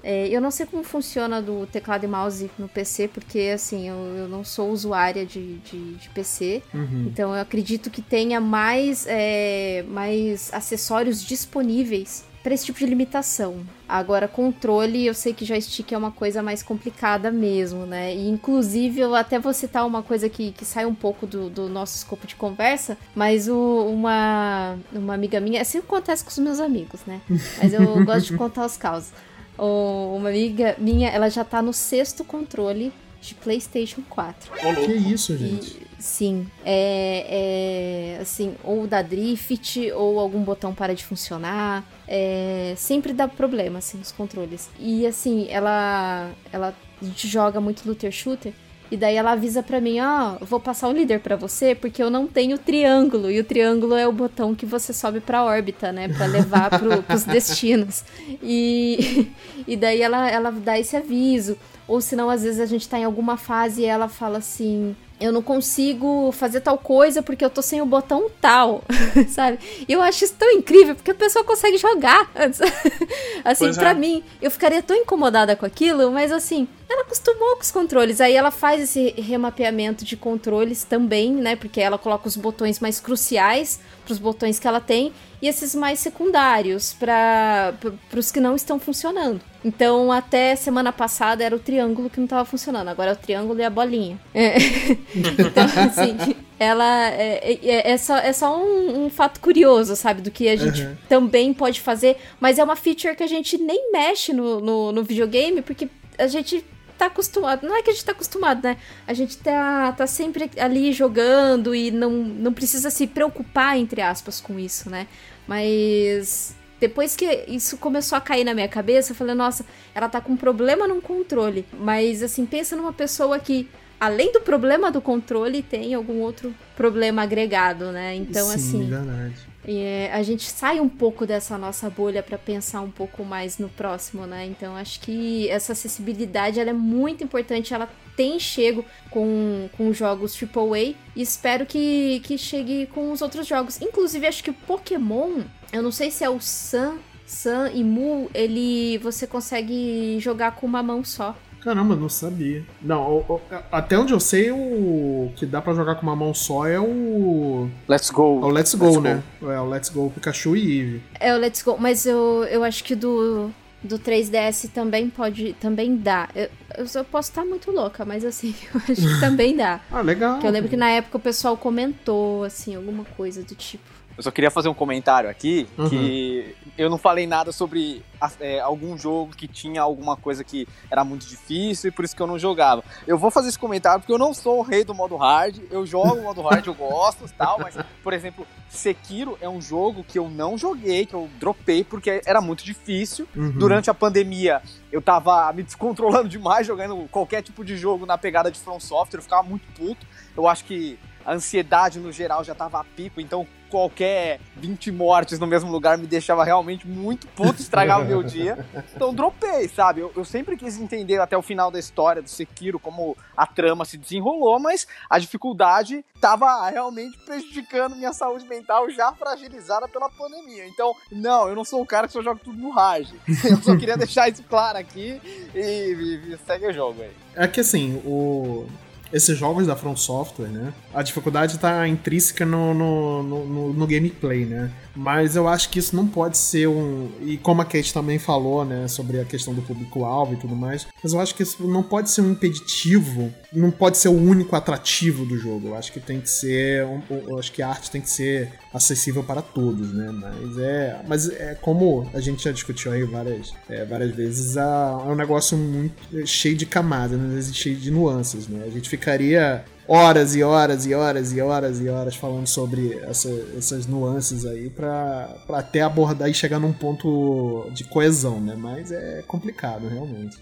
É, 0.06 0.28
eu 0.28 0.38
não 0.38 0.50
sei 0.50 0.66
como 0.66 0.84
funciona 0.84 1.40
do 1.40 1.66
teclado 1.66 2.04
e 2.04 2.06
mouse 2.06 2.50
no 2.58 2.68
PC, 2.68 3.08
porque 3.08 3.50
assim, 3.54 3.88
eu, 3.88 3.96
eu 3.96 4.28
não 4.28 4.44
sou 4.44 4.70
usuária 4.70 5.24
de, 5.24 5.56
de, 5.60 5.94
de 5.94 6.08
PC. 6.10 6.62
Então 7.06 7.34
eu 7.34 7.40
acredito 7.40 7.88
que 7.90 8.02
tenha 8.02 8.38
mais, 8.38 9.06
é, 9.08 9.82
mais 9.88 10.52
acessórios 10.52 11.24
disponíveis 11.24 12.24
para 12.42 12.52
esse 12.52 12.66
tipo 12.66 12.78
de 12.78 12.84
limitação. 12.84 13.64
Agora, 13.88 14.28
controle, 14.28 15.06
eu 15.06 15.14
sei 15.14 15.32
que 15.32 15.46
joystick 15.46 15.90
é 15.92 15.96
uma 15.96 16.10
coisa 16.10 16.42
mais 16.42 16.62
complicada 16.62 17.30
mesmo, 17.30 17.86
né? 17.86 18.14
E 18.14 18.28
inclusive 18.28 19.00
eu 19.00 19.14
até 19.14 19.38
vou 19.38 19.54
citar 19.54 19.86
uma 19.86 20.02
coisa 20.02 20.28
que, 20.28 20.52
que 20.52 20.62
sai 20.66 20.84
um 20.84 20.94
pouco 20.94 21.26
do, 21.26 21.48
do 21.48 21.70
nosso 21.70 21.96
escopo 21.96 22.26
de 22.26 22.34
conversa, 22.36 22.98
mas 23.14 23.48
o- 23.48 23.86
uma, 23.90 24.76
uma 24.92 25.14
amiga 25.14 25.40
minha, 25.40 25.62
assim 25.62 25.78
acontece 25.78 26.22
com 26.22 26.30
os 26.30 26.38
meus 26.38 26.60
amigos, 26.60 27.00
né? 27.06 27.22
Mas 27.56 27.72
eu 27.72 27.82
gosto 28.04 28.26
de 28.32 28.36
contar 28.36 28.66
os 28.66 28.76
causos. 28.76 29.10
Uma 29.58 30.28
amiga 30.30 30.74
minha, 30.78 31.08
ela 31.08 31.28
já 31.28 31.44
tá 31.44 31.62
no 31.62 31.72
sexto 31.72 32.24
controle 32.24 32.92
de 33.20 33.34
PlayStation 33.34 34.02
4. 34.08 34.52
Ô, 34.52 34.66
louco. 34.66 34.84
Que 34.84 34.92
isso, 34.92 35.36
gente? 35.36 35.78
E, 35.78 36.02
sim, 36.02 36.46
é, 36.64 38.16
é, 38.16 38.20
assim, 38.20 38.54
ou 38.62 38.86
dá 38.86 39.00
drift, 39.00 39.90
ou 39.92 40.20
algum 40.20 40.42
botão 40.42 40.74
para 40.74 40.94
de 40.94 41.04
funcionar. 41.04 41.84
é, 42.06 42.74
sempre 42.76 43.12
dá 43.12 43.26
problema, 43.26 43.78
assim, 43.78 43.96
nos 43.98 44.12
controles. 44.12 44.68
E 44.78 45.06
assim, 45.06 45.46
ela, 45.48 46.30
ela 46.52 46.74
a 47.00 47.04
gente 47.04 47.26
joga 47.28 47.60
muito 47.60 47.86
looter 47.86 48.12
shooter. 48.12 48.52
E 48.90 48.96
daí 48.96 49.16
ela 49.16 49.32
avisa 49.32 49.62
pra 49.62 49.80
mim, 49.80 49.98
ó, 50.00 50.36
eu 50.40 50.46
vou 50.46 50.60
passar 50.60 50.88
o 50.88 50.92
líder 50.92 51.20
pra 51.20 51.36
você 51.36 51.74
porque 51.74 52.02
eu 52.02 52.10
não 52.10 52.26
tenho 52.26 52.58
triângulo. 52.58 53.30
E 53.30 53.40
o 53.40 53.44
triângulo 53.44 53.94
é 53.94 54.06
o 54.06 54.12
botão 54.12 54.54
que 54.54 54.66
você 54.66 54.92
sobe 54.92 55.20
pra 55.20 55.44
órbita, 55.44 55.90
né? 55.90 56.08
Pra 56.08 56.26
levar 56.26 56.70
pro, 56.78 57.02
pros 57.04 57.24
destinos. 57.24 58.04
E, 58.42 59.30
e 59.66 59.76
daí 59.76 60.02
ela, 60.02 60.30
ela 60.30 60.50
dá 60.50 60.78
esse 60.78 60.96
aviso. 60.96 61.56
Ou 61.88 62.00
senão, 62.00 62.30
às 62.30 62.42
vezes, 62.42 62.60
a 62.60 62.66
gente 62.66 62.88
tá 62.88 62.98
em 62.98 63.04
alguma 63.04 63.36
fase 63.36 63.82
e 63.82 63.84
ela 63.84 64.08
fala 64.08 64.38
assim. 64.38 64.94
Eu 65.24 65.32
não 65.32 65.40
consigo 65.40 66.30
fazer 66.32 66.60
tal 66.60 66.76
coisa 66.76 67.22
porque 67.22 67.42
eu 67.42 67.48
tô 67.48 67.62
sem 67.62 67.80
o 67.80 67.86
botão 67.86 68.30
tal, 68.42 68.84
sabe? 69.28 69.58
E 69.88 69.90
eu 69.90 70.02
acho 70.02 70.22
isso 70.22 70.34
tão 70.38 70.50
incrível 70.50 70.94
porque 70.94 71.12
a 71.12 71.14
pessoa 71.14 71.42
consegue 71.42 71.78
jogar. 71.78 72.30
assim, 73.42 73.64
Pois 73.64 73.78
é. 73.78 73.80
pra 73.80 73.94
mim, 73.94 74.22
eu 74.42 74.50
ficaria 74.50 74.82
tão 74.82 74.94
incomodada 74.94 75.56
com 75.56 75.64
aquilo, 75.64 76.10
mas 76.10 76.30
assim, 76.30 76.68
ela 76.90 77.02
acostumou 77.02 77.56
com 77.56 77.62
os 77.62 77.70
controles. 77.70 78.20
Aí 78.20 78.34
ela 78.34 78.50
faz 78.50 78.82
esse 78.82 79.14
remapeamento 79.18 80.04
de 80.04 80.14
controles 80.14 80.84
também, 80.84 81.32
né? 81.32 81.56
Porque 81.56 81.80
ela 81.80 81.96
coloca 81.96 82.28
os 82.28 82.36
botões 82.36 82.78
mais 82.78 83.00
cruciais 83.00 83.80
pros 84.04 84.18
botões 84.18 84.58
que 84.58 84.66
ela 84.68 84.80
tem 84.80 85.12
e 85.40 85.48
esses 85.48 85.74
mais 85.74 85.98
secundários 85.98 86.92
para 86.92 87.74
os 88.16 88.30
que 88.30 88.40
não 88.40 88.54
estão 88.54 88.78
funcionando. 88.78 89.40
Então, 89.64 90.12
até 90.12 90.54
semana 90.56 90.92
passada 90.92 91.42
era 91.42 91.56
o 91.56 91.58
triângulo 91.58 92.10
que 92.10 92.18
não 92.18 92.24
estava 92.24 92.44
funcionando, 92.44 92.88
agora 92.88 93.10
é 93.10 93.14
o 93.14 93.16
triângulo 93.16 93.58
e 93.58 93.64
a 93.64 93.70
bolinha. 93.70 94.18
É. 94.34 94.56
então, 95.14 95.64
assim, 95.88 96.36
ela 96.58 97.10
é, 97.10 97.58
é, 97.62 97.92
é 97.92 97.96
só, 97.96 98.16
é 98.16 98.32
só 98.32 98.58
um, 98.58 99.06
um 99.06 99.10
fato 99.10 99.40
curioso, 99.40 99.96
sabe, 99.96 100.20
do 100.20 100.30
que 100.30 100.48
a 100.48 100.56
gente 100.56 100.82
Uhum. 100.82 100.96
também 101.08 101.54
pode 101.54 101.80
fazer, 101.80 102.16
mas 102.40 102.58
é 102.58 102.64
uma 102.64 102.76
feature 102.76 103.16
que 103.16 103.22
a 103.22 103.26
gente 103.26 103.56
nem 103.58 103.90
mexe 103.92 104.32
no, 104.32 104.60
no, 104.60 104.92
no 104.92 105.02
videogame, 105.02 105.62
porque 105.62 105.88
a 106.18 106.26
gente 106.26 106.64
tá 107.04 107.12
acostumado. 107.12 107.66
Não 107.66 107.76
é 107.76 107.82
que 107.82 107.90
a 107.90 107.92
gente 107.92 108.04
tá 108.04 108.12
acostumado, 108.12 108.62
né? 108.62 108.76
A 109.06 109.12
gente 109.12 109.36
tá, 109.38 109.92
tá 109.92 110.06
sempre 110.06 110.50
ali 110.58 110.92
jogando 110.92 111.74
e 111.74 111.90
não, 111.90 112.10
não 112.10 112.52
precisa 112.52 112.90
se 112.90 113.06
preocupar, 113.06 113.78
entre 113.78 114.00
aspas, 114.00 114.40
com 114.40 114.58
isso, 114.58 114.90
né? 114.90 115.06
Mas 115.46 116.54
depois 116.80 117.14
que 117.16 117.44
isso 117.48 117.76
começou 117.78 118.16
a 118.16 118.20
cair 118.20 118.44
na 118.44 118.54
minha 118.54 118.68
cabeça, 118.68 119.12
eu 119.12 119.16
falei, 119.16 119.34
nossa, 119.34 119.64
ela 119.94 120.08
tá 120.08 120.20
com 120.20 120.32
um 120.32 120.36
problema 120.36 120.86
no 120.88 121.00
controle. 121.00 121.64
Mas 121.72 122.22
assim, 122.22 122.44
pensa 122.46 122.76
numa 122.76 122.92
pessoa 122.92 123.38
que, 123.38 123.68
além 124.00 124.32
do 124.32 124.40
problema 124.40 124.90
do 124.90 125.00
controle, 125.00 125.62
tem 125.62 125.94
algum 125.94 126.20
outro 126.20 126.54
problema 126.76 127.22
agregado, 127.22 127.92
né? 127.92 128.14
Então, 128.14 128.48
Sim, 128.48 128.54
assim. 128.54 128.90
verdade. 128.90 129.53
É, 129.66 130.10
a 130.12 130.22
gente 130.22 130.44
sai 130.44 130.80
um 130.80 130.88
pouco 130.88 131.26
dessa 131.26 131.56
nossa 131.56 131.88
bolha 131.88 132.22
para 132.22 132.36
pensar 132.36 132.80
um 132.82 132.90
pouco 132.90 133.24
mais 133.24 133.58
no 133.58 133.68
próximo, 133.68 134.26
né? 134.26 134.44
Então 134.46 134.76
acho 134.76 135.00
que 135.00 135.48
essa 135.48 135.72
acessibilidade 135.72 136.60
ela 136.60 136.70
é 136.70 136.74
muito 136.74 137.24
importante, 137.24 137.72
ela 137.72 137.88
tem 138.16 138.38
chego 138.38 138.84
com, 139.10 139.68
com 139.76 139.92
jogos 139.92 140.38
AAA 140.40 140.94
e 141.16 141.22
espero 141.22 141.66
que, 141.66 142.20
que 142.20 142.38
chegue 142.38 142.86
com 142.86 143.10
os 143.10 143.22
outros 143.22 143.46
jogos. 143.46 143.80
Inclusive 143.80 144.26
acho 144.26 144.44
que 144.44 144.50
o 144.50 144.54
Pokémon, 144.54 145.42
eu 145.72 145.82
não 145.82 145.90
sei 145.90 146.10
se 146.10 146.24
é 146.24 146.30
o 146.30 146.40
Sun, 146.40 146.98
Sun 147.26 147.66
e 147.72 147.82
Mu, 147.82 148.30
ele 148.34 148.98
você 148.98 149.26
consegue 149.26 150.18
jogar 150.20 150.52
com 150.52 150.66
uma 150.66 150.82
mão 150.82 151.02
só. 151.02 151.36
Caramba, 151.64 151.96
não 151.96 152.08
sabia. 152.10 152.62
Não, 152.82 153.02
o- 153.18 153.24
o- 153.36 153.40
até 153.72 153.98
onde 153.98 154.12
eu 154.12 154.20
sei, 154.20 154.50
o 154.50 155.32
que 155.34 155.46
dá 155.46 155.62
pra 155.62 155.72
jogar 155.72 155.94
com 155.94 156.02
uma 156.02 156.14
mão 156.14 156.34
só 156.34 156.66
é 156.66 156.78
o. 156.78 157.68
Let's 157.88 158.10
go. 158.10 158.40
É 158.42 158.44
o 158.44 158.48
Let's 158.50 158.74
Go, 158.74 159.00
né? 159.00 159.22
É 159.42 159.58
o 159.60 159.66
Let's 159.66 159.88
Go 159.88 160.10
Pikachu 160.10 160.54
e 160.56 160.78
Eevee. 160.78 161.02
É 161.18 161.34
o 161.34 161.38
Let's 161.38 161.62
Go, 161.62 161.76
mas 161.78 162.04
eu, 162.04 162.44
eu 162.50 162.62
acho 162.62 162.84
que 162.84 162.94
do, 162.94 163.50
do 163.82 163.98
3DS 163.98 164.68
também 164.74 165.08
pode, 165.08 165.54
também 165.54 165.96
dá. 165.96 166.28
Eu, 166.34 166.48
eu 166.76 166.86
só 166.86 167.02
posso 167.02 167.30
estar 167.30 167.44
muito 167.46 167.70
louca, 167.70 168.04
mas 168.04 168.24
assim, 168.26 168.54
eu 168.74 168.80
acho 168.86 169.00
que 169.14 169.20
também 169.20 169.56
dá. 169.56 169.80
Ah, 169.90 170.02
legal. 170.02 170.38
Que 170.40 170.46
eu 170.46 170.50
lembro 170.50 170.68
que 170.68 170.76
na 170.76 170.90
época 170.90 171.16
o 171.16 171.20
pessoal 171.20 171.56
comentou, 171.56 172.44
assim, 172.44 172.76
alguma 172.76 173.04
coisa 173.16 173.42
do 173.42 173.54
tipo. 173.54 173.93
Eu 174.16 174.22
só 174.22 174.30
queria 174.30 174.50
fazer 174.50 174.68
um 174.68 174.74
comentário 174.74 175.28
aqui 175.28 175.66
Uhum. 175.76 175.88
que 175.88 176.56
eu 176.78 176.88
não 176.88 176.98
falei 176.98 177.26
nada 177.26 177.52
sobre 177.52 178.02
é, 178.40 178.60
algum 178.60 178.96
jogo 178.96 179.34
que 179.34 179.46
tinha 179.46 179.82
alguma 179.82 180.16
coisa 180.16 180.42
que 180.44 180.66
era 180.90 181.04
muito 181.04 181.26
difícil 181.26 181.88
e 181.88 181.90
por 181.92 182.04
isso 182.04 182.14
que 182.16 182.22
eu 182.22 182.26
não 182.26 182.38
jogava. 182.38 182.82
Eu 183.06 183.18
vou 183.18 183.30
fazer 183.30 183.48
esse 183.48 183.58
comentário 183.58 184.00
porque 184.00 184.12
eu 184.12 184.18
não 184.18 184.32
sou 184.32 184.58
o 184.60 184.62
rei 184.62 184.84
do 184.84 184.94
modo 184.94 185.16
hard. 185.16 185.58
Eu 185.70 185.84
jogo 185.84 186.14
o 186.14 186.22
modo 186.22 186.42
hard, 186.42 186.66
eu 186.66 186.74
gosto 186.74 187.24
e 187.26 187.28
tal, 187.30 187.58
mas, 187.58 187.76
por 188.02 188.12
exemplo, 188.12 188.46
Sekiro 188.68 189.36
é 189.40 189.48
um 189.48 189.60
jogo 189.60 190.04
que 190.04 190.18
eu 190.18 190.28
não 190.28 190.56
joguei, 190.56 191.06
que 191.06 191.14
eu 191.14 191.28
dropei 191.38 191.84
porque 191.84 192.20
era 192.24 192.40
muito 192.40 192.64
difícil. 192.64 193.26
Uhum. 193.36 193.52
Durante 193.52 193.90
a 193.90 193.94
pandemia, 193.94 194.62
eu 194.90 195.02
tava 195.02 195.52
me 195.52 195.62
descontrolando 195.62 196.28
demais 196.30 196.66
jogando 196.66 197.08
qualquer 197.10 197.42
tipo 197.42 197.64
de 197.64 197.76
jogo 197.76 198.06
na 198.06 198.16
pegada 198.18 198.50
de 198.50 198.58
From 198.58 198.80
Software, 198.80 199.18
eu 199.18 199.22
ficava 199.22 199.42
muito 199.42 199.66
puto. 199.74 200.06
Eu 200.36 200.48
acho 200.48 200.64
que 200.64 200.98
a 201.24 201.32
ansiedade 201.32 201.98
no 201.98 202.12
geral 202.12 202.42
já 202.44 202.54
tava 202.54 202.80
a 202.80 202.84
pico, 202.84 203.20
então 203.20 203.46
qualquer 203.70 204.38
20 204.56 204.92
mortes 204.92 205.40
no 205.40 205.48
mesmo 205.48 205.68
lugar 205.68 205.98
me 205.98 206.06
deixava 206.06 206.44
realmente 206.44 206.86
muito 206.86 207.26
puto, 207.28 207.60
estragava 207.60 208.04
o 208.04 208.06
meu 208.06 208.22
dia. 208.24 208.64
Então 208.94 209.12
dropei, 209.12 209.66
sabe? 209.68 210.00
Eu, 210.00 210.12
eu 210.14 210.24
sempre 210.24 210.56
quis 210.56 210.78
entender 210.78 211.18
até 211.20 211.36
o 211.36 211.42
final 211.42 211.72
da 211.72 211.78
história 211.78 212.22
do 212.22 212.28
Sekiro, 212.28 212.78
como 212.78 213.16
a 213.36 213.46
trama 213.46 213.84
se 213.84 213.98
desenrolou, 213.98 214.60
mas 214.60 214.86
a 215.10 215.18
dificuldade 215.18 216.04
tava 216.20 216.68
realmente 216.70 217.18
prejudicando 217.24 217.96
minha 217.96 218.12
saúde 218.12 218.46
mental 218.46 218.88
já 218.90 219.12
fragilizada 219.12 219.88
pela 219.88 220.08
pandemia. 220.08 220.68
Então, 220.68 220.94
não, 221.10 221.48
eu 221.48 221.56
não 221.56 221.64
sou 221.64 221.82
o 221.82 221.86
cara 221.86 222.06
que 222.06 222.12
só 222.12 222.22
joga 222.22 222.40
tudo 222.44 222.56
no 222.56 222.70
hard. 222.70 223.08
Eu 223.44 223.56
só 223.60 223.76
queria 223.76 223.96
deixar 223.96 224.28
isso 224.28 224.42
claro 224.44 224.78
aqui 224.78 225.20
e, 225.52 225.58
e- 225.58 226.32
e 226.34 226.38
segue 226.46 226.68
o 226.68 226.72
jogo 226.72 227.02
aí. 227.02 227.10
É 227.34 227.48
que 227.48 227.58
assim, 227.60 228.00
o... 228.06 228.66
esses 229.14 229.38
jogos 229.38 229.66
da 229.66 229.76
From 229.76 229.96
Software, 229.96 230.48
né? 230.48 230.74
A 230.92 231.00
dificuldade 231.02 231.56
tá 231.58 231.86
intrínseca 231.86 232.44
no, 232.44 232.74
no, 232.74 233.22
no, 233.22 233.72
no- 233.72 233.86
gameplay, 233.86 234.44
né? 234.44 234.70
Mas 234.94 235.36
eu 235.36 235.46
acho 235.46 235.70
que 235.70 235.78
isso 235.78 235.94
não 235.94 236.06
pode 236.06 236.36
ser 236.36 236.66
um. 236.68 237.10
E 237.22 237.38
como 237.38 237.62
a 237.62 237.64
Kate 237.64 237.94
também 237.94 238.18
falou, 238.18 238.64
né? 238.64 238.88
Sobre 238.88 239.20
a 239.20 239.24
questão 239.24 239.54
do 239.54 239.62
público-alvo 239.62 240.34
e 240.34 240.36
tudo 240.36 240.56
mais. 240.56 240.86
Mas 241.02 241.12
eu 241.12 241.20
acho 241.20 241.34
que 241.34 241.42
isso 241.44 241.66
não 241.66 241.82
pode 241.82 242.10
ser 242.10 242.22
um 242.22 242.32
impeditivo. 242.32 243.32
Não 243.52 243.70
pode 243.70 243.98
ser 243.98 244.08
o 244.08 244.12
único 244.20 244.56
atrativo 244.56 245.24
do 245.24 245.38
jogo. 245.38 245.68
Eu 245.68 245.76
acho 245.76 245.92
que 245.92 246.00
tem 246.00 246.20
que 246.20 246.28
ser. 246.30 246.86
eu 247.10 247.38
acho 247.38 247.52
que 247.52 247.62
a 247.62 247.68
arte 247.68 247.90
tem 247.90 248.00
que 248.00 248.10
ser 248.10 248.52
acessível 248.74 249.22
para 249.22 249.40
todos, 249.40 249.92
né? 249.94 250.10
Mas 250.12 250.58
é. 250.58 251.00
Mas 251.06 251.28
é 251.30 251.54
como 251.54 252.10
a 252.12 252.20
gente 252.20 252.42
já 252.44 252.50
discutiu 252.52 252.90
aí 252.92 253.04
várias, 253.04 253.54
é, 253.70 253.84
várias 253.84 254.10
vezes, 254.14 254.56
a- 254.56 255.02
é 255.06 255.10
um 255.10 255.14
negócio 255.14 255.56
muito 255.56 256.26
cheio 256.26 256.56
de 256.56 256.66
camadas, 256.66 257.18
né? 257.18 257.40
Cheio 257.52 257.76
de 257.76 257.90
nuances, 257.90 258.48
né? 258.48 258.64
A 258.66 258.70
gente 258.70 258.88
ficaria 258.90 259.64
horas 259.86 260.34
e 260.34 260.42
horas 260.42 260.86
e 260.86 260.94
horas 260.94 261.32
e 261.32 261.40
horas 261.40 261.80
e 261.80 261.88
horas 261.88 262.16
falando 262.16 262.46
sobre 262.46 262.98
essa- 263.00 263.28
essas 263.56 263.86
nuances 263.86 264.44
aí 264.46 264.70
pra, 264.70 265.36
pra 265.46 265.58
até 265.58 265.82
abordar 265.82 266.28
e 266.28 266.34
chegar 266.34 266.58
num 266.58 266.72
ponto 266.72 267.68
de 267.72 267.84
coesão, 267.84 268.40
né? 268.40 268.54
Mas 268.56 268.90
é 268.92 269.22
complicado, 269.26 269.88
realmente. 269.88 270.38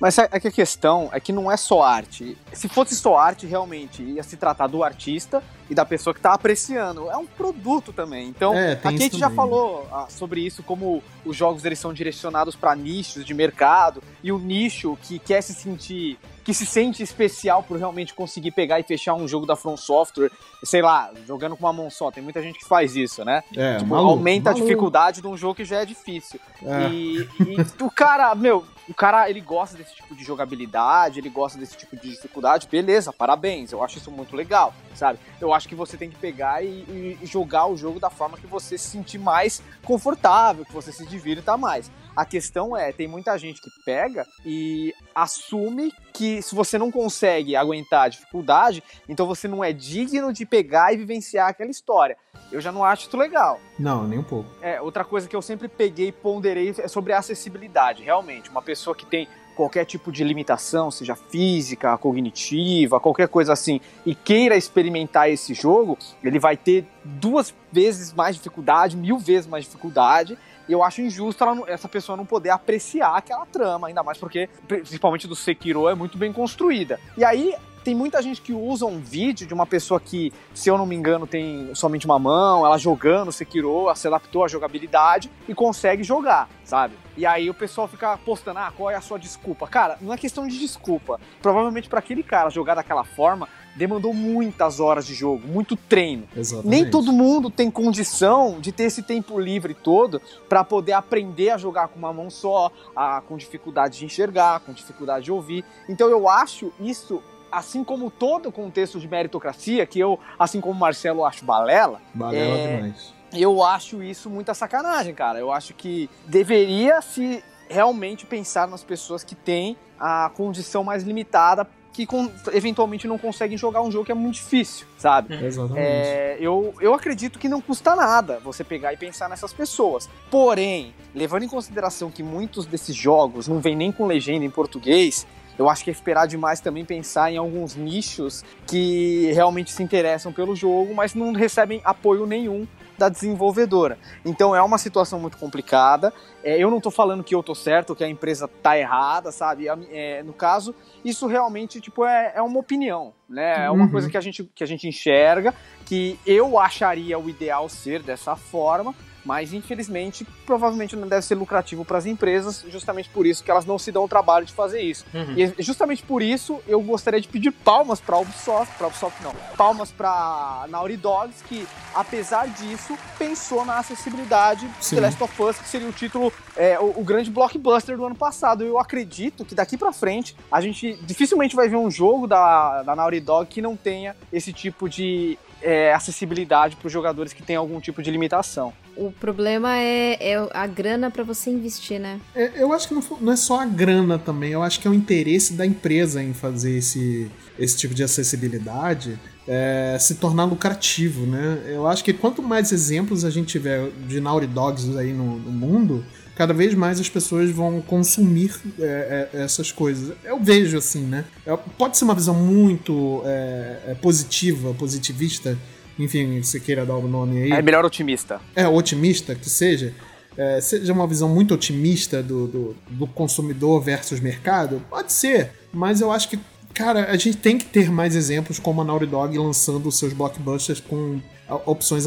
Mas 0.00 0.16
é 0.18 0.28
é 0.32 0.40
que 0.40 0.48
a 0.48 0.52
questão 0.52 1.08
é 1.12 1.20
que 1.20 1.32
não 1.32 1.50
é 1.50 1.56
só 1.56 1.82
arte. 1.82 2.36
Se 2.52 2.68
fosse 2.68 2.94
só 2.94 3.16
arte, 3.16 3.46
realmente 3.46 4.02
ia 4.02 4.22
se 4.22 4.36
tratar 4.36 4.66
do 4.66 4.82
artista 4.82 5.42
e 5.70 5.74
da 5.74 5.84
pessoa 5.84 6.14
que 6.14 6.20
tá 6.20 6.32
apreciando. 6.32 7.10
É 7.10 7.16
um 7.16 7.26
produto 7.26 7.92
também. 7.92 8.28
Então, 8.28 8.54
É, 8.54 8.72
a 8.72 8.76
tem 8.76 8.94
isso 8.96 9.04
Kate 9.10 9.18
já 9.18 9.26
também, 9.26 9.36
falou 9.36 9.86
ah, 9.92 10.06
sobre 10.08 10.40
isso, 10.40 10.62
como 10.62 11.02
os 11.24 11.36
jogos 11.36 11.64
eles 11.64 11.78
são 11.78 11.92
direcionados 11.92 12.56
para 12.56 12.74
nichos 12.74 13.24
de 13.24 13.34
mercado 13.34 14.02
e 14.22 14.32
o 14.32 14.38
nicho 14.38 14.96
que 15.02 15.18
quer 15.18 15.42
se 15.42 15.54
sentir 15.54 16.18
que 16.44 16.54
se 16.54 16.64
sente 16.64 17.02
especial 17.02 17.62
por 17.62 17.76
realmente 17.76 18.14
conseguir 18.14 18.52
pegar 18.52 18.80
e 18.80 18.82
fechar 18.82 19.12
um 19.12 19.28
jogo 19.28 19.44
da 19.44 19.54
From 19.54 19.76
Software, 19.76 20.30
sei 20.64 20.80
lá, 20.80 21.10
jogando 21.26 21.54
com 21.54 21.66
uma 21.66 21.74
mão 21.74 21.90
só. 21.90 22.10
Tem 22.10 22.22
muita 22.22 22.40
gente 22.40 22.58
que 22.58 22.64
faz 22.66 22.96
isso, 22.96 23.22
né? 23.22 23.42
É, 23.54 23.76
Tipo, 23.76 23.90
maluco, 23.90 24.12
aumenta 24.12 24.44
maluco. 24.44 24.62
a 24.62 24.66
dificuldade 24.66 25.20
de 25.20 25.26
um 25.26 25.36
jogo 25.36 25.56
que 25.56 25.64
já 25.66 25.82
é 25.82 25.84
difícil. 25.84 26.40
É. 26.62 26.88
E, 26.88 27.28
e 27.40 27.84
o 27.84 27.90
cara, 27.90 28.34
meu, 28.34 28.64
o 28.88 28.94
cara, 28.94 29.28
ele 29.28 29.40
gosta 29.40 29.76
desse 29.76 29.94
tipo 29.94 30.14
de 30.16 30.24
jogabilidade, 30.24 31.18
ele 31.18 31.28
gosta 31.28 31.58
desse 31.58 31.76
tipo 31.76 31.94
de 31.94 32.10
dificuldade, 32.10 32.66
beleza, 32.66 33.12
parabéns, 33.12 33.70
eu 33.70 33.84
acho 33.84 33.98
isso 33.98 34.10
muito 34.10 34.34
legal, 34.34 34.72
sabe? 34.94 35.18
Eu 35.40 35.52
acho 35.52 35.68
que 35.68 35.74
você 35.74 35.96
tem 35.96 36.08
que 36.08 36.16
pegar 36.16 36.64
e, 36.64 37.18
e 37.20 37.26
jogar 37.26 37.66
o 37.66 37.76
jogo 37.76 38.00
da 38.00 38.08
forma 38.08 38.38
que 38.38 38.46
você 38.46 38.78
se 38.78 38.88
sentir 38.88 39.18
mais 39.18 39.62
confortável, 39.84 40.64
que 40.64 40.72
você 40.72 40.90
se 40.90 41.06
divirta 41.06 41.56
mais. 41.56 41.90
A 42.18 42.24
questão 42.24 42.76
é, 42.76 42.90
tem 42.90 43.06
muita 43.06 43.38
gente 43.38 43.60
que 43.60 43.70
pega 43.84 44.26
e 44.44 44.92
assume 45.14 45.92
que 46.12 46.42
se 46.42 46.52
você 46.52 46.76
não 46.76 46.90
consegue 46.90 47.54
aguentar 47.54 48.06
a 48.06 48.08
dificuldade, 48.08 48.82
então 49.08 49.24
você 49.24 49.46
não 49.46 49.62
é 49.62 49.72
digno 49.72 50.32
de 50.32 50.44
pegar 50.44 50.92
e 50.92 50.96
vivenciar 50.96 51.48
aquela 51.48 51.70
história. 51.70 52.16
Eu 52.50 52.60
já 52.60 52.72
não 52.72 52.82
acho 52.82 53.06
isso 53.06 53.16
legal. 53.16 53.60
Não, 53.78 54.02
nem 54.02 54.18
um 54.18 54.24
pouco. 54.24 54.50
É, 54.60 54.80
outra 54.80 55.04
coisa 55.04 55.28
que 55.28 55.36
eu 55.36 55.40
sempre 55.40 55.68
peguei 55.68 56.08
e 56.08 56.12
ponderei 56.12 56.74
é 56.76 56.88
sobre 56.88 57.12
a 57.12 57.18
acessibilidade. 57.18 58.02
Realmente, 58.02 58.50
uma 58.50 58.62
pessoa 58.62 58.96
que 58.96 59.06
tem 59.06 59.28
qualquer 59.54 59.84
tipo 59.84 60.10
de 60.10 60.24
limitação, 60.24 60.90
seja 60.90 61.14
física, 61.14 61.96
cognitiva, 61.98 62.98
qualquer 62.98 63.28
coisa 63.28 63.52
assim, 63.52 63.80
e 64.04 64.12
queira 64.12 64.56
experimentar 64.56 65.30
esse 65.30 65.54
jogo, 65.54 65.96
ele 66.22 66.40
vai 66.40 66.56
ter 66.56 66.84
duas 67.04 67.54
vezes 67.72 68.12
mais 68.12 68.34
dificuldade, 68.34 68.96
mil 68.96 69.18
vezes 69.18 69.48
mais 69.48 69.64
dificuldade. 69.64 70.36
Eu 70.68 70.82
acho 70.82 71.00
injusto 71.00 71.42
ela 71.42 71.62
essa 71.66 71.88
pessoa 71.88 72.16
não 72.16 72.26
poder 72.26 72.50
apreciar 72.50 73.16
aquela 73.16 73.46
trama, 73.46 73.88
ainda 73.88 74.02
mais 74.02 74.18
porque, 74.18 74.48
principalmente 74.66 75.26
do 75.26 75.34
Sekiro, 75.34 75.88
é 75.88 75.94
muito 75.94 76.18
bem 76.18 76.32
construída. 76.32 77.00
E 77.16 77.24
aí, 77.24 77.54
tem 77.84 77.94
muita 77.94 78.20
gente 78.20 78.40
que 78.40 78.52
usa 78.52 78.86
um 78.86 79.00
vídeo 79.00 79.46
de 79.46 79.54
uma 79.54 79.66
pessoa 79.66 80.00
que, 80.00 80.32
se 80.54 80.68
eu 80.68 80.76
não 80.76 80.86
me 80.86 80.94
engano, 80.94 81.26
tem 81.26 81.74
somente 81.74 82.06
uma 82.06 82.18
mão, 82.18 82.64
ela 82.64 82.78
jogando 82.78 83.32
Sekiro, 83.32 83.84
ela 83.84 83.94
se 83.94 84.06
adaptou 84.06 84.44
à 84.44 84.48
jogabilidade 84.48 85.30
e 85.48 85.54
consegue 85.54 86.02
jogar, 86.02 86.48
sabe? 86.64 86.94
E 87.16 87.26
aí 87.26 87.50
o 87.50 87.54
pessoal 87.54 87.88
fica 87.88 88.16
postando, 88.18 88.58
ah, 88.60 88.72
qual 88.76 88.90
é 88.90 88.94
a 88.94 89.00
sua 89.00 89.18
desculpa? 89.18 89.66
Cara, 89.66 89.98
não 90.00 90.12
é 90.12 90.16
questão 90.16 90.46
de 90.46 90.58
desculpa. 90.58 91.20
Provavelmente 91.42 91.88
para 91.88 91.98
aquele 91.98 92.22
cara 92.22 92.50
jogar 92.50 92.74
daquela 92.74 93.04
forma, 93.04 93.48
demandou 93.78 94.12
muitas 94.12 94.80
horas 94.80 95.06
de 95.06 95.14
jogo, 95.14 95.46
muito 95.46 95.76
treino. 95.76 96.28
Exatamente. 96.36 96.68
Nem 96.68 96.90
todo 96.90 97.12
mundo 97.12 97.48
tem 97.48 97.70
condição 97.70 98.58
de 98.60 98.72
ter 98.72 98.84
esse 98.84 99.02
tempo 99.02 99.38
livre 99.38 99.72
todo 99.72 100.20
para 100.48 100.64
poder 100.64 100.92
aprender 100.92 101.50
a 101.50 101.56
jogar 101.56 101.88
com 101.88 101.98
uma 101.98 102.12
mão 102.12 102.28
só, 102.28 102.70
a, 102.94 103.20
com 103.20 103.36
dificuldade 103.36 103.98
de 103.98 104.04
enxergar, 104.04 104.60
com 104.60 104.72
dificuldade 104.72 105.26
de 105.26 105.32
ouvir. 105.32 105.64
Então 105.88 106.08
eu 106.08 106.28
acho 106.28 106.72
isso, 106.80 107.22
assim 107.50 107.82
como 107.84 108.10
todo 108.10 108.48
o 108.48 108.52
contexto 108.52 108.98
de 109.00 109.08
meritocracia, 109.08 109.86
que 109.86 109.98
eu, 109.98 110.18
assim 110.38 110.60
como 110.60 110.74
o 110.74 110.78
Marcelo, 110.78 111.24
acho 111.24 111.44
balela, 111.44 112.00
Balela 112.14 112.56
É, 112.56 112.76
demais. 112.76 113.12
eu 113.32 113.62
acho 113.62 114.02
isso 114.02 114.28
muita 114.30 114.54
sacanagem, 114.54 115.14
cara. 115.14 115.38
Eu 115.38 115.52
acho 115.52 115.74
que 115.74 116.08
deveria 116.26 117.00
se 117.02 117.42
realmente 117.68 118.24
pensar 118.26 118.66
nas 118.66 118.82
pessoas 118.82 119.22
que 119.22 119.34
têm 119.34 119.76
a 120.00 120.30
condição 120.34 120.82
mais 120.84 121.02
limitada, 121.02 121.66
que 121.92 122.06
eventualmente 122.52 123.08
não 123.08 123.18
conseguem 123.18 123.58
jogar 123.58 123.82
um 123.82 123.90
jogo 123.90 124.04
que 124.04 124.12
é 124.12 124.14
muito 124.14 124.36
difícil, 124.36 124.86
sabe? 124.96 125.34
Exatamente. 125.44 125.84
É, 125.84 126.36
eu, 126.40 126.72
eu 126.80 126.94
acredito 126.94 127.40
que 127.40 127.48
não 127.48 127.60
custa 127.60 127.96
nada 127.96 128.38
você 128.38 128.62
pegar 128.62 128.92
e 128.92 128.96
pensar 128.96 129.28
nessas 129.28 129.52
pessoas. 129.52 130.08
Porém, 130.30 130.94
levando 131.12 131.42
em 131.42 131.48
consideração 131.48 132.08
que 132.08 132.22
muitos 132.22 132.66
desses 132.66 132.94
jogos 132.94 133.48
não 133.48 133.58
vêm 133.58 133.74
nem 133.74 133.90
com 133.90 134.06
legenda 134.06 134.44
em 134.44 134.50
português, 134.50 135.26
eu 135.58 135.68
acho 135.68 135.82
que 135.84 135.90
é 135.90 135.92
esperar 135.92 136.26
demais 136.26 136.60
também 136.60 136.84
pensar 136.84 137.32
em 137.32 137.36
alguns 137.36 137.74
nichos 137.74 138.44
que 138.66 139.30
realmente 139.32 139.70
se 139.72 139.82
interessam 139.82 140.32
pelo 140.32 140.54
jogo, 140.54 140.94
mas 140.94 141.14
não 141.14 141.32
recebem 141.32 141.80
apoio 141.84 142.26
nenhum 142.26 142.66
da 142.96 143.08
desenvolvedora. 143.08 143.96
Então 144.24 144.54
é 144.56 144.60
uma 144.62 144.76
situação 144.76 145.20
muito 145.20 145.36
complicada. 145.36 146.12
É, 146.42 146.58
eu 146.58 146.68
não 146.70 146.80
tô 146.80 146.90
falando 146.90 147.22
que 147.22 147.32
eu 147.34 147.42
tô 147.44 147.54
certo, 147.54 147.94
que 147.94 148.02
a 148.02 148.08
empresa 148.08 148.48
tá 148.60 148.76
errada, 148.76 149.30
sabe? 149.30 149.66
É, 149.90 150.22
no 150.24 150.32
caso, 150.32 150.74
isso 151.04 151.26
realmente 151.28 151.80
tipo 151.80 152.04
é, 152.04 152.32
é 152.34 152.42
uma 152.42 152.58
opinião, 152.58 153.12
né? 153.28 153.66
É 153.66 153.70
uma 153.70 153.84
Uhum. 153.84 153.90
coisa 153.90 154.10
que 154.10 154.16
a 154.16 154.20
gente 154.20 154.42
que 154.54 154.64
a 154.64 154.66
gente 154.66 154.88
enxerga, 154.88 155.54
que 155.86 156.18
eu 156.26 156.58
acharia 156.58 157.16
o 157.18 157.28
ideal 157.30 157.68
ser 157.68 158.02
dessa 158.02 158.34
forma, 158.34 158.92
mas 159.24 159.52
infelizmente 159.52 160.26
provavelmente 160.46 160.96
não 160.96 161.08
deve 161.08 161.24
ser 161.24 161.34
lucrativo 161.34 161.84
para 161.84 161.98
as 161.98 162.06
empresas, 162.06 162.64
justamente 162.70 163.08
por 163.08 163.26
isso 163.26 163.42
que 163.42 163.50
elas 163.50 163.64
não 163.64 163.78
se 163.78 163.92
dão 163.92 164.04
o 164.04 164.08
trabalho 164.08 164.46
de 164.46 164.52
fazer 164.52 164.80
isso. 164.80 165.04
Uhum. 165.12 165.34
E 165.36 165.62
justamente 165.62 166.02
por 166.02 166.22
isso 166.22 166.60
eu 166.66 166.80
gostaria 166.80 167.20
de 167.20 167.28
pedir 167.28 167.50
palmas 167.50 168.00
para 168.00 168.18
Ubisoft, 168.18 168.74
para 168.76 168.86
Ubisoft 168.86 169.22
não, 169.22 169.34
palmas 169.56 169.90
para 169.90 170.66
Naughty 170.68 170.96
Dogs 170.96 171.42
que 171.46 171.66
apesar 171.94 172.48
disso 172.48 172.96
pensou 173.18 173.64
na 173.64 173.78
acessibilidade 173.78 174.66
de 174.68 174.84
Sim. 174.84 174.96
The 174.96 175.02
Last 175.02 175.22
of 175.22 175.42
Us, 175.42 175.58
que 175.58 175.68
seria 175.68 175.88
o 175.88 175.92
título 175.92 176.32
é, 176.56 176.78
o, 176.78 177.00
o 177.00 177.04
grande 177.04 177.30
blockbuster 177.30 177.96
do 177.96 178.04
ano 178.04 178.14
passado. 178.14 178.64
Eu 178.64 178.78
acredito 178.78 179.44
que 179.44 179.54
daqui 179.54 179.76
para 179.76 179.92
frente 179.92 180.36
a 180.50 180.60
gente 180.60 180.98
dificilmente 181.02 181.54
vai 181.54 181.68
ver 181.68 181.76
um 181.76 181.90
jogo 181.90 182.26
da, 182.26 182.82
da 182.82 182.96
Naughty 182.96 183.20
Dog 183.20 183.48
que 183.48 183.62
não 183.62 183.76
tenha 183.76 184.16
esse 184.32 184.52
tipo 184.52 184.88
de 184.88 185.38
é, 185.62 185.92
acessibilidade 185.92 186.76
para 186.76 186.86
os 186.86 186.92
jogadores 186.92 187.32
que 187.32 187.42
têm 187.42 187.56
algum 187.56 187.80
tipo 187.80 188.02
de 188.02 188.10
limitação. 188.10 188.72
O 188.96 189.12
problema 189.12 189.76
é, 189.76 190.32
é 190.32 190.48
a 190.52 190.66
grana 190.66 191.10
pra 191.10 191.22
você 191.22 191.50
investir, 191.50 192.00
né? 192.00 192.20
É, 192.34 192.62
eu 192.62 192.72
acho 192.72 192.88
que 192.88 192.94
não, 192.94 193.02
não 193.20 193.32
é 193.32 193.36
só 193.36 193.60
a 193.60 193.66
grana 193.66 194.18
também, 194.18 194.52
eu 194.52 194.62
acho 194.62 194.80
que 194.80 194.88
é 194.88 194.90
o 194.90 194.94
interesse 194.94 195.52
da 195.54 195.64
empresa 195.64 196.22
em 196.22 196.34
fazer 196.34 196.76
esse, 196.78 197.30
esse 197.58 197.76
tipo 197.76 197.94
de 197.94 198.02
acessibilidade 198.02 199.18
é, 199.48 199.96
se 199.98 200.16
tornar 200.16 200.44
lucrativo, 200.44 201.24
né? 201.24 201.62
Eu 201.66 201.88
acho 201.88 202.04
que 202.04 202.12
quanto 202.12 202.42
mais 202.42 202.70
exemplos 202.70 203.24
a 203.24 203.30
gente 203.30 203.46
tiver 203.46 203.90
de 204.06 204.20
Naughty 204.20 204.46
Dogs 204.46 204.96
aí 204.98 205.14
no, 205.14 205.38
no 205.38 205.50
mundo, 205.50 206.04
cada 206.38 206.54
vez 206.54 206.72
mais 206.72 207.00
as 207.00 207.08
pessoas 207.08 207.50
vão 207.50 207.82
consumir 207.82 208.54
é, 208.78 209.28
é, 209.34 209.42
essas 209.42 209.72
coisas. 209.72 210.16
Eu 210.22 210.38
vejo 210.38 210.78
assim, 210.78 211.00
né? 211.02 211.24
É, 211.44 211.56
Pode 211.76 211.98
ser 211.98 212.04
uma 212.04 212.14
visão 212.14 212.32
muito 212.32 213.22
é, 213.26 213.78
é, 213.88 213.94
positiva, 213.94 214.72
positivista, 214.72 215.58
enfim, 215.98 216.40
você 216.40 216.60
queira 216.60 216.86
dar 216.86 216.94
o 216.94 217.08
nome 217.08 217.42
aí 217.42 217.50
É 217.50 217.60
melhor 217.60 217.84
otimista. 217.84 218.40
é, 218.54 218.68
otimista 218.68 219.34
que 219.34 219.50
seja, 219.50 219.92
é, 220.36 220.60
seja 220.60 220.92
uma 220.92 221.08
visão 221.08 221.28
muito 221.28 221.54
otimista 221.54 222.22
do, 222.22 222.46
do, 222.46 222.76
do 222.88 223.06
consumidor 223.08 223.82
versus 223.82 224.20
mercado, 224.20 224.80
pode 224.88 225.12
ser, 225.12 225.50
mas 225.72 226.00
eu 226.00 226.12
acho 226.12 226.28
que, 226.28 226.38
cara, 226.72 227.10
a 227.10 227.16
gente 227.16 227.38
tem 227.38 227.58
que 227.58 227.64
ter 227.64 227.90
mais 227.90 228.14
exemplos 228.14 228.60
como 228.60 228.80
a 228.80 228.84
Naughty 228.84 229.06
Dog 229.06 229.36
lançando 229.36 229.88
os 229.88 229.98
seus 229.98 230.12
blockbusters 230.12 230.78
com 230.78 231.20
opções 231.66 232.04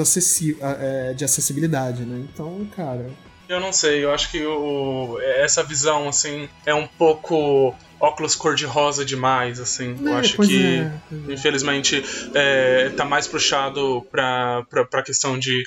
de 1.18 1.26
acessibilidade, 1.26 2.04
né? 2.04 2.26
Então, 2.32 2.66
cara, 2.74 3.10
Eu 3.52 3.60
não 3.60 3.74
sei, 3.74 4.04
eu 4.04 4.14
acho 4.14 4.32
que 4.32 4.42
o, 4.46 5.20
essa 5.22 5.62
visão, 5.62 6.08
assim, 6.08 6.48
é 6.66 6.74
um 6.74 6.88
pouco 6.88 7.76
óculos 8.00 8.34
cor-de-rosa 8.34 9.04
demais, 9.04 9.60
assim. 9.60 9.96
eu 10.04 10.16
É, 10.16 10.20
acho 10.20 10.38
que, 10.38 10.80
é, 10.80 11.32
infelizmente, 11.34 12.02
é, 12.34 12.90
tá 12.92 13.04
mais 13.04 13.28
puxado 13.28 14.08
pra, 14.10 14.64
pra, 14.70 14.86
pra 14.86 15.04
questão 15.04 15.38
de 15.38 15.64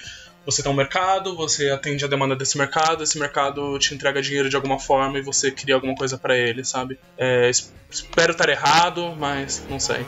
você 0.47 0.63
tem 0.63 0.71
um 0.73 0.75
mercado, 0.75 1.37
você 1.37 1.71
atende 1.71 2.05
a 2.05 2.09
demanda 2.09 2.35
desse 2.37 2.57
mercado, 2.59 3.03
esse 3.03 3.19
mercado 3.19 3.79
te 3.79 3.95
entrega 3.95 4.21
dinheiro 4.21 4.49
de 4.49 4.57
alguma 4.57 4.79
forma 4.79 5.19
e 5.19 5.23
você 5.23 5.51
cria 5.51 5.75
alguma 5.75 5.95
coisa 5.95 6.19
pra 6.19 6.37
ele, 6.37 6.65
sabe? 6.65 6.99
É, 7.19 7.49
es- 7.49 7.73
espero 7.91 8.33
estar 8.33 8.49
errado, 8.49 9.15
mas 9.19 9.63
não 9.69 9.79
sei. 9.79 10.05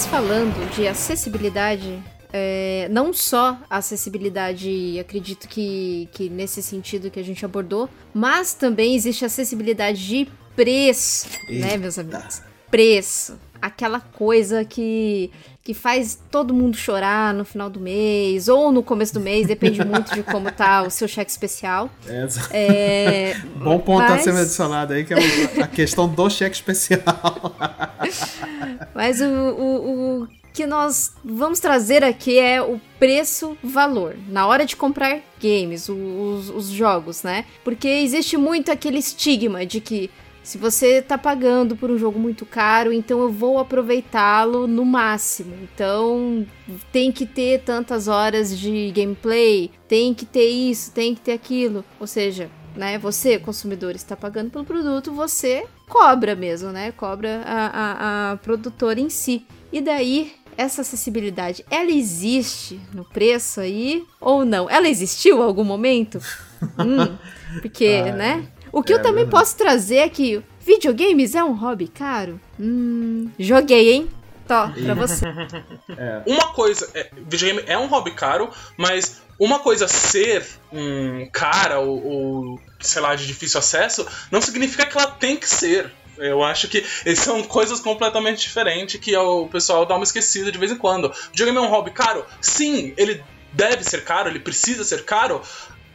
Mas 0.00 0.06
falando 0.06 0.74
de 0.74 0.88
acessibilidade, 0.88 2.02
é, 2.32 2.88
não 2.90 3.12
só 3.12 3.58
a 3.68 3.76
acessibilidade, 3.76 4.98
acredito 4.98 5.46
que, 5.46 6.08
que 6.10 6.30
nesse 6.30 6.62
sentido 6.62 7.10
que 7.10 7.20
a 7.20 7.22
gente 7.22 7.44
abordou, 7.44 7.86
mas 8.14 8.54
também 8.54 8.94
existe 8.94 9.26
acessibilidade 9.26 10.06
de 10.06 10.26
preço, 10.56 11.28
né, 11.50 11.76
meus 11.76 11.98
amigos? 11.98 12.40
Preço. 12.70 13.38
Aquela 13.60 14.00
coisa 14.00 14.64
que, 14.64 15.30
que 15.62 15.74
faz 15.74 16.18
todo 16.30 16.54
mundo 16.54 16.76
chorar 16.76 17.34
no 17.34 17.44
final 17.44 17.68
do 17.68 17.78
mês 17.78 18.48
ou 18.48 18.72
no 18.72 18.82
começo 18.82 19.12
do 19.14 19.20
mês, 19.20 19.46
depende 19.46 19.84
muito 19.84 20.14
de 20.14 20.22
como 20.22 20.50
tá 20.50 20.82
o 20.82 20.90
seu 20.90 21.06
cheque 21.06 21.30
especial. 21.30 21.90
Essa- 22.08 22.48
É, 22.56 23.36
bom 23.62 23.78
ponto 23.78 24.02
a 24.04 24.10
mas- 24.10 24.22
ser 24.24 24.34
adicionado 24.34 24.94
aí, 24.94 25.04
que 25.04 25.12
é 25.14 25.62
a 25.62 25.66
questão 25.66 26.08
do 26.08 26.30
cheque 26.30 26.56
especial. 26.56 27.54
Mas 28.94 29.20
o, 29.20 29.24
o, 29.24 30.22
o 30.22 30.28
que 30.52 30.66
nós 30.66 31.12
vamos 31.24 31.60
trazer 31.60 32.02
aqui 32.02 32.38
é 32.38 32.60
o 32.60 32.80
preço-valor. 32.98 34.16
Na 34.28 34.46
hora 34.46 34.64
de 34.66 34.76
comprar 34.76 35.20
games, 35.40 35.88
os, 35.88 36.48
os 36.50 36.68
jogos, 36.68 37.22
né? 37.22 37.44
Porque 37.64 37.86
existe 37.88 38.36
muito 38.36 38.70
aquele 38.70 38.98
estigma 38.98 39.64
de 39.64 39.80
que 39.80 40.10
se 40.42 40.58
você 40.58 41.02
tá 41.02 41.18
pagando 41.18 41.76
por 41.76 41.90
um 41.90 41.98
jogo 41.98 42.18
muito 42.18 42.46
caro, 42.46 42.92
então 42.92 43.20
eu 43.20 43.30
vou 43.30 43.58
aproveitá-lo 43.58 44.66
no 44.66 44.84
máximo. 44.84 45.54
Então 45.62 46.46
tem 46.90 47.12
que 47.12 47.26
ter 47.26 47.60
tantas 47.62 48.08
horas 48.08 48.58
de 48.58 48.90
gameplay, 48.90 49.70
tem 49.86 50.14
que 50.14 50.24
ter 50.24 50.48
isso, 50.48 50.92
tem 50.92 51.14
que 51.14 51.20
ter 51.20 51.32
aquilo. 51.32 51.84
Ou 51.98 52.06
seja, 52.06 52.50
né, 52.74 52.98
você, 52.98 53.38
consumidor, 53.38 53.94
está 53.94 54.16
pagando 54.16 54.50
pelo 54.50 54.64
produto, 54.64 55.12
você 55.12 55.66
cobra 55.88 56.34
mesmo, 56.34 56.70
né? 56.70 56.92
Cobra 56.92 57.42
a, 57.44 57.66
a, 57.66 58.32
a 58.32 58.36
produtora 58.38 59.00
em 59.00 59.10
si. 59.10 59.46
E 59.72 59.80
daí, 59.80 60.32
essa 60.56 60.80
acessibilidade, 60.80 61.64
ela 61.70 61.90
existe 61.90 62.80
no 62.92 63.04
preço 63.04 63.60
aí 63.60 64.04
ou 64.20 64.44
não? 64.44 64.68
Ela 64.68 64.88
existiu 64.88 65.38
em 65.38 65.42
algum 65.42 65.64
momento? 65.64 66.20
Hum, 66.78 67.16
porque, 67.62 68.02
né? 68.12 68.46
O 68.72 68.82
que 68.82 68.92
eu 68.92 68.98
é 68.98 69.00
também 69.00 69.24
verdade. 69.24 69.30
posso 69.30 69.56
trazer 69.56 69.96
é 69.96 70.08
que 70.08 70.42
videogames 70.60 71.34
é 71.34 71.42
um 71.42 71.52
hobby 71.52 71.88
caro? 71.88 72.40
Hum, 72.58 73.30
joguei, 73.38 73.92
hein? 73.92 74.10
Tó, 74.46 74.68
pra 74.68 74.94
você. 74.94 75.26
Uma 76.26 76.52
coisa, 76.52 76.88
é, 76.94 77.08
videogame 77.12 77.62
é 77.68 77.78
um 77.78 77.86
hobby 77.86 78.10
caro, 78.10 78.50
mas 78.76 79.22
uma 79.38 79.60
coisa 79.60 79.86
ser 79.86 80.44
um 80.72 81.26
cara 81.32 81.78
ou, 81.78 82.04
ou, 82.04 82.60
sei 82.80 83.00
lá, 83.00 83.14
de 83.14 83.26
difícil 83.26 83.60
acesso, 83.60 84.06
não 84.30 84.40
significa 84.40 84.84
que 84.84 84.98
ela 84.98 85.06
tem 85.06 85.36
que 85.36 85.48
ser. 85.48 85.90
Eu 86.18 86.42
acho 86.42 86.68
que 86.68 86.84
são 87.16 87.42
coisas 87.44 87.80
completamente 87.80 88.42
diferentes 88.42 89.00
que 89.00 89.16
o 89.16 89.46
pessoal 89.48 89.86
dá 89.86 89.94
uma 89.94 90.04
esquecida 90.04 90.52
de 90.52 90.58
vez 90.58 90.70
em 90.70 90.76
quando. 90.76 91.10
Videogame 91.30 91.58
é 91.58 91.60
um 91.62 91.70
hobby 91.70 91.92
caro? 91.92 92.26
Sim, 92.40 92.92
ele 92.96 93.22
deve 93.52 93.82
ser 93.84 94.04
caro, 94.04 94.28
ele 94.28 94.40
precisa 94.40 94.84
ser 94.84 95.04
caro. 95.04 95.40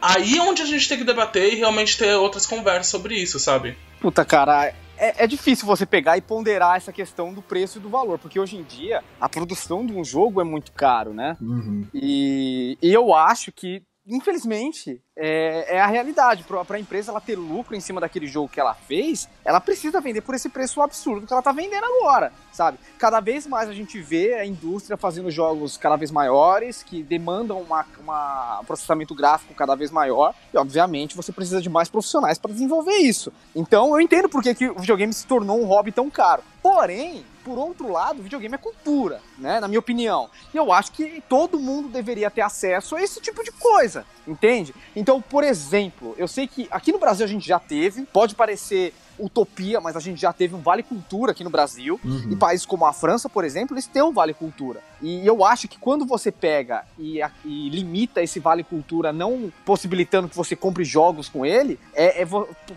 Aí 0.05 0.37
é 0.37 0.41
onde 0.41 0.61
a 0.61 0.65
gente 0.65 0.87
tem 0.87 0.97
que 0.99 1.03
debater 1.03 1.53
e 1.53 1.55
realmente 1.55 1.97
ter 1.97 2.13
outras 2.15 2.45
conversas 2.45 2.87
sobre 2.87 3.15
isso, 3.15 3.39
sabe? 3.39 3.75
Puta, 3.99 4.23
cara, 4.23 4.67
é, 4.97 5.23
é 5.23 5.27
difícil 5.27 5.65
você 5.65 5.85
pegar 5.85 6.15
e 6.15 6.21
ponderar 6.21 6.77
essa 6.77 6.91
questão 6.91 7.33
do 7.33 7.41
preço 7.41 7.79
e 7.79 7.81
do 7.81 7.89
valor, 7.89 8.19
porque 8.19 8.39
hoje 8.39 8.55
em 8.55 8.63
dia 8.63 9.03
a 9.19 9.27
produção 9.27 9.83
de 9.83 9.93
um 9.93 10.03
jogo 10.03 10.39
é 10.39 10.43
muito 10.43 10.71
caro, 10.71 11.13
né? 11.13 11.35
Uhum. 11.41 11.87
E, 11.93 12.77
e 12.81 12.93
eu 12.93 13.15
acho 13.15 13.51
que 13.51 13.81
infelizmente, 14.07 15.01
é, 15.17 15.77
é 15.77 15.81
a 15.81 15.87
realidade. 15.87 16.43
Para 16.43 16.77
a 16.77 16.79
empresa 16.79 17.11
ela 17.11 17.21
ter 17.21 17.35
lucro 17.35 17.75
em 17.75 17.79
cima 17.79 17.99
daquele 17.99 18.27
jogo 18.27 18.49
que 18.49 18.59
ela 18.59 18.73
fez, 18.73 19.27
ela 19.43 19.59
precisa 19.59 19.99
vender 19.99 20.21
por 20.21 20.35
esse 20.35 20.49
preço 20.49 20.81
absurdo 20.81 21.25
que 21.25 21.33
ela 21.33 21.41
tá 21.41 21.51
vendendo 21.51 21.85
agora, 21.85 22.31
sabe? 22.51 22.77
Cada 22.99 23.19
vez 23.19 23.47
mais 23.47 23.69
a 23.69 23.73
gente 23.73 23.99
vê 23.99 24.33
a 24.33 24.45
indústria 24.45 24.97
fazendo 24.97 25.31
jogos 25.31 25.77
cada 25.77 25.95
vez 25.95 26.11
maiores, 26.11 26.83
que 26.83 27.01
demandam 27.01 27.61
uma, 27.61 27.85
uma 27.99 28.59
um 28.61 28.65
processamento 28.65 29.15
gráfico 29.15 29.53
cada 29.53 29.75
vez 29.75 29.91
maior, 29.91 30.33
e 30.53 30.57
obviamente 30.57 31.15
você 31.15 31.31
precisa 31.31 31.61
de 31.61 31.69
mais 31.69 31.89
profissionais 31.89 32.37
para 32.37 32.51
desenvolver 32.51 32.97
isso. 32.97 33.33
Então 33.55 33.93
eu 33.95 34.01
entendo 34.01 34.29
por 34.29 34.43
que, 34.43 34.53
que 34.53 34.69
o 34.69 34.79
videogame 34.79 35.13
se 35.13 35.25
tornou 35.25 35.59
um 35.59 35.65
hobby 35.65 35.91
tão 35.91 36.09
caro. 36.09 36.43
Porém, 36.61 37.25
por 37.45 37.59
outro 37.59 37.91
lado, 37.91 38.23
videogame 38.23 38.55
é 38.55 38.57
cultura, 38.57 39.21
né? 39.37 39.59
Na 39.59 39.67
minha 39.67 39.79
opinião. 39.79 40.31
E 40.51 40.57
eu 40.57 40.73
acho 40.73 40.91
que 40.91 41.23
todo 41.29 41.59
mundo 41.59 41.87
deveria 41.87 42.31
ter 42.31 42.41
acesso 42.41 42.95
a 42.95 43.01
esse 43.03 43.21
tipo 43.21 43.43
de 43.43 43.51
coisa, 43.51 44.03
entende? 44.27 44.73
Então, 44.95 45.21
por 45.21 45.43
exemplo, 45.43 46.15
eu 46.17 46.27
sei 46.27 46.47
que 46.47 46.67
aqui 46.71 46.91
no 46.91 46.97
Brasil 46.97 47.23
a 47.23 47.29
gente 47.29 47.47
já 47.47 47.59
teve, 47.59 48.03
pode 48.07 48.33
parecer 48.33 48.93
utopia, 49.19 49.79
mas 49.79 49.95
a 49.95 49.99
gente 49.99 50.19
já 50.19 50.31
teve 50.33 50.55
um 50.55 50.61
Vale 50.61 50.83
Cultura 50.83 51.31
aqui 51.31 51.43
no 51.43 51.49
Brasil. 51.49 51.99
Uhum. 52.03 52.29
E 52.31 52.35
países 52.35 52.65
como 52.65 52.85
a 52.85 52.93
França, 52.93 53.29
por 53.29 53.43
exemplo, 53.43 53.75
eles 53.75 53.87
têm 53.87 54.01
um 54.01 54.13
Vale 54.13 54.33
Cultura. 54.33 54.81
E 55.01 55.25
eu 55.25 55.43
acho 55.45 55.67
que 55.67 55.77
quando 55.77 56.05
você 56.05 56.31
pega 56.31 56.83
e, 56.97 57.19
e 57.43 57.69
limita 57.69 58.21
esse 58.21 58.39
Vale 58.39 58.63
Cultura, 58.63 59.11
não 59.13 59.51
possibilitando 59.65 60.29
que 60.29 60.35
você 60.35 60.55
compre 60.55 60.83
jogos 60.83 61.29
com 61.29 61.45
ele, 61.45 61.79
é, 61.93 62.21
é 62.21 62.27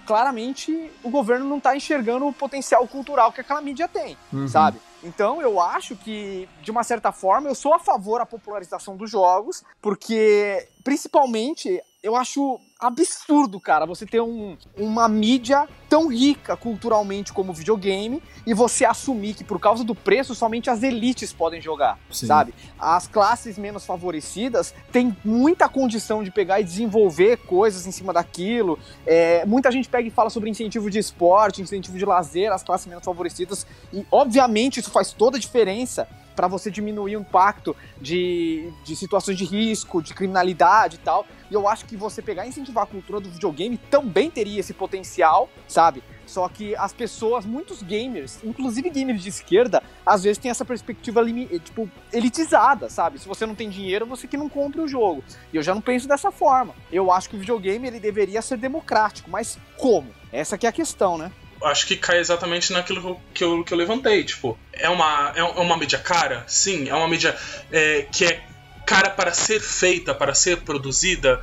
claramente 0.06 0.90
o 1.02 1.10
governo 1.10 1.46
não 1.46 1.60
tá 1.60 1.76
enxergando 1.76 2.26
o 2.26 2.32
potencial 2.32 2.86
cultural 2.86 3.32
que 3.32 3.40
aquela 3.40 3.60
mídia 3.60 3.88
tem, 3.88 4.16
Uhum. 4.32 4.48
sabe? 4.48 4.78
Então 5.02 5.40
eu 5.40 5.60
acho 5.60 5.94
que, 5.94 6.48
de 6.62 6.70
uma 6.70 6.82
certa 6.82 7.12
forma, 7.12 7.48
eu 7.48 7.54
sou 7.54 7.72
a 7.72 7.78
favor 7.78 8.18
da 8.18 8.26
popularização 8.26 8.96
dos 8.96 9.08
jogos, 9.10 9.62
porque, 9.80 10.66
principalmente, 10.82 11.80
eu 12.02 12.16
acho 12.16 12.60
absurdo, 12.78 13.58
cara, 13.58 13.84
você 13.84 14.06
ter 14.06 14.20
um- 14.20 14.56
uma 14.76 15.08
mídia 15.08 15.66
tão 15.88 16.06
rica 16.08 16.56
culturalmente 16.56 17.32
como 17.32 17.50
o 17.50 17.54
videogame 17.54 18.22
e 18.46 18.54
você 18.54 18.84
assumir 18.84 19.34
que 19.34 19.42
por 19.42 19.58
causa 19.58 19.82
do 19.82 19.94
preço 19.94 20.32
somente 20.34 20.70
as 20.70 20.82
elites 20.82 21.32
podem 21.32 21.60
jogar, 21.60 21.98
Sim. 22.10 22.26
sabe? 22.26 22.54
As 22.78 23.08
classes 23.08 23.58
menos 23.58 23.84
favorecidas 23.84 24.72
têm 24.92 25.16
muita 25.24 25.68
condição 25.68 26.22
de 26.22 26.30
pegar 26.30 26.60
e 26.60 26.64
desenvolver 26.64 27.38
coisas 27.38 27.84
em 27.86 27.90
cima 27.90 28.12
daquilo. 28.12 28.78
É, 29.04 29.44
muita 29.44 29.72
gente 29.72 29.88
pega 29.88 30.06
e 30.06 30.10
fala 30.10 30.30
sobre 30.30 30.48
incentivo 30.48 30.88
de 30.88 30.98
esporte, 31.00 31.60
incentivo 31.60 31.98
de 31.98 32.04
lazer, 32.04 32.52
as 32.52 32.62
classes 32.62 32.86
menos 32.86 33.04
favorecidas 33.04 33.66
e 33.92 34.06
obviamente 34.10 34.78
isso 34.78 34.90
faz 34.90 35.12
toda 35.12 35.36
a 35.36 35.40
diferença 35.40 36.06
para 36.36 36.46
você 36.46 36.70
diminuir 36.70 37.16
o 37.16 37.20
impacto 37.20 37.74
de, 38.00 38.72
de 38.84 38.94
situações 38.94 39.36
de 39.36 39.44
risco, 39.44 40.00
de 40.00 40.14
criminalidade 40.14 40.94
e 40.94 40.98
tal. 41.00 41.26
E 41.50 41.54
eu 41.54 41.68
acho 41.68 41.84
que 41.84 41.96
você 41.96 42.20
pegar 42.20 42.46
e 42.46 42.48
incentivar 42.48 42.84
a 42.84 42.86
cultura 42.86 43.20
do 43.20 43.30
videogame 43.30 43.78
também 43.90 44.30
teria 44.30 44.60
esse 44.60 44.74
potencial, 44.74 45.48
sabe? 45.66 46.02
Só 46.26 46.46
que 46.48 46.76
as 46.76 46.92
pessoas, 46.92 47.46
muitos 47.46 47.82
gamers, 47.82 48.38
inclusive 48.44 48.90
gamers 48.90 49.22
de 49.22 49.30
esquerda, 49.30 49.82
às 50.04 50.24
vezes 50.24 50.36
tem 50.36 50.50
essa 50.50 50.64
perspectiva 50.64 51.24
tipo 51.64 51.90
elitizada, 52.12 52.90
sabe? 52.90 53.18
Se 53.18 53.26
você 53.26 53.46
não 53.46 53.54
tem 53.54 53.70
dinheiro, 53.70 54.04
você 54.04 54.26
que 54.26 54.36
não 54.36 54.48
compra 54.48 54.82
o 54.82 54.88
jogo. 54.88 55.24
E 55.52 55.56
eu 55.56 55.62
já 55.62 55.74
não 55.74 55.80
penso 55.80 56.06
dessa 56.06 56.30
forma. 56.30 56.74
Eu 56.92 57.10
acho 57.10 57.30
que 57.30 57.36
o 57.36 57.38
videogame 57.38 57.88
ele 57.88 57.98
deveria 57.98 58.42
ser 58.42 58.58
democrático, 58.58 59.30
mas 59.30 59.58
como? 59.78 60.08
Essa 60.30 60.58
que 60.58 60.66
é 60.66 60.68
a 60.68 60.72
questão, 60.72 61.16
né? 61.16 61.32
acho 61.62 61.86
que 61.86 61.96
cai 61.96 62.18
exatamente 62.18 62.72
naquilo 62.72 63.20
que 63.34 63.42
eu, 63.42 63.64
que 63.64 63.72
eu 63.72 63.78
levantei. 63.78 64.22
Tipo, 64.24 64.58
é 64.72 64.88
uma, 64.88 65.32
é 65.34 65.42
uma 65.42 65.76
mídia 65.76 65.98
cara? 65.98 66.44
Sim. 66.46 66.88
É 66.88 66.94
uma 66.94 67.08
mídia 67.08 67.36
é, 67.72 68.02
que 68.12 68.24
é 68.24 68.44
cara 68.88 69.10
para 69.10 69.32
ser 69.32 69.60
feita, 69.60 70.14
para 70.14 70.34
ser 70.34 70.62
produzida? 70.62 71.40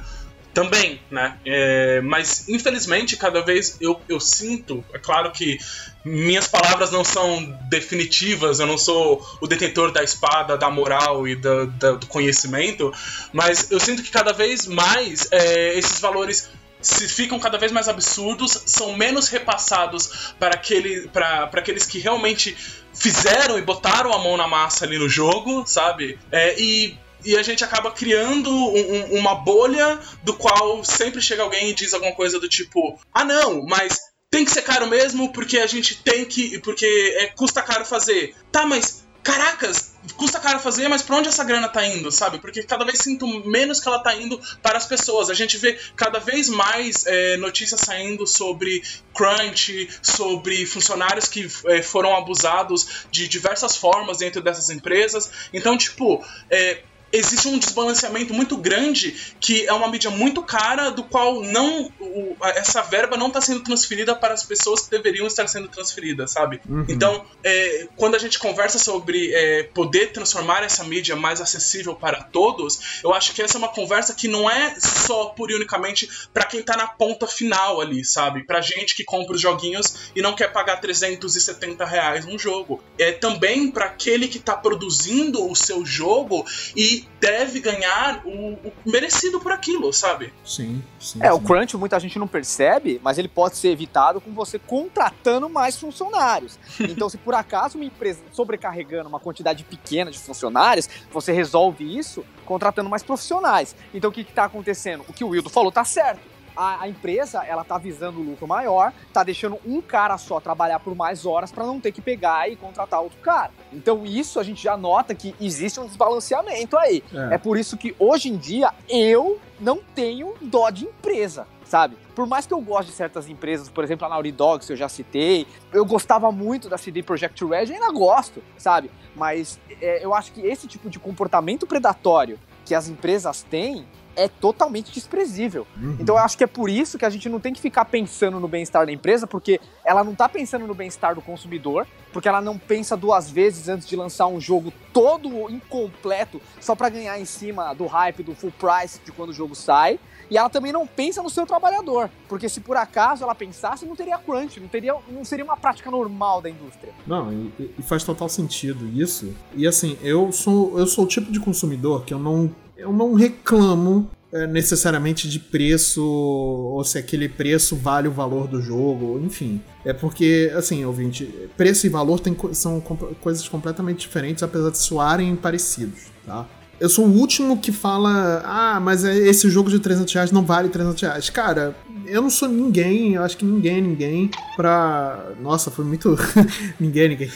Também, 0.52 1.02
né? 1.12 1.38
É, 1.46 2.00
mas, 2.02 2.48
infelizmente, 2.48 3.18
cada 3.18 3.42
vez 3.42 3.78
eu, 3.82 4.02
eu 4.08 4.22
sinto, 4.22 4.84
é 4.94 4.98
claro 4.98 5.30
que 5.32 5.58
minhas 6.06 6.48
palavras 6.48 6.92
não 6.92 7.04
são 7.04 7.44
definitivas, 7.70 8.62
eu 8.62 8.66
não 8.66 8.78
sou 8.78 9.22
o 9.42 9.48
detentor 9.48 9.92
da 9.92 10.02
espada, 10.02 10.58
da 10.58 10.70
moral 10.70 11.28
e 11.28 11.36
do 11.36 12.08
conhecimento, 12.08 12.94
mas 13.34 13.70
eu 13.70 13.82
sinto 13.82 14.02
que 14.02 14.10
cada 14.10 14.32
vez 14.32 14.66
mais 14.66 15.28
é, 15.30 15.78
esses 15.78 16.00
valores 16.00 16.50
se 16.86 17.10
ficam 17.10 17.40
cada 17.40 17.58
vez 17.58 17.72
mais 17.72 17.90
absurdos, 17.90 18.62
são 18.66 18.96
menos 18.96 19.28
repassados 19.28 20.36
para, 20.40 20.54
aquele, 20.54 21.08
para, 21.10 21.48
para 21.48 21.60
aqueles 21.60 21.86
que 21.86 21.98
realmente 21.98 22.56
fizeram 22.94 23.58
e 23.58 23.62
botaram 23.62 24.14
a 24.14 24.20
mão 24.20 24.38
na 24.38 24.48
massa 24.48 24.86
ali 24.86 24.98
no 25.00 25.10
jogo, 25.10 25.66
sabe? 25.66 26.20
É, 26.32 26.60
e, 26.60 26.98
e 27.26 27.38
a 27.38 27.44
gente 27.44 27.64
acaba 27.64 27.92
criando 27.92 28.50
um- 28.50 28.96
um- 29.14 29.20
uma 29.20 29.36
bolha 29.36 30.00
do 30.24 30.34
qual 30.34 30.84
sempre 30.84 31.22
chega 31.22 31.44
alguém 31.44 31.70
e 31.70 31.74
diz 31.74 31.94
alguma 31.94 32.14
coisa 32.14 32.40
do 32.40 32.48
tipo: 32.48 33.00
ah, 33.14 33.24
não, 33.24 33.64
mas 33.66 33.98
tem 34.30 34.44
que 34.46 34.52
ser 34.52 34.62
caro 34.64 34.88
mesmo 34.88 35.32
porque 35.32 35.60
a 35.60 35.68
gente 35.68 35.96
tem 36.04 36.26
que. 36.26 36.60
porque 36.60 36.86
é, 37.20 37.28
custa 37.28 37.62
caro 37.62 37.86
fazer. 37.86 38.36
Tá, 38.52 38.66
mas. 38.66 39.04
Caracas, 39.24 39.94
custa 40.18 40.40
caro 40.40 40.60
fazer, 40.60 40.88
mas 40.88 41.02
pra 41.02 41.16
onde 41.16 41.28
essa 41.30 41.44
grana 41.44 41.68
tá 41.68 41.84
indo, 41.84 42.12
sabe? 42.12 42.38
Porque 42.38 42.62
cada 42.62 42.86
vez 42.86 43.00
sinto 43.00 43.26
menos 43.50 43.80
que 43.80 43.88
ela 43.88 43.98
tá 43.98 44.14
indo 44.16 44.40
para 44.62 44.78
as 44.78 44.86
pessoas. 44.86 45.32
A 45.32 45.34
gente 45.34 45.58
vê 45.58 45.80
cada 45.96 46.20
vez 46.20 46.48
mais 46.48 47.08
é, 47.08 47.36
notícias 47.38 47.82
saindo 47.82 48.28
sobre 48.28 48.84
crunch, 49.16 49.90
sobre 50.04 50.66
funcionários 50.68 51.28
que 51.28 51.50
é, 51.66 51.82
foram 51.82 52.16
abusados 52.16 53.08
de 53.10 53.28
diversas 53.28 53.76
formas 53.76 54.20
dentro 54.20 54.44
dessas 54.44 54.70
empresas. 54.70 55.32
Então, 55.52 55.76
tipo, 55.76 56.24
é, 56.52 56.84
existe 57.18 57.48
um 57.48 57.58
desbalanceamento 57.58 58.34
muito 58.34 58.58
grande 58.58 59.36
que 59.40 59.66
é 59.66 59.74
uma 59.74 59.88
mídia 59.90 60.10
muito 60.10 60.42
cara, 60.44 60.90
do 60.90 61.04
qual 61.04 61.42
não 61.44 61.92
o- 62.00 62.36
essa 62.44 62.82
verba 62.82 63.18
não 63.18 63.28
está 63.28 63.42
sendo 63.42 63.62
transferida 63.62 64.16
para 64.16 64.34
as 64.34 64.44
pessoas 64.44 64.82
que 64.82 64.92
deveriam 64.92 65.26
estar 65.28 65.48
sendo 65.48 65.68
transferidas, 65.68 66.32
sabe? 66.32 66.62
Então, 66.90 67.26
é, 67.44 67.88
quando 67.96 68.16
a 68.16 68.20
gente 68.20 68.40
conversa 68.40 68.78
sobre 68.80 69.34
é, 69.34 69.64
poder 69.64 70.12
transformar 70.12 70.64
essa 70.64 70.84
mídia 70.84 71.16
mais 71.16 71.42
acessível 71.42 71.96
para 71.96 72.22
todos, 72.24 73.00
eu 73.04 73.14
acho 73.14 73.34
que 73.34 73.42
essa 73.42 73.58
é 73.58 73.60
uma 73.60 73.70
conversa 73.70 74.14
que 74.14 74.28
não 74.28 74.50
é 74.50 74.76
só 74.80 75.26
pura 75.28 75.52
e 75.54 75.56
unicamente 75.56 76.10
para 76.34 76.46
quem 76.46 76.62
tá 76.62 76.76
na 76.78 76.88
ponta 76.88 77.28
final 77.28 77.82
ali, 77.82 78.04
sabe? 78.04 78.44
Pra 78.46 78.62
gente 78.62 78.96
que 78.96 79.04
compra 79.04 79.36
os 79.36 79.42
joguinhos 79.42 80.12
e 80.16 80.22
não 80.22 80.34
quer 80.36 80.52
pagar 80.52 80.78
370 80.78 81.86
reais 81.86 82.26
num 82.26 82.38
jogo. 82.38 82.82
É 82.98 83.12
também 83.12 83.70
para 83.72 83.86
aquele 83.86 84.28
que 84.28 84.40
tá 84.40 84.56
produzindo 84.56 85.50
o 85.50 85.56
seu 85.56 85.86
jogo 85.86 86.46
e 86.76 87.05
deve 87.20 87.60
ganhar 87.60 88.22
o, 88.26 88.54
o 88.54 88.74
merecido 88.86 89.40
por 89.40 89.52
aquilo, 89.52 89.92
sabe? 89.92 90.34
Sim, 90.44 90.84
sim. 91.00 91.20
É, 91.22 91.32
o 91.32 91.40
sim. 91.40 91.44
crunch 91.44 91.78
muita 91.78 92.00
gente 92.00 92.20
não 92.20 92.28
percebe, 92.28 93.00
mas 93.04 93.18
ele 93.18 93.28
pode 93.28 93.58
ser 93.58 93.70
evitado 93.70 94.22
com 94.22 94.32
você 94.32 94.60
contratando 94.60 95.50
mais 95.50 95.78
funcionários. 95.78 96.58
Então, 96.96 97.10
se 97.10 97.18
por 97.18 97.34
acaso 97.34 97.78
uma 97.78 97.84
empresa 97.84 98.22
sobrecarregando 98.32 99.10
uma 99.10 99.20
quantidade 99.20 99.64
pequena 99.64 100.10
de 100.12 100.18
funcionários, 100.18 100.88
você 101.12 101.34
resolve 101.34 101.84
isso 101.98 102.24
contratando 102.46 102.90
mais 102.90 103.04
profissionais. 103.04 103.76
Então, 103.94 104.10
o 104.10 104.14
que 104.14 104.22
está 104.22 104.46
acontecendo? 104.46 105.04
O 105.08 105.12
que 105.12 105.24
o 105.24 105.30
Wildo 105.30 105.50
falou 105.50 105.72
tá 105.72 105.84
certo. 105.84 106.35
A, 106.56 106.84
a 106.84 106.90
empresa, 106.90 107.44
ela 107.44 107.64
tá 107.64 107.78
visando 107.78 108.20
o 108.20 108.24
lucro 108.24 108.48
maior, 108.48 108.94
tá 109.12 109.24
deixando 109.24 109.60
um 109.66 109.82
cara 109.82 110.18
só 110.18 110.40
trabalhar 110.40 110.80
por 110.80 110.96
mais 110.96 111.26
horas 111.26 111.52
para 111.52 111.66
não 111.66 111.80
ter 111.80 111.92
que 111.92 112.02
pegar 112.02 112.50
e 112.50 112.56
contratar 112.56 113.02
outro 113.02 113.18
cara. 113.20 113.52
Então, 113.74 114.06
isso 114.06 114.40
a 114.40 114.44
gente 114.44 114.64
já 114.64 114.78
nota 114.78 115.14
que 115.14 115.36
existe 115.40 115.80
um 115.80 115.86
desbalanceamento 115.86 116.78
aí. 116.78 117.04
É. 117.14 117.36
É 117.36 117.38
por 117.38 117.58
isso 117.58 117.78
que 117.78 117.96
hoje 118.00 118.30
em 118.30 118.38
dia 118.38 118.72
eu 118.90 119.40
não 119.60 119.80
tenho 119.94 120.34
dó 120.42 120.70
de 120.70 120.86
empresa, 120.86 121.48
sabe? 121.66 121.98
Por 122.16 122.26
mais 122.26 122.46
que 122.46 122.54
eu 122.54 122.62
goste 122.62 122.92
de 122.92 122.98
certas 122.98 123.28
empresas, 123.28 123.70
por 123.70 123.84
exemplo, 123.84 124.06
a 124.06 124.10
Naughty 124.10 124.32
Dog, 124.32 124.66
que 124.66 124.72
eu 124.72 124.78
já 124.78 124.88
citei, 124.88 125.46
eu 125.74 125.86
gostava 125.86 126.32
muito 126.32 126.70
da 126.70 126.78
CD 126.78 127.04
Projekt 127.04 127.44
Red, 127.44 127.74
ainda 127.74 127.92
gosto, 127.92 128.42
sabe? 128.58 128.90
Mas 129.16 129.60
é, 129.82 130.04
eu 130.04 130.14
acho 130.14 130.32
que 130.32 130.42
esse 130.42 130.68
tipo 130.68 130.90
de 130.90 131.00
comportamento 131.00 131.68
predatório 131.68 132.40
que 132.64 132.74
as 132.74 132.88
empresas 132.88 133.44
têm 133.44 133.86
é 134.16 134.28
totalmente 134.28 134.92
desprezível. 134.92 135.68
Uhum. 135.78 135.98
Então 136.00 136.16
eu 136.16 136.22
acho 136.22 136.38
que 136.38 136.44
é 136.44 136.48
por 136.48 136.70
isso 136.70 136.98
que 136.98 137.06
a 137.06 137.10
gente 137.10 137.28
não 137.30 137.40
tem 137.40 137.54
que 137.54 137.62
ficar 137.62 137.86
pensando 137.86 138.40
no 138.40 138.48
bem-estar 138.48 138.86
da 138.86 138.92
empresa, 138.92 139.28
porque 139.28 139.60
ela 139.84 140.04
não 140.04 140.16
tá 140.16 140.28
pensando 140.30 140.66
no 140.66 140.74
bem-estar 140.74 141.16
do 141.16 141.22
consumidor, 141.22 141.88
porque 142.12 142.28
ela 142.28 142.42
não 142.42 142.58
pensa 142.58 142.96
duas 142.96 143.30
vezes 143.30 143.68
antes 143.68 143.88
de 143.88 143.96
lançar 143.96 144.28
um 144.28 144.40
jogo 144.40 144.72
todo 144.94 145.50
incompleto 145.50 146.42
só 146.60 146.76
para 146.76 146.90
ganhar 146.90 147.20
em 147.20 147.26
cima 147.26 147.74
do 147.74 147.86
hype 147.86 148.24
do 148.24 148.34
full 148.34 148.52
price 148.52 149.00
de 149.04 149.12
quando 149.12 149.30
o 149.30 149.34
jogo 149.34 149.56
sai. 149.56 150.00
E 150.30 150.38
ela 150.38 150.50
também 150.50 150.72
não 150.72 150.88
pensa 150.88 151.22
no 151.22 151.30
seu 151.30 151.46
trabalhador, 151.46 152.10
porque 152.28 152.50
se 152.50 152.60
por 152.60 152.76
acaso 152.76 153.24
ela 153.24 153.36
pensasse, 153.36 153.86
não 153.86 153.96
teria 153.96 154.18
crunch, 154.18 154.60
não 154.60 154.68
teria, 154.68 154.96
não 155.10 155.24
seria 155.24 155.46
uma 155.46 155.56
prática 155.56 155.92
normal 155.92 156.42
da 156.42 156.50
indústria. 156.50 156.94
Não, 157.06 157.32
e, 157.32 157.76
e 157.78 157.82
faz 157.84 158.04
total 158.04 158.28
sentido 158.28 158.88
isso. 158.88 159.36
E 159.54 159.68
assim, 159.68 159.98
eu 160.02 160.32
sou, 160.32 160.80
eu 160.80 160.88
sou 160.88 161.06
o 161.06 161.08
tipo 161.08 161.32
de 161.32 161.40
consumidor 161.40 162.06
que 162.06 162.14
eu 162.14 162.20
não, 162.20 162.50
eu 162.78 162.92
não 162.94 163.14
reclamo 163.14 164.10
é, 164.34 164.46
necessariamente 164.48 165.30
de 165.30 165.40
preço 165.40 166.04
ou 166.04 166.84
se 166.84 166.98
aquele 166.98 167.30
preço 167.30 167.76
vale 167.76 168.08
o 168.08 168.12
valor 168.12 168.48
do 168.48 168.62
jogo, 168.62 169.20
enfim. 169.24 169.62
É 169.86 169.94
porque, 169.94 170.52
assim, 170.56 170.84
ouvinte, 170.84 171.26
preço 171.56 171.86
e 171.86 171.90
valor 171.90 172.20
tem, 172.20 172.36
são 172.54 172.82
comp- 172.82 173.14
coisas 173.22 173.48
completamente 173.48 174.00
diferentes, 174.00 174.44
apesar 174.44 174.72
de 174.72 174.78
soarem 174.78 175.36
parecidos, 175.36 176.00
tá? 176.26 176.46
eu 176.78 176.90
sou 176.90 177.06
o 177.06 177.18
último 177.18 177.58
que 177.60 177.72
fala, 177.72 178.42
ah, 178.46 178.80
mas 178.82 179.06
é- 179.06 179.18
esse 179.18 179.50
jogo 179.50 179.70
de 179.70 179.80
300 179.80 180.14
reais 180.14 180.32
não 180.32 180.44
vale 180.44 180.68
300 180.68 181.02
reais. 181.02 181.30
Cara, 181.30 181.74
eu 182.06 182.22
não 182.22 182.30
sou 182.30 182.50
ninguém, 182.50 183.14
eu 183.14 183.24
acho 183.24 183.38
que 183.38 183.46
ninguém 183.46 183.78
é 183.78 183.82
ninguém 183.82 184.30
pra... 184.58 185.32
Nossa, 185.42 185.72
foi 185.72 185.86
muito... 185.86 186.18
ninguém 186.78 187.04
é 187.04 187.08
ninguém. 187.08 187.30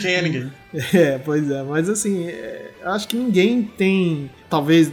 Quem 0.00 0.10
é 0.14 0.22
ninguém? 0.22 0.52
É, 0.92 1.16
pois 1.18 1.48
é, 1.48 1.62
mas 1.62 1.88
assim, 1.88 2.24
é, 2.24 2.72
eu 2.82 2.90
acho 2.90 3.06
que 3.06 3.16
ninguém 3.16 3.62
tem, 3.62 4.28
talvez, 4.48 4.90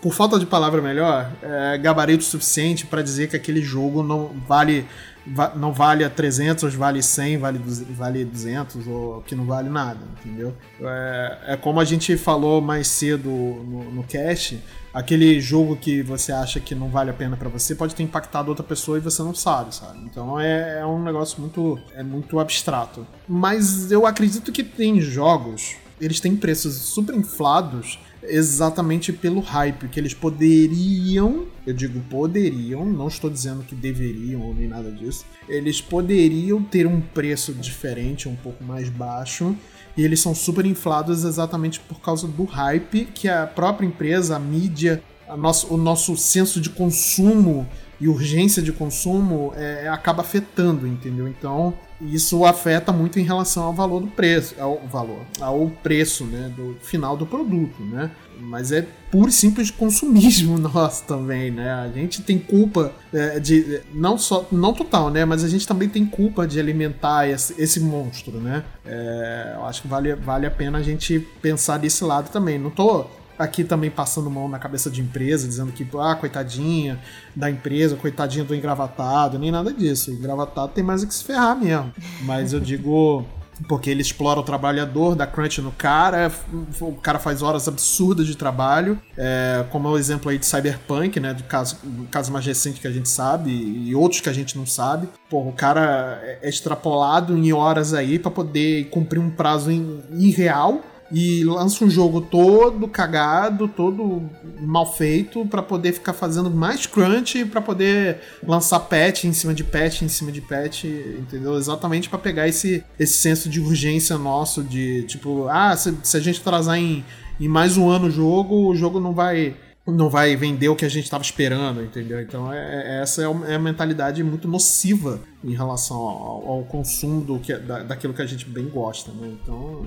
por 0.00 0.12
falta 0.14 0.38
de 0.38 0.46
palavra 0.46 0.80
melhor, 0.82 1.30
é, 1.42 1.78
gabarito 1.78 2.24
suficiente 2.24 2.86
pra 2.86 3.02
dizer 3.02 3.28
que 3.28 3.36
aquele 3.36 3.62
jogo 3.62 4.02
não 4.02 4.28
vale 4.46 4.86
va- 5.26 5.52
não 5.54 5.72
vale 5.72 6.04
a 6.04 6.10
300, 6.10 6.74
vale 6.74 7.02
100, 7.02 7.38
vale, 7.38 7.60
vale 7.90 8.24
200 8.24 8.86
ou 8.86 9.22
que 9.22 9.34
não 9.34 9.44
vale 9.44 9.68
nada, 9.68 10.00
entendeu? 10.20 10.52
É, 10.80 11.38
é 11.48 11.56
como 11.56 11.78
a 11.80 11.84
gente 11.84 12.16
falou 12.16 12.60
mais 12.60 12.88
cedo 12.88 13.28
no, 13.30 13.90
no 13.92 14.02
cast, 14.02 14.60
aquele 14.92 15.40
jogo 15.40 15.76
que 15.76 16.02
você 16.02 16.32
acha 16.32 16.58
que 16.60 16.74
não 16.74 16.88
vale 16.88 17.10
a 17.10 17.14
pena 17.14 17.36
pra 17.36 17.48
você 17.48 17.74
pode 17.74 17.94
ter 17.94 18.02
impactado 18.02 18.48
outra 18.50 18.64
pessoa 18.64 18.98
e 18.98 19.00
você 19.00 19.22
não 19.22 19.34
sabe, 19.34 19.74
sabe? 19.74 20.00
Então 20.04 20.38
é, 20.40 20.80
é 20.80 20.86
um 20.86 21.02
negócio 21.02 21.40
muito, 21.40 21.78
é 21.94 22.02
muito 22.02 22.38
abstrato. 22.40 23.06
Mas 23.28 23.90
eu 23.92 24.04
acredito 24.06 24.50
que 24.52 24.62
tem 24.64 25.00
jogos, 25.00 25.76
eles 26.00 26.18
têm 26.18 26.34
preços 26.36 26.74
super 26.74 27.14
inflados 27.14 27.98
exatamente 28.22 29.12
pelo 29.12 29.40
hype, 29.40 29.88
que 29.88 29.98
eles 29.98 30.14
poderiam, 30.14 31.46
eu 31.66 31.74
digo 31.74 32.00
poderiam, 32.08 32.84
não 32.84 33.08
estou 33.08 33.28
dizendo 33.28 33.62
que 33.62 33.74
deveriam 33.74 34.42
ou 34.42 34.54
nem 34.54 34.68
nada 34.68 34.90
disso, 34.90 35.24
eles 35.48 35.80
poderiam 35.80 36.62
ter 36.62 36.86
um 36.86 37.00
preço 37.00 37.52
diferente, 37.52 38.28
um 38.28 38.36
pouco 38.36 38.62
mais 38.62 38.88
baixo, 38.88 39.56
e 39.96 40.02
eles 40.04 40.20
são 40.20 40.34
super 40.34 40.64
inflados 40.64 41.24
exatamente 41.24 41.80
por 41.80 42.00
causa 42.00 42.26
do 42.26 42.44
hype 42.44 43.06
que 43.06 43.28
a 43.28 43.46
própria 43.46 43.86
empresa, 43.86 44.36
a 44.36 44.38
mídia, 44.38 45.02
a 45.28 45.36
nosso, 45.36 45.72
o 45.72 45.76
nosso 45.76 46.16
senso 46.16 46.60
de 46.60 46.70
consumo 46.70 47.68
e 48.00 48.08
urgência 48.08 48.62
de 48.62 48.72
consumo 48.72 49.52
é, 49.54 49.88
acaba 49.88 50.22
afetando, 50.22 50.86
entendeu? 50.86 51.28
Então 51.28 51.74
isso 52.10 52.44
afeta 52.44 52.92
muito 52.92 53.18
em 53.18 53.22
relação 53.22 53.64
ao 53.64 53.72
valor 53.72 54.00
do 54.00 54.08
preço, 54.08 54.54
ao 54.58 54.80
valor, 54.90 55.20
ao 55.40 55.70
preço, 55.82 56.24
né, 56.24 56.52
do 56.56 56.76
final 56.82 57.16
do 57.16 57.26
produto, 57.26 57.82
né? 57.82 58.10
Mas 58.40 58.72
é 58.72 58.84
puro 59.10 59.28
e 59.28 59.32
simples 59.32 59.70
consumismo 59.70 60.58
nosso 60.58 61.04
também, 61.04 61.50
né? 61.50 61.70
A 61.70 61.88
gente 61.88 62.22
tem 62.22 62.38
culpa 62.38 62.92
é, 63.12 63.38
de 63.38 63.80
não 63.94 64.18
só 64.18 64.46
não 64.50 64.72
total, 64.72 65.10
né? 65.10 65.24
Mas 65.24 65.44
a 65.44 65.48
gente 65.48 65.66
também 65.66 65.88
tem 65.88 66.04
culpa 66.04 66.46
de 66.46 66.58
alimentar 66.58 67.28
esse, 67.28 67.54
esse 67.60 67.78
monstro, 67.78 68.40
né? 68.40 68.64
É, 68.84 69.52
eu 69.54 69.64
acho 69.64 69.82
que 69.82 69.88
vale, 69.88 70.14
vale 70.16 70.46
a 70.46 70.50
pena 70.50 70.78
a 70.78 70.82
gente 70.82 71.20
pensar 71.40 71.78
desse 71.78 72.02
lado 72.02 72.30
também. 72.30 72.58
Não 72.58 72.70
tô 72.70 73.06
aqui 73.38 73.64
também 73.64 73.90
passando 73.90 74.30
mão 74.30 74.48
na 74.48 74.58
cabeça 74.58 74.90
de 74.90 75.00
empresa, 75.00 75.46
dizendo 75.46 75.72
que, 75.72 75.86
ah, 75.98 76.14
coitadinha 76.14 76.98
da 77.34 77.50
empresa, 77.50 77.96
coitadinha 77.96 78.44
do 78.44 78.54
engravatado, 78.54 79.38
nem 79.38 79.50
nada 79.50 79.72
disso. 79.72 80.10
O 80.10 80.14
engravatado 80.14 80.72
tem 80.72 80.84
mais 80.84 81.02
o 81.02 81.06
que 81.06 81.14
se 81.14 81.24
ferrar 81.24 81.56
mesmo. 81.58 81.92
Mas 82.22 82.52
eu 82.52 82.60
digo. 82.60 83.24
Porque 83.68 83.90
ele 83.90 84.00
explora 84.00 84.40
o 84.40 84.42
trabalhador, 84.42 85.14
dá 85.14 85.24
crunch 85.24 85.60
no 85.60 85.70
cara, 85.70 86.32
o 86.80 86.94
cara 86.94 87.20
faz 87.20 87.42
horas 87.42 87.68
absurdas 87.68 88.26
de 88.26 88.34
trabalho, 88.34 88.98
é, 89.16 89.64
como 89.70 89.86
é 89.86 89.90
o 89.92 89.98
exemplo 89.98 90.30
aí 90.30 90.38
de 90.38 90.46
Cyberpunk, 90.46 91.20
né, 91.20 91.32
do 91.32 91.44
caso, 91.44 91.76
do 91.84 92.04
caso 92.08 92.32
mais 92.32 92.44
recente 92.44 92.80
que 92.80 92.88
a 92.88 92.90
gente 92.90 93.08
sabe, 93.08 93.50
e 93.52 93.94
outros 93.94 94.20
que 94.20 94.28
a 94.28 94.32
gente 94.32 94.58
não 94.58 94.66
sabe. 94.66 95.08
Pô, 95.30 95.46
o 95.46 95.52
cara 95.52 96.18
é 96.24 96.48
extrapolado 96.48 97.36
em 97.36 97.52
horas 97.52 97.94
aí 97.94 98.18
para 98.18 98.32
poder 98.32 98.88
cumprir 98.88 99.20
um 99.20 99.30
prazo 99.30 99.70
irreal, 100.10 100.80
e 101.12 101.44
lança 101.44 101.84
um 101.84 101.90
jogo 101.90 102.22
todo 102.22 102.88
cagado, 102.88 103.68
todo 103.68 104.22
mal 104.60 104.90
feito, 104.94 105.44
pra 105.46 105.62
poder 105.62 105.92
ficar 105.92 106.14
fazendo 106.14 106.50
mais 106.50 106.86
crunch, 106.86 107.44
pra 107.46 107.60
poder 107.60 108.18
lançar 108.46 108.80
patch 108.80 109.24
em 109.24 109.32
cima 109.32 109.52
de 109.52 109.62
patch 109.62 110.02
em 110.02 110.08
cima 110.08 110.32
de 110.32 110.40
patch, 110.40 110.84
entendeu? 110.84 111.56
Exatamente 111.58 112.08
pra 112.08 112.18
pegar 112.18 112.48
esse, 112.48 112.82
esse 112.98 113.14
senso 113.18 113.48
de 113.50 113.60
urgência 113.60 114.16
nosso, 114.16 114.62
de 114.62 115.02
tipo, 115.02 115.46
ah, 115.48 115.76
se, 115.76 115.94
se 116.02 116.16
a 116.16 116.20
gente 116.20 116.40
atrasar 116.40 116.78
em, 116.78 117.04
em 117.38 117.48
mais 117.48 117.76
um 117.76 117.90
ano 117.90 118.06
o 118.06 118.10
jogo, 118.10 118.68
o 118.70 118.74
jogo 118.74 118.98
não 118.98 119.12
vai 119.12 119.54
não 119.84 120.08
vai 120.08 120.36
vender 120.36 120.68
o 120.68 120.76
que 120.76 120.84
a 120.84 120.88
gente 120.88 121.02
estava 121.04 121.24
esperando, 121.24 121.82
entendeu? 121.82 122.20
Então 122.22 122.52
é, 122.52 122.58
é- 122.58 123.02
essa 123.02 123.20
é 123.20 123.26
uma- 123.26 123.48
é 123.52 123.58
mentalidade 123.58 124.22
muito 124.22 124.46
nociva 124.46 125.18
em 125.44 125.52
relação 125.56 125.96
ao, 125.96 126.48
ao 126.48 126.62
consumo 126.62 127.20
do 127.20 127.40
que, 127.40 127.52
da, 127.56 127.82
daquilo 127.82 128.14
que 128.14 128.22
a 128.22 128.26
gente 128.26 128.46
bem 128.48 128.66
gosta, 128.68 129.10
né? 129.10 129.32
Então 129.42 129.84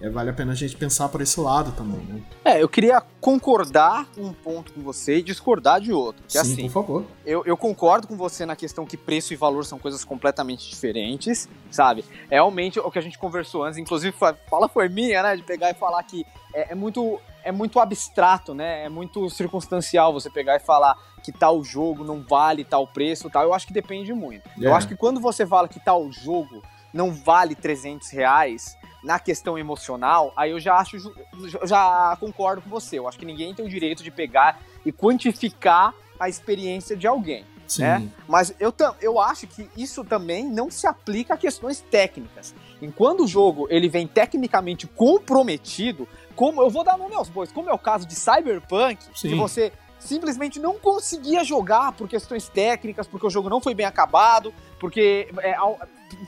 é, 0.00 0.08
vale 0.08 0.30
a 0.30 0.32
pena 0.32 0.52
a 0.52 0.54
gente 0.54 0.76
pensar 0.76 1.08
por 1.08 1.20
esse 1.20 1.38
lado 1.40 1.72
também, 1.72 2.00
né? 2.06 2.22
É, 2.44 2.62
eu 2.62 2.68
queria 2.68 3.02
concordar 3.20 4.06
um 4.16 4.32
ponto 4.32 4.72
com 4.72 4.80
você 4.80 5.18
e 5.18 5.22
discordar 5.22 5.80
de 5.80 5.92
outro. 5.92 6.22
Que 6.26 6.32
Sim, 6.32 6.38
assim, 6.38 6.62
por 6.62 6.70
favor. 6.70 7.04
eu, 7.26 7.42
eu 7.44 7.56
concordo 7.56 8.06
com 8.06 8.16
você 8.16 8.44
na 8.46 8.54
questão 8.56 8.84
que 8.86 8.96
preço 8.96 9.32
e 9.32 9.36
valor 9.36 9.64
são 9.64 9.78
coisas 9.78 10.04
completamente 10.04 10.68
diferentes, 10.68 11.48
sabe? 11.70 12.04
É 12.30 12.34
realmente 12.36 12.78
o 12.78 12.90
que 12.90 12.98
a 12.98 13.02
gente 13.02 13.18
conversou 13.18 13.64
antes, 13.64 13.78
inclusive 13.78 14.16
fa- 14.16 14.36
fala 14.48 14.68
foi 14.68 14.88
minha, 14.88 15.22
né? 15.22 15.36
De 15.36 15.42
pegar 15.42 15.70
e 15.70 15.74
falar 15.74 16.02
que 16.02 16.24
é, 16.54 16.72
é 16.72 16.74
muito 16.74 17.18
é 17.44 17.52
muito 17.52 17.80
abstrato, 17.80 18.52
né? 18.54 18.84
É 18.84 18.88
muito 18.90 19.30
circunstancial 19.30 20.12
você 20.12 20.28
pegar 20.28 20.56
e 20.56 20.60
falar 20.60 20.94
que 21.22 21.32
tal 21.32 21.62
jogo 21.64 22.04
não 22.04 22.22
vale 22.22 22.62
tal 22.64 22.86
preço, 22.86 23.30
tal. 23.30 23.42
Eu 23.44 23.54
acho 23.54 23.66
que 23.66 23.72
depende 23.72 24.12
muito. 24.12 24.48
Eu 24.60 24.72
É. 24.72 24.76
acho 24.76 24.86
que 24.86 24.96
quando 24.96 25.18
você 25.20 25.46
fala 25.46 25.66
que 25.66 25.80
tal 25.80 26.10
jogo 26.12 26.62
não 26.92 27.10
vale 27.12 27.54
300 27.54 28.10
reais 28.10 28.76
na 29.02 29.18
questão 29.18 29.58
emocional, 29.58 30.32
aí 30.36 30.50
eu 30.50 30.58
já 30.58 30.76
acho, 30.76 30.96
eu 30.96 31.66
já 31.66 32.16
concordo 32.18 32.62
com 32.62 32.70
você. 32.70 32.98
Eu 32.98 33.06
acho 33.08 33.18
que 33.18 33.26
ninguém 33.26 33.54
tem 33.54 33.64
o 33.64 33.68
direito 33.68 34.02
de 34.02 34.10
pegar 34.10 34.60
e 34.84 34.92
quantificar 34.92 35.94
a 36.18 36.28
experiência 36.28 36.96
de 36.96 37.06
alguém. 37.06 37.44
Sim. 37.66 37.82
né? 37.82 38.08
Mas 38.26 38.54
eu, 38.58 38.74
eu 39.00 39.20
acho 39.20 39.46
que 39.46 39.68
isso 39.76 40.02
também 40.02 40.48
não 40.48 40.70
se 40.70 40.86
aplica 40.86 41.34
a 41.34 41.36
questões 41.36 41.80
técnicas. 41.80 42.54
Enquanto 42.80 43.24
o 43.24 43.28
jogo 43.28 43.66
ele 43.70 43.88
vem 43.88 44.06
tecnicamente 44.06 44.86
comprometido, 44.86 46.08
como 46.34 46.62
eu 46.62 46.70
vou 46.70 46.82
dar 46.82 46.96
nome 46.96 47.14
aos 47.14 47.28
bois, 47.28 47.52
como 47.52 47.68
é 47.68 47.72
o 47.72 47.78
caso 47.78 48.06
de 48.06 48.14
Cyberpunk, 48.14 49.04
Sim. 49.14 49.28
que 49.28 49.34
você 49.34 49.72
simplesmente 49.98 50.58
não 50.58 50.78
conseguia 50.78 51.44
jogar 51.44 51.92
por 51.92 52.08
questões 52.08 52.48
técnicas, 52.48 53.06
porque 53.06 53.26
o 53.26 53.30
jogo 53.30 53.50
não 53.50 53.60
foi 53.60 53.74
bem 53.74 53.84
acabado, 53.84 54.54
porque 54.78 55.28
é, 55.38 55.56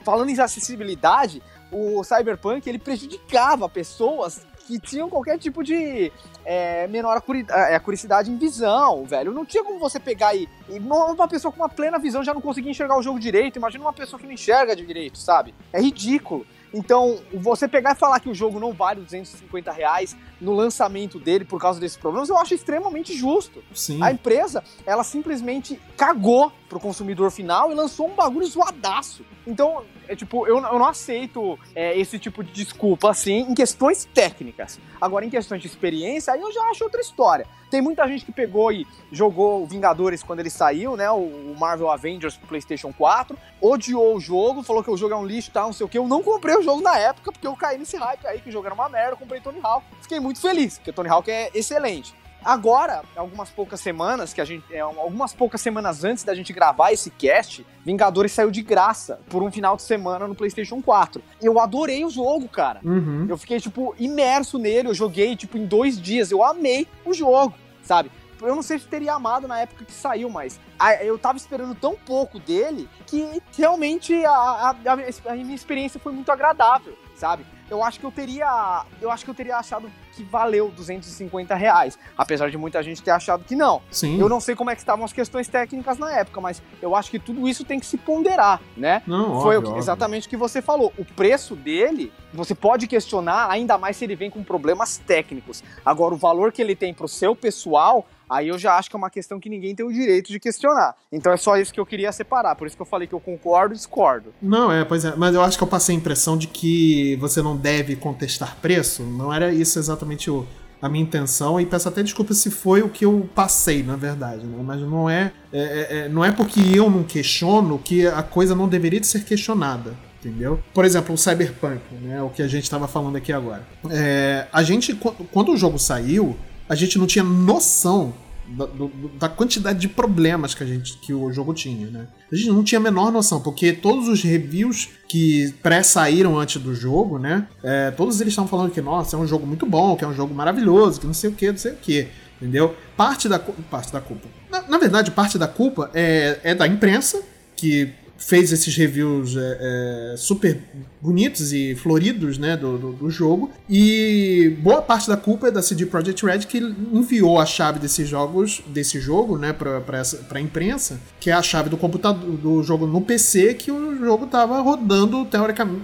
falando 0.04 0.28
em 0.28 0.38
acessibilidade, 0.38 1.42
o 1.72 2.02
Cyberpunk 2.04 2.68
ele 2.68 2.78
prejudicava 2.78 3.68
pessoas 3.68 4.40
que 4.66 4.78
tinham 4.78 5.10
qualquer 5.10 5.36
tipo 5.36 5.64
de 5.64 6.12
é, 6.44 6.86
menor 6.86 7.16
acuri- 7.16 7.44
é, 7.50 7.80
em 8.28 8.36
visão, 8.36 9.04
velho. 9.04 9.32
Não 9.32 9.44
tinha 9.44 9.64
como 9.64 9.80
você 9.80 9.98
pegar 9.98 10.34
e, 10.34 10.48
e 10.68 10.78
uma 10.78 11.06
uma 11.06 11.26
pessoa 11.28 11.50
com 11.50 11.58
uma 11.60 11.68
plena 11.68 11.98
visão 11.98 12.22
já 12.22 12.32
não 12.32 12.40
conseguia 12.40 12.70
enxergar 12.70 12.96
o 12.96 13.02
jogo 13.02 13.18
direito. 13.18 13.56
Imagina 13.56 13.84
uma 13.84 13.92
pessoa 13.92 14.18
que 14.20 14.26
não 14.26 14.32
enxerga 14.32 14.76
de 14.76 14.86
direito, 14.86 15.18
sabe? 15.18 15.54
É 15.72 15.80
ridículo. 15.80 16.46
Então, 16.72 17.18
você 17.34 17.66
pegar 17.66 17.92
e 17.92 17.94
falar 17.96 18.20
que 18.20 18.28
o 18.28 18.34
jogo 18.34 18.60
não 18.60 18.72
vale 18.72 19.00
250 19.00 19.72
reais 19.72 20.16
no 20.40 20.54
lançamento 20.54 21.18
dele 21.18 21.44
por 21.44 21.60
causa 21.60 21.80
desses 21.80 21.96
problemas, 21.96 22.28
eu 22.28 22.38
acho 22.38 22.54
extremamente 22.54 23.12
justo. 23.12 23.60
Sim. 23.74 24.00
A 24.00 24.12
empresa, 24.12 24.62
ela 24.86 25.02
simplesmente 25.02 25.80
cagou 25.96 26.52
pro 26.70 26.78
consumidor 26.78 27.32
final 27.32 27.72
e 27.72 27.74
lançou 27.74 28.08
um 28.08 28.14
bagulho 28.14 28.46
zoadaço. 28.46 29.24
Então, 29.44 29.84
é 30.08 30.14
tipo, 30.14 30.46
eu, 30.46 30.56
eu 30.56 30.78
não 30.78 30.86
aceito 30.86 31.58
é, 31.74 31.98
esse 31.98 32.18
tipo 32.18 32.44
de 32.44 32.52
desculpa, 32.52 33.10
assim, 33.10 33.40
em 33.40 33.54
questões 33.54 34.04
técnicas. 34.14 34.78
Agora, 35.00 35.26
em 35.26 35.30
questões 35.30 35.60
de 35.60 35.66
experiência, 35.66 36.32
aí 36.32 36.40
eu 36.40 36.52
já 36.52 36.62
acho 36.70 36.84
outra 36.84 37.00
história. 37.00 37.46
Tem 37.70 37.82
muita 37.82 38.06
gente 38.06 38.24
que 38.24 38.32
pegou 38.32 38.72
e 38.72 38.86
jogou 39.10 39.62
o 39.62 39.66
Vingadores 39.66 40.22
quando 40.22 40.40
ele 40.40 40.50
saiu, 40.50 40.96
né? 40.96 41.10
O, 41.10 41.54
Marvel 41.58 41.90
Avengers 41.90 42.36
pro 42.36 42.48
PlayStation 42.48 42.92
4, 42.92 43.36
odiou 43.60 44.16
o 44.16 44.20
jogo, 44.20 44.62
falou 44.62 44.82
que 44.82 44.90
o 44.90 44.96
jogo 44.96 45.12
é 45.12 45.16
um 45.16 45.26
lixo, 45.26 45.50
tal, 45.50 45.66
não 45.66 45.72
sei 45.72 45.84
o 45.84 45.88
que. 45.88 45.98
Eu 45.98 46.08
não 46.08 46.22
comprei 46.22 46.56
o 46.56 46.62
jogo 46.62 46.80
na 46.80 46.96
época, 46.96 47.32
porque 47.32 47.46
eu 47.46 47.54
caí 47.54 47.76
nesse 47.76 47.96
hype 47.96 48.26
aí, 48.26 48.40
que 48.40 48.48
o 48.48 48.52
jogo 48.52 48.66
era 48.66 48.74
uma 48.74 48.88
merda, 48.88 49.12
eu 49.12 49.16
comprei 49.16 49.40
Tony 49.40 49.60
Hawk. 49.62 49.84
Fiquei 50.00 50.18
muito 50.18 50.40
feliz, 50.40 50.78
porque 50.78 50.92
Tony 50.92 51.08
Hawk 51.08 51.30
é 51.30 51.50
excelente. 51.52 52.14
Agora, 52.44 53.02
algumas 53.16 53.50
poucas 53.50 53.80
semanas, 53.80 54.32
que 54.32 54.40
a 54.40 54.44
gente. 54.44 54.64
é, 54.72 54.80
algumas 54.80 55.32
poucas 55.32 55.60
semanas 55.60 56.04
antes 56.04 56.24
da 56.24 56.34
gente 56.34 56.52
gravar 56.52 56.92
esse 56.92 57.10
cast, 57.10 57.66
Vingadores 57.84 58.32
saiu 58.32 58.50
de 58.50 58.60
graça 58.62 59.20
por 59.30 59.42
um 59.42 59.50
final 59.50 59.74
de 59.76 59.82
semana 59.82 60.28
no 60.28 60.34
PlayStation 60.34 60.82
4. 60.82 61.22
Eu 61.40 61.58
adorei 61.58 62.04
o 62.04 62.10
jogo, 62.10 62.48
cara. 62.48 62.80
Uhum. 62.84 63.26
Eu 63.28 63.36
fiquei, 63.38 63.58
tipo, 63.60 63.94
imerso 63.98 64.58
nele. 64.58 64.88
Eu 64.88 64.94
joguei, 64.94 65.34
tipo, 65.36 65.56
em 65.56 65.64
dois 65.66 66.00
dias. 66.00 66.30
Eu 66.30 66.44
amei 66.44 66.86
o 67.04 67.12
jogo, 67.14 67.54
sabe? 67.82 68.10
Eu 68.42 68.54
não 68.54 68.62
sei 68.62 68.78
se 68.78 68.86
teria 68.86 69.12
amado 69.14 69.46
na 69.46 69.60
época 69.60 69.84
que 69.84 69.92
saiu, 69.92 70.30
mas 70.30 70.58
eu 71.02 71.18
tava 71.18 71.36
esperando 71.36 71.74
tão 71.74 71.94
pouco 71.94 72.38
dele 72.38 72.88
que 73.06 73.42
realmente 73.56 74.14
a- 74.24 74.74
a- 74.86 74.92
a 74.92 75.34
minha 75.36 75.54
experiência 75.54 76.00
foi 76.00 76.10
muito 76.12 76.32
agradável, 76.32 76.96
sabe? 77.16 77.44
eu 77.70 77.84
acho 77.84 78.00
que 78.00 78.04
eu 78.06 78.10
teria. 78.10 78.84
Eu 79.00 79.12
acho 79.12 79.24
que 79.24 79.30
eu 79.30 79.34
teria 79.34 79.56
achado 79.56 79.88
que 80.22 80.30
valeu 80.30 80.70
250 80.76 81.54
reais. 81.54 81.98
Apesar 82.16 82.50
de 82.50 82.58
muita 82.58 82.82
gente 82.82 83.02
ter 83.02 83.10
achado 83.10 83.44
que 83.44 83.56
não. 83.56 83.80
Sim. 83.90 84.18
Eu 84.20 84.28
não 84.28 84.40
sei 84.40 84.54
como 84.54 84.70
é 84.70 84.74
que 84.74 84.80
estavam 84.80 85.04
as 85.04 85.12
questões 85.12 85.48
técnicas 85.48 85.98
na 85.98 86.12
época, 86.12 86.40
mas 86.40 86.62
eu 86.82 86.94
acho 86.94 87.10
que 87.10 87.18
tudo 87.18 87.48
isso 87.48 87.64
tem 87.64 87.80
que 87.80 87.86
se 87.86 87.96
ponderar, 87.96 88.60
né? 88.76 89.02
Não, 89.06 89.40
Foi 89.40 89.56
óbvio, 89.56 89.58
o 89.58 89.62
que- 89.62 89.68
óbvio. 89.68 89.78
exatamente 89.78 90.26
o 90.26 90.30
que 90.30 90.36
você 90.36 90.60
falou. 90.60 90.92
O 90.98 91.04
preço 91.04 91.54
dele, 91.56 92.12
você 92.32 92.54
pode 92.54 92.86
questionar, 92.86 93.48
ainda 93.50 93.78
mais 93.78 93.96
se 93.96 94.04
ele 94.04 94.14
vem 94.16 94.30
com 94.30 94.42
problemas 94.44 94.98
técnicos. 94.98 95.62
Agora, 95.84 96.14
o 96.14 96.18
valor 96.18 96.52
que 96.52 96.60
ele 96.60 96.76
tem 96.76 96.92
pro 96.92 97.08
seu 97.08 97.34
pessoal, 97.34 98.06
aí 98.28 98.46
eu 98.48 98.58
já 98.58 98.76
acho 98.76 98.88
que 98.88 98.94
é 98.94 98.98
uma 98.98 99.10
questão 99.10 99.40
que 99.40 99.48
ninguém 99.48 99.74
tem 99.74 99.84
o 99.84 99.92
direito 99.92 100.30
de 100.30 100.38
questionar. 100.38 100.94
Então 101.10 101.32
é 101.32 101.36
só 101.36 101.56
isso 101.56 101.72
que 101.72 101.80
eu 101.80 101.86
queria 101.86 102.12
separar. 102.12 102.54
Por 102.54 102.66
isso 102.66 102.76
que 102.76 102.82
eu 102.82 102.86
falei 102.86 103.08
que 103.08 103.14
eu 103.14 103.18
concordo 103.18 103.74
e 103.74 103.76
discordo. 103.76 104.32
Não, 104.40 104.70
é, 104.70 104.84
pois 104.84 105.04
é. 105.04 105.14
Mas 105.16 105.34
eu 105.34 105.42
acho 105.42 105.58
que 105.58 105.64
eu 105.64 105.68
passei 105.68 105.94
a 105.94 105.98
impressão 105.98 106.36
de 106.38 106.46
que 106.46 107.16
você 107.16 107.42
não 107.42 107.56
deve 107.56 107.96
contestar 107.96 108.56
preço. 108.62 109.02
Não 109.02 109.32
era 109.34 109.52
isso 109.52 109.78
exatamente 109.80 110.09
o, 110.30 110.46
a 110.80 110.88
minha 110.88 111.04
intenção. 111.04 111.60
E 111.60 111.66
peço 111.66 111.88
até 111.88 112.02
desculpa 112.02 112.32
se 112.34 112.50
foi 112.50 112.80
o 112.82 112.88
que 112.88 113.04
eu 113.04 113.28
passei, 113.34 113.82
na 113.82 113.94
verdade. 113.96 114.44
Né? 114.46 114.62
Mas 114.64 114.80
não 114.80 115.08
é, 115.08 115.30
é, 115.52 115.58
é- 115.60 115.98
é- 115.98 116.08
não 116.08 116.24
é 116.24 116.32
porque 116.32 116.60
eu 116.74 116.88
não 116.90 117.02
questiono 117.04 117.78
que 117.78 118.06
a 118.06 118.22
coisa 118.22 118.54
não 118.54 118.66
deveria 118.68 118.98
de 119.00 119.06
ser 119.06 119.24
questionada. 119.24 119.94
Entendeu? 120.22 120.60
Por 120.74 120.84
exemplo, 120.84 121.14
o 121.14 121.18
Cyberpunk, 121.18 121.80
né? 122.02 122.20
O 122.22 122.28
que 122.28 122.42
a 122.42 122.46
gente 122.48 122.64
estava 122.64 122.86
falando 122.86 123.16
aqui 123.16 123.32
agora. 123.32 123.66
É, 123.90 124.46
a 124.52 124.62
gente, 124.62 124.94
qu- 124.94 125.14
quando 125.32 125.50
o 125.50 125.56
jogo 125.56 125.78
saiu, 125.78 126.36
a 126.68 126.74
gente 126.74 126.98
não 126.98 127.06
tinha 127.06 127.24
noção 127.24 128.12
da, 128.50 128.66
do- 128.66 128.90
da 129.18 129.28
quantidade 129.28 129.78
de 129.78 129.88
problemas 129.88 130.54
que, 130.54 130.62
a 130.62 130.66
gente, 130.66 130.98
que 130.98 131.12
o 131.12 131.32
jogo 131.32 131.54
tinha, 131.54 131.88
né? 131.90 132.06
A 132.30 132.34
gente 132.36 132.48
não 132.50 132.62
tinha 132.64 132.78
a 132.78 132.82
menor 132.82 133.10
noção, 133.12 133.40
porque 133.40 133.72
todos 133.72 134.08
os 134.08 134.22
reviews 134.22 134.88
que 135.08 135.52
pré-saíram 135.62 136.38
antes 136.38 136.60
do 136.62 136.74
jogo, 136.74 137.18
né? 137.18 137.46
é, 137.62 137.90
todos 137.90 138.20
eles 138.20 138.32
estavam 138.32 138.48
falando 138.48 138.70
que, 138.70 138.80
nossa, 138.80 139.16
é 139.16 139.18
um 139.18 139.26
jogo 139.26 139.46
muito 139.46 139.66
bom, 139.66 139.96
que 139.96 140.04
é 140.04 140.08
um 140.08 140.14
jogo 140.14 140.34
maravilhoso, 140.34 141.00
que 141.00 141.06
não 141.06 141.14
sei 141.14 141.30
o 141.30 141.32
que, 141.32 141.50
não 141.50 141.58
sei 141.58 141.72
o 141.72 141.76
que. 141.76 142.08
Entendeu? 142.40 142.74
Parte 142.96 143.28
da, 143.28 143.38
parte 143.38 143.92
da 143.92 144.00
culpa. 144.00 144.26
Na, 144.50 144.62
na 144.62 144.78
verdade, 144.78 145.10
parte 145.10 145.36
da 145.38 145.46
culpa 145.46 145.90
é, 145.92 146.40
é 146.42 146.54
da 146.54 146.66
imprensa, 146.66 147.20
que 147.54 147.92
fez 148.20 148.52
esses 148.52 148.76
reviews 148.76 149.34
é, 149.36 150.12
é, 150.12 150.16
super 150.16 150.60
bonitos 151.00 151.52
e 151.52 151.74
floridos 151.74 152.36
né, 152.36 152.56
do, 152.56 152.76
do, 152.76 152.92
do 152.92 153.10
jogo. 153.10 153.50
E 153.68 154.56
boa 154.62 154.82
parte 154.82 155.08
da 155.08 155.16
culpa 155.16 155.48
é 155.48 155.50
da 155.50 155.62
CD 155.62 155.86
Projekt 155.86 156.24
Red 156.24 156.40
que 156.40 156.58
enviou 156.58 157.40
a 157.40 157.46
chave 157.46 157.78
desses 157.80 158.06
jogos, 158.06 158.62
desse 158.66 159.00
jogo, 159.00 159.38
né, 159.38 159.52
pra, 159.52 159.80
pra, 159.80 160.40
imprensa, 160.40 161.00
que 161.18 161.30
é 161.30 161.32
a 161.32 161.42
chave 161.42 161.70
do 161.70 161.76
computador 161.76 162.36
do 162.36 162.62
jogo 162.62 162.86
no 162.86 163.00
PC, 163.00 163.54
que 163.54 163.72
o 163.72 163.96
jogo 163.98 164.26
tava 164.26 164.60
rodando, 164.60 165.24
teoricamente, 165.24 165.80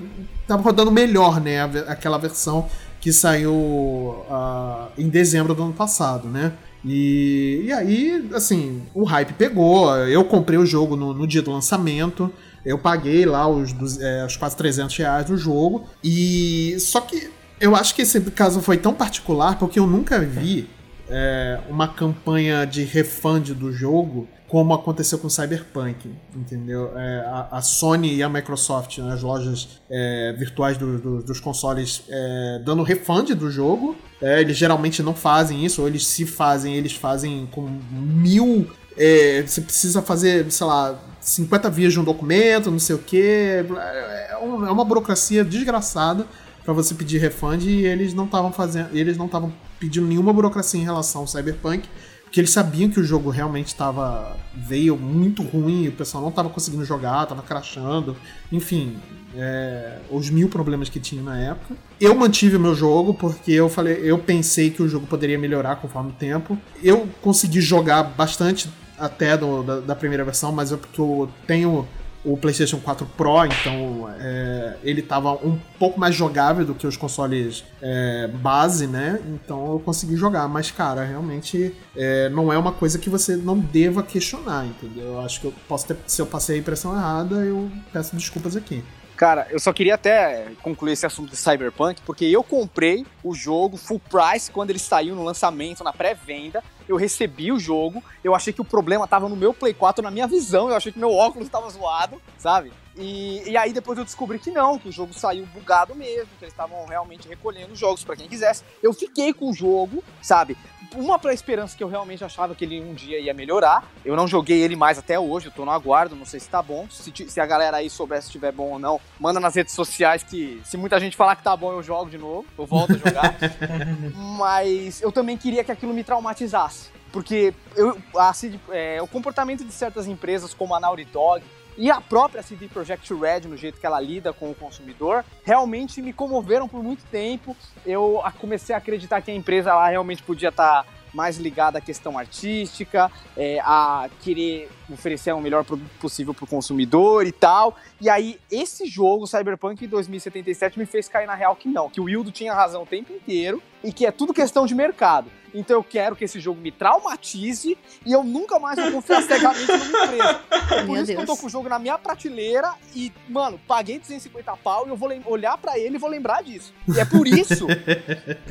tava 0.46 0.62
rodando 0.62 0.92
melhor, 0.92 1.40
né, 1.40 1.62
aquela 1.88 2.18
versão 2.18 2.68
que 3.00 3.12
saiu 3.12 4.24
ah, 4.30 4.88
em 4.98 5.08
dezembro 5.08 5.54
do 5.54 5.62
ano 5.62 5.72
passado, 5.72 6.28
né? 6.28 6.52
E, 6.86 7.62
e 7.64 7.72
aí, 7.72 8.28
assim, 8.32 8.82
o 8.94 9.04
hype 9.04 9.32
pegou. 9.34 9.94
Eu 10.06 10.24
comprei 10.24 10.58
o 10.58 10.64
jogo 10.64 10.96
no, 10.96 11.12
no 11.12 11.26
dia 11.26 11.42
do 11.42 11.50
lançamento. 11.50 12.32
Eu 12.64 12.78
paguei 12.78 13.24
lá 13.26 13.48
os, 13.48 13.72
dos- 13.72 14.00
é, 14.00 14.24
os 14.24 14.36
quase 14.36 14.56
300 14.56 14.96
reais 14.96 15.26
do 15.26 15.36
jogo. 15.36 15.84
E 16.02 16.76
só 16.78 17.00
que 17.00 17.28
eu 17.60 17.74
acho 17.74 17.94
que 17.94 18.02
esse 18.02 18.20
caso 18.30 18.60
foi 18.60 18.76
tão 18.76 18.94
particular 18.94 19.58
porque 19.58 19.78
eu 19.78 19.86
nunca 19.86 20.18
vi 20.20 20.68
é, 21.08 21.58
uma 21.68 21.88
campanha 21.88 22.64
de 22.64 22.84
refund 22.84 23.50
do 23.54 23.72
jogo 23.72 24.28
como 24.48 24.72
aconteceu 24.74 25.18
com 25.18 25.28
Cyberpunk, 25.28 26.08
entendeu? 26.34 26.92
É, 26.96 27.20
a, 27.26 27.48
a 27.52 27.62
Sony 27.62 28.14
e 28.14 28.22
a 28.22 28.28
Microsoft, 28.28 28.98
né, 28.98 29.12
as 29.12 29.22
lojas 29.22 29.80
é, 29.90 30.34
virtuais 30.38 30.76
do- 30.78 30.98
do- 30.98 31.22
dos 31.22 31.40
consoles, 31.40 32.04
é, 32.08 32.60
dando 32.64 32.82
refund 32.82 33.30
do 33.34 33.50
jogo. 33.50 33.96
É, 34.22 34.40
eles 34.40 34.56
geralmente 34.56 35.02
não 35.02 35.14
fazem 35.14 35.64
isso, 35.64 35.82
ou 35.82 35.88
eles 35.88 36.06
se 36.06 36.24
fazem, 36.24 36.74
eles 36.76 36.92
fazem 36.94 37.48
com 37.52 37.68
mil. 37.90 38.66
é, 38.98 39.42
você 39.46 39.60
precisa 39.60 40.00
fazer, 40.00 40.50
sei 40.50 40.66
lá, 40.66 40.98
50 41.20 41.68
vias 41.68 41.92
de 41.92 42.00
um 42.00 42.04
documento, 42.04 42.70
não 42.70 42.78
sei 42.78 42.96
o 42.96 42.98
quê. 42.98 43.62
É, 43.78 44.30
é 44.32 44.36
uma 44.38 44.84
burocracia 44.84 45.44
desgraçada 45.44 46.24
para 46.64 46.72
você 46.72 46.94
pedir 46.94 47.18
refund 47.18 47.62
e 47.64 47.84
eles 47.84 48.14
não 48.14 48.24
estavam 48.24 48.50
fazendo, 48.52 48.96
eles 48.96 49.16
não 49.18 49.26
estavam 49.26 49.52
pedindo 49.78 50.06
nenhuma 50.06 50.32
burocracia 50.32 50.80
em 50.80 50.84
relação 50.84 51.20
ao 51.22 51.26
Cyberpunk, 51.26 51.88
porque 52.26 52.40
eles 52.40 52.50
sabiam 52.50 52.90
que 52.90 53.00
o 53.00 53.04
jogo 53.04 53.30
realmente 53.30 53.68
estava 53.68 54.36
veio 54.54 54.96
muito 54.96 55.42
ruim, 55.42 55.88
o 55.88 55.92
pessoal 55.92 56.22
não 56.22 56.30
estava 56.30 56.50
conseguindo 56.50 56.84
jogar, 56.84 57.22
estava 57.22 57.40
crashando, 57.40 58.14
enfim, 58.52 58.96
é, 59.34 59.98
os 60.10 60.28
mil 60.28 60.48
problemas 60.48 60.88
que 60.88 60.98
tinha 61.00 61.22
na 61.22 61.38
época. 61.40 61.74
Eu 62.00 62.14
mantive 62.14 62.56
o 62.56 62.60
meu 62.60 62.74
jogo 62.74 63.14
porque 63.14 63.52
eu 63.52 63.68
falei, 63.68 64.00
eu 64.02 64.18
pensei 64.18 64.70
que 64.70 64.82
o 64.82 64.88
jogo 64.88 65.06
poderia 65.06 65.38
melhorar 65.38 65.76
conforme 65.76 66.10
o 66.10 66.14
tempo. 66.14 66.58
Eu 66.82 67.08
consegui 67.22 67.60
jogar 67.60 68.02
bastante 68.02 68.68
até 68.98 69.36
do- 69.36 69.62
da, 69.62 69.80
da 69.80 69.94
primeira 69.96 70.24
versão, 70.24 70.50
mas 70.52 70.70
eu, 70.72 70.78
porque 70.78 71.00
eu 71.00 71.28
tenho 71.46 71.86
o 72.26 72.36
PlayStation 72.36 72.78
4 72.78 73.06
Pro, 73.16 73.46
então 73.46 74.12
é, 74.18 74.76
ele 74.82 75.00
estava 75.00 75.32
um 75.32 75.56
pouco 75.78 75.98
mais 75.98 76.12
jogável 76.12 76.66
do 76.66 76.74
que 76.74 76.84
os 76.84 76.96
consoles 76.96 77.64
é, 77.80 78.28
base, 78.42 78.88
né? 78.88 79.20
Então 79.28 79.72
eu 79.72 79.78
consegui 79.78 80.16
jogar, 80.16 80.48
mas 80.48 80.72
cara, 80.72 81.04
realmente 81.04 81.72
é, 81.94 82.28
não 82.30 82.52
é 82.52 82.58
uma 82.58 82.72
coisa 82.72 82.98
que 82.98 83.08
você 83.08 83.36
não 83.36 83.56
deva 83.56 84.02
questionar, 84.02 84.66
entendeu? 84.66 85.04
Eu 85.04 85.20
acho 85.20 85.40
que 85.40 85.46
eu 85.46 85.54
posso 85.68 85.86
ter, 85.86 85.96
se 86.04 86.20
eu 86.20 86.26
passei 86.26 86.56
a 86.56 86.58
impressão 86.58 86.92
errada, 86.96 87.36
eu 87.36 87.70
peço 87.92 88.16
desculpas 88.16 88.56
aqui. 88.56 88.82
Cara, 89.16 89.46
eu 89.50 89.58
só 89.58 89.72
queria 89.72 89.94
até 89.94 90.48
concluir 90.60 90.92
esse 90.92 91.06
assunto 91.06 91.30
de 91.30 91.36
Cyberpunk, 91.36 92.02
porque 92.02 92.26
eu 92.26 92.44
comprei 92.44 93.06
o 93.24 93.34
jogo 93.34 93.78
full 93.78 93.98
price 93.98 94.50
quando 94.50 94.68
ele 94.68 94.78
saiu 94.78 95.14
no 95.14 95.24
lançamento, 95.24 95.82
na 95.82 95.92
pré-venda. 95.92 96.62
Eu 96.86 96.96
recebi 96.96 97.50
o 97.50 97.58
jogo, 97.58 98.04
eu 98.22 98.34
achei 98.34 98.52
que 98.52 98.60
o 98.60 98.64
problema 98.64 99.08
tava 99.08 99.28
no 99.28 99.34
meu 99.34 99.54
Play 99.54 99.72
4, 99.72 100.04
na 100.04 100.10
minha 100.10 100.26
visão, 100.26 100.68
eu 100.68 100.76
achei 100.76 100.92
que 100.92 100.98
meu 100.98 101.12
óculos 101.12 101.48
tava 101.48 101.68
zoado, 101.70 102.20
sabe? 102.38 102.72
E, 102.94 103.42
e 103.50 103.56
aí 103.56 103.72
depois 103.72 103.98
eu 103.98 104.04
descobri 104.04 104.38
que 104.38 104.50
não, 104.50 104.78
que 104.78 104.88
o 104.88 104.92
jogo 104.92 105.12
saiu 105.12 105.46
bugado 105.46 105.94
mesmo, 105.94 106.28
que 106.38 106.44
eles 106.44 106.52
estavam 106.52 106.86
realmente 106.86 107.26
recolhendo 107.26 107.72
os 107.72 107.78
jogos 107.78 108.04
pra 108.04 108.16
quem 108.16 108.28
quisesse. 108.28 108.62
Eu 108.82 108.92
fiquei 108.92 109.32
com 109.32 109.50
o 109.50 109.54
jogo, 109.54 110.04
sabe? 110.22 110.56
Uma 110.94 111.18
pra 111.18 111.32
esperança 111.32 111.76
que 111.76 111.82
eu 111.82 111.88
realmente 111.88 112.24
achava 112.24 112.54
que 112.54 112.64
ele 112.64 112.80
um 112.80 112.94
dia 112.94 113.18
ia 113.20 113.34
melhorar. 113.34 113.84
Eu 114.04 114.16
não 114.16 114.26
joguei 114.26 114.60
ele 114.60 114.76
mais 114.76 114.98
até 114.98 115.18
hoje, 115.18 115.46
eu 115.46 115.52
tô 115.52 115.64
no 115.64 115.70
aguardo, 115.70 116.14
não 116.14 116.24
sei 116.24 116.40
se 116.40 116.48
tá 116.48 116.62
bom. 116.62 116.86
Se, 116.90 117.12
se 117.28 117.40
a 117.40 117.46
galera 117.46 117.78
aí 117.78 117.90
souber 117.90 118.20
se 118.20 118.28
estiver 118.28 118.52
bom 118.52 118.72
ou 118.72 118.78
não, 118.78 119.00
manda 119.18 119.40
nas 119.40 119.54
redes 119.54 119.74
sociais 119.74 120.22
que 120.22 120.60
se 120.64 120.76
muita 120.76 120.98
gente 121.00 121.16
falar 121.16 121.36
que 121.36 121.42
tá 121.42 121.56
bom, 121.56 121.72
eu 121.72 121.82
jogo 121.82 122.10
de 122.10 122.18
novo, 122.18 122.46
eu 122.58 122.66
volto 122.66 122.94
a 122.94 122.98
jogar. 122.98 123.36
Mas 124.38 125.00
eu 125.02 125.10
também 125.10 125.36
queria 125.36 125.64
que 125.64 125.72
aquilo 125.72 125.92
me 125.92 126.04
traumatizasse. 126.04 126.90
Porque 127.12 127.54
eu, 127.74 127.96
a 128.16 128.32
CD 128.32 128.58
é, 128.70 129.00
o 129.00 129.06
comportamento 129.06 129.64
de 129.64 129.72
certas 129.72 130.06
empresas, 130.06 130.52
como 130.52 130.74
a 130.74 130.80
Naughty 130.80 131.04
Dog, 131.06 131.42
e 131.76 131.90
a 131.90 132.00
própria 132.00 132.42
CD 132.42 132.68
Projekt 132.68 133.12
Red, 133.12 133.40
no 133.40 133.56
jeito 133.56 133.78
que 133.78 133.86
ela 133.86 134.00
lida 134.00 134.32
com 134.32 134.50
o 134.50 134.54
consumidor, 134.54 135.24
realmente 135.44 136.00
me 136.00 136.12
comoveram 136.12 136.68
por 136.68 136.82
muito 136.82 137.04
tempo. 137.10 137.56
Eu 137.84 138.22
comecei 138.40 138.74
a 138.74 138.78
acreditar 138.78 139.20
que 139.20 139.30
a 139.30 139.34
empresa 139.34 139.74
lá 139.74 139.88
realmente 139.88 140.22
podia 140.22 140.48
estar 140.48 140.86
mais 141.12 141.38
ligada 141.38 141.78
à 141.78 141.80
questão 141.80 142.18
artística, 142.18 143.10
é, 143.36 143.58
a 143.60 144.08
querer 144.22 144.70
oferecer 144.90 145.32
o 145.32 145.40
melhor 145.40 145.64
produto 145.64 145.90
possível 146.00 146.32
para 146.32 146.44
o 146.44 146.48
consumidor 146.48 147.26
e 147.26 147.32
tal. 147.32 147.76
E 148.00 148.08
aí, 148.08 148.38
esse 148.50 148.86
jogo, 148.86 149.26
Cyberpunk 149.26 149.86
2077, 149.86 150.78
me 150.78 150.86
fez 150.86 151.08
cair 151.08 151.26
na 151.26 151.34
real 151.34 151.56
que 151.56 151.68
não, 151.68 151.88
que 151.90 152.00
o 152.00 152.04
Wildo 152.04 152.30
tinha 152.30 152.54
razão 152.54 152.82
o 152.82 152.86
tempo 152.86 153.12
inteiro 153.12 153.62
e 153.82 153.92
que 153.92 154.06
é 154.06 154.10
tudo 154.10 154.32
questão 154.34 154.66
de 154.66 154.74
mercado. 154.74 155.30
Então 155.54 155.76
eu 155.78 155.84
quero 155.84 156.14
que 156.14 156.24
esse 156.24 156.38
jogo 156.38 156.60
me 156.60 156.70
traumatize 156.70 157.78
e 158.04 158.12
eu 158.12 158.22
nunca 158.22 158.58
mais 158.58 158.78
vou 158.78 158.92
confiar 158.92 159.22
cegamente 159.24 159.66
numa 159.72 160.04
empresa. 160.04 160.40
É 160.50 160.82
por 160.82 160.86
Meu 160.88 160.96
isso 161.02 161.06
que 161.06 161.12
eu 161.12 161.16
tô 161.20 161.24
Deus. 161.26 161.40
com 161.40 161.46
o 161.46 161.50
jogo 161.50 161.68
na 161.68 161.78
minha 161.78 161.96
prateleira 161.96 162.74
e, 162.94 163.10
mano, 163.28 163.58
paguei 163.66 163.98
250 163.98 164.54
pau 164.58 164.86
e 164.86 164.90
eu 164.90 164.96
vou 164.96 165.08
olhar 165.26 165.56
pra 165.56 165.78
ele 165.78 165.94
e 165.96 165.98
vou 165.98 166.10
lembrar 166.10 166.42
disso. 166.42 166.74
E 166.94 167.00
é 167.00 167.04
por 167.06 167.26
isso 167.26 167.66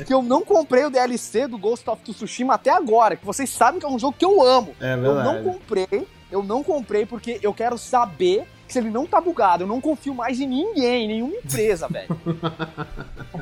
que 0.04 0.12
eu 0.12 0.20
não 0.22 0.42
comprei 0.42 0.84
o 0.84 0.90
DLC 0.90 1.46
do 1.46 1.58
Ghost 1.58 1.88
of 1.88 2.02
Tsushima 2.02 2.54
até 2.54 2.70
agora, 2.70 3.14
que 3.14 3.24
vocês 3.24 3.50
sabem 3.50 3.78
que 3.78 3.86
é 3.86 3.88
um 3.88 3.98
jogo 3.98 4.16
que 4.18 4.24
eu 4.24 4.42
amo. 4.42 4.74
É 4.80 4.94
Eu 4.94 4.96
não 4.96 5.14
verdade. 5.14 5.44
comprei, 5.44 6.08
eu 6.30 6.42
não 6.42 6.62
comprei 6.62 7.06
porque 7.06 7.38
eu 7.42 7.54
quero 7.54 7.78
saber 7.78 8.46
que 8.66 8.72
se 8.72 8.78
ele 8.80 8.90
não 8.90 9.06
tá 9.06 9.20
bugado, 9.20 9.62
eu 9.62 9.66
não 9.66 9.80
confio 9.80 10.14
mais 10.14 10.40
em 10.40 10.46
ninguém, 10.46 11.06
nenhuma 11.06 11.36
empresa, 11.36 11.88
velho. 11.88 12.08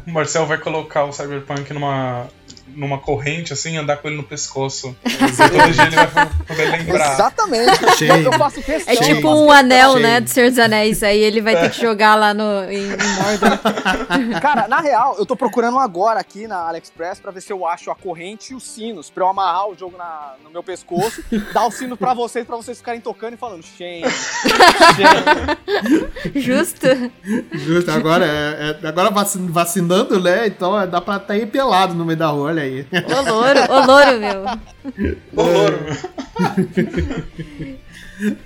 O 0.06 0.10
Marcel 0.10 0.44
vai 0.44 0.58
colocar 0.58 1.04
o 1.04 1.12
Cyberpunk 1.12 1.72
numa 1.72 2.26
numa 2.68 2.98
corrente, 2.98 3.52
assim, 3.52 3.76
andar 3.76 3.98
com 3.98 4.08
ele 4.08 4.16
no 4.16 4.22
pescoço. 4.22 4.96
Todo 5.04 5.72
dia 5.72 5.82
ele 5.84 5.96
vai 5.96 6.26
poder 6.46 6.70
lembrar. 6.70 7.12
Exatamente. 7.14 7.78
Cheio. 7.98 8.12
Eu 8.24 8.32
faço 8.32 8.62
questão. 8.62 8.92
É 8.92 8.96
tipo 8.96 9.28
um 9.28 9.50
anel, 9.50 9.98
né, 9.98 10.20
do 10.20 10.28
Senhor 10.30 10.50
dos 10.50 10.58
Anéis. 10.58 11.02
Aí 11.02 11.18
ele 11.20 11.40
vai 11.40 11.54
ter 11.56 11.70
que 11.70 11.80
jogar 11.80 12.14
lá 12.16 12.34
no, 12.34 12.64
em, 12.70 12.78
em 12.84 12.88
Mordor. 13.22 14.40
Cara, 14.40 14.66
na 14.68 14.80
real, 14.80 15.16
eu 15.18 15.26
tô 15.26 15.36
procurando 15.36 15.78
agora 15.78 16.18
aqui 16.20 16.46
na 16.48 16.66
AliExpress 16.68 17.20
pra 17.20 17.30
ver 17.30 17.40
se 17.42 17.52
eu 17.52 17.66
acho 17.66 17.90
a 17.90 17.94
corrente 17.94 18.52
e 18.52 18.56
os 18.56 18.64
sinos, 18.64 19.10
pra 19.10 19.24
eu 19.24 19.28
amarrar 19.28 19.68
o 19.68 19.76
jogo 19.76 19.96
na- 19.96 20.34
no 20.42 20.50
meu 20.50 20.62
pescoço, 20.62 21.22
dar 21.52 21.66
o 21.66 21.70
sino 21.70 21.96
pra 21.96 22.14
vocês, 22.14 22.46
pra 22.46 22.56
vocês 22.56 22.78
ficarem 22.78 23.00
tocando 23.00 23.34
e 23.34 23.36
falando, 23.36 23.62
shame, 23.64 24.04
shame. 24.96 26.40
Justo. 26.40 26.86
Justo, 27.52 27.90
agora, 27.90 28.24
é, 28.26 28.78
é- 28.82 28.88
agora 28.88 29.10
vacin- 29.10 29.46
vacinando, 29.50 30.20
né? 30.20 30.46
Então 30.46 30.80
é, 30.80 30.86
dá 30.86 31.00
pra 31.00 31.16
estar 31.16 31.34
aí 31.34 31.46
pelado 31.46 31.94
no 31.94 32.04
meio 32.04 32.18
da 32.18 32.28
rua, 32.28 32.52
olha 32.54 32.62
aí. 32.62 32.86
Ô 32.92 33.30
louro, 33.30 33.60
ô 33.72 33.86
louro, 33.86 34.20
meu. 34.20 34.44
Ô, 35.36 35.42
louro. 35.42 35.78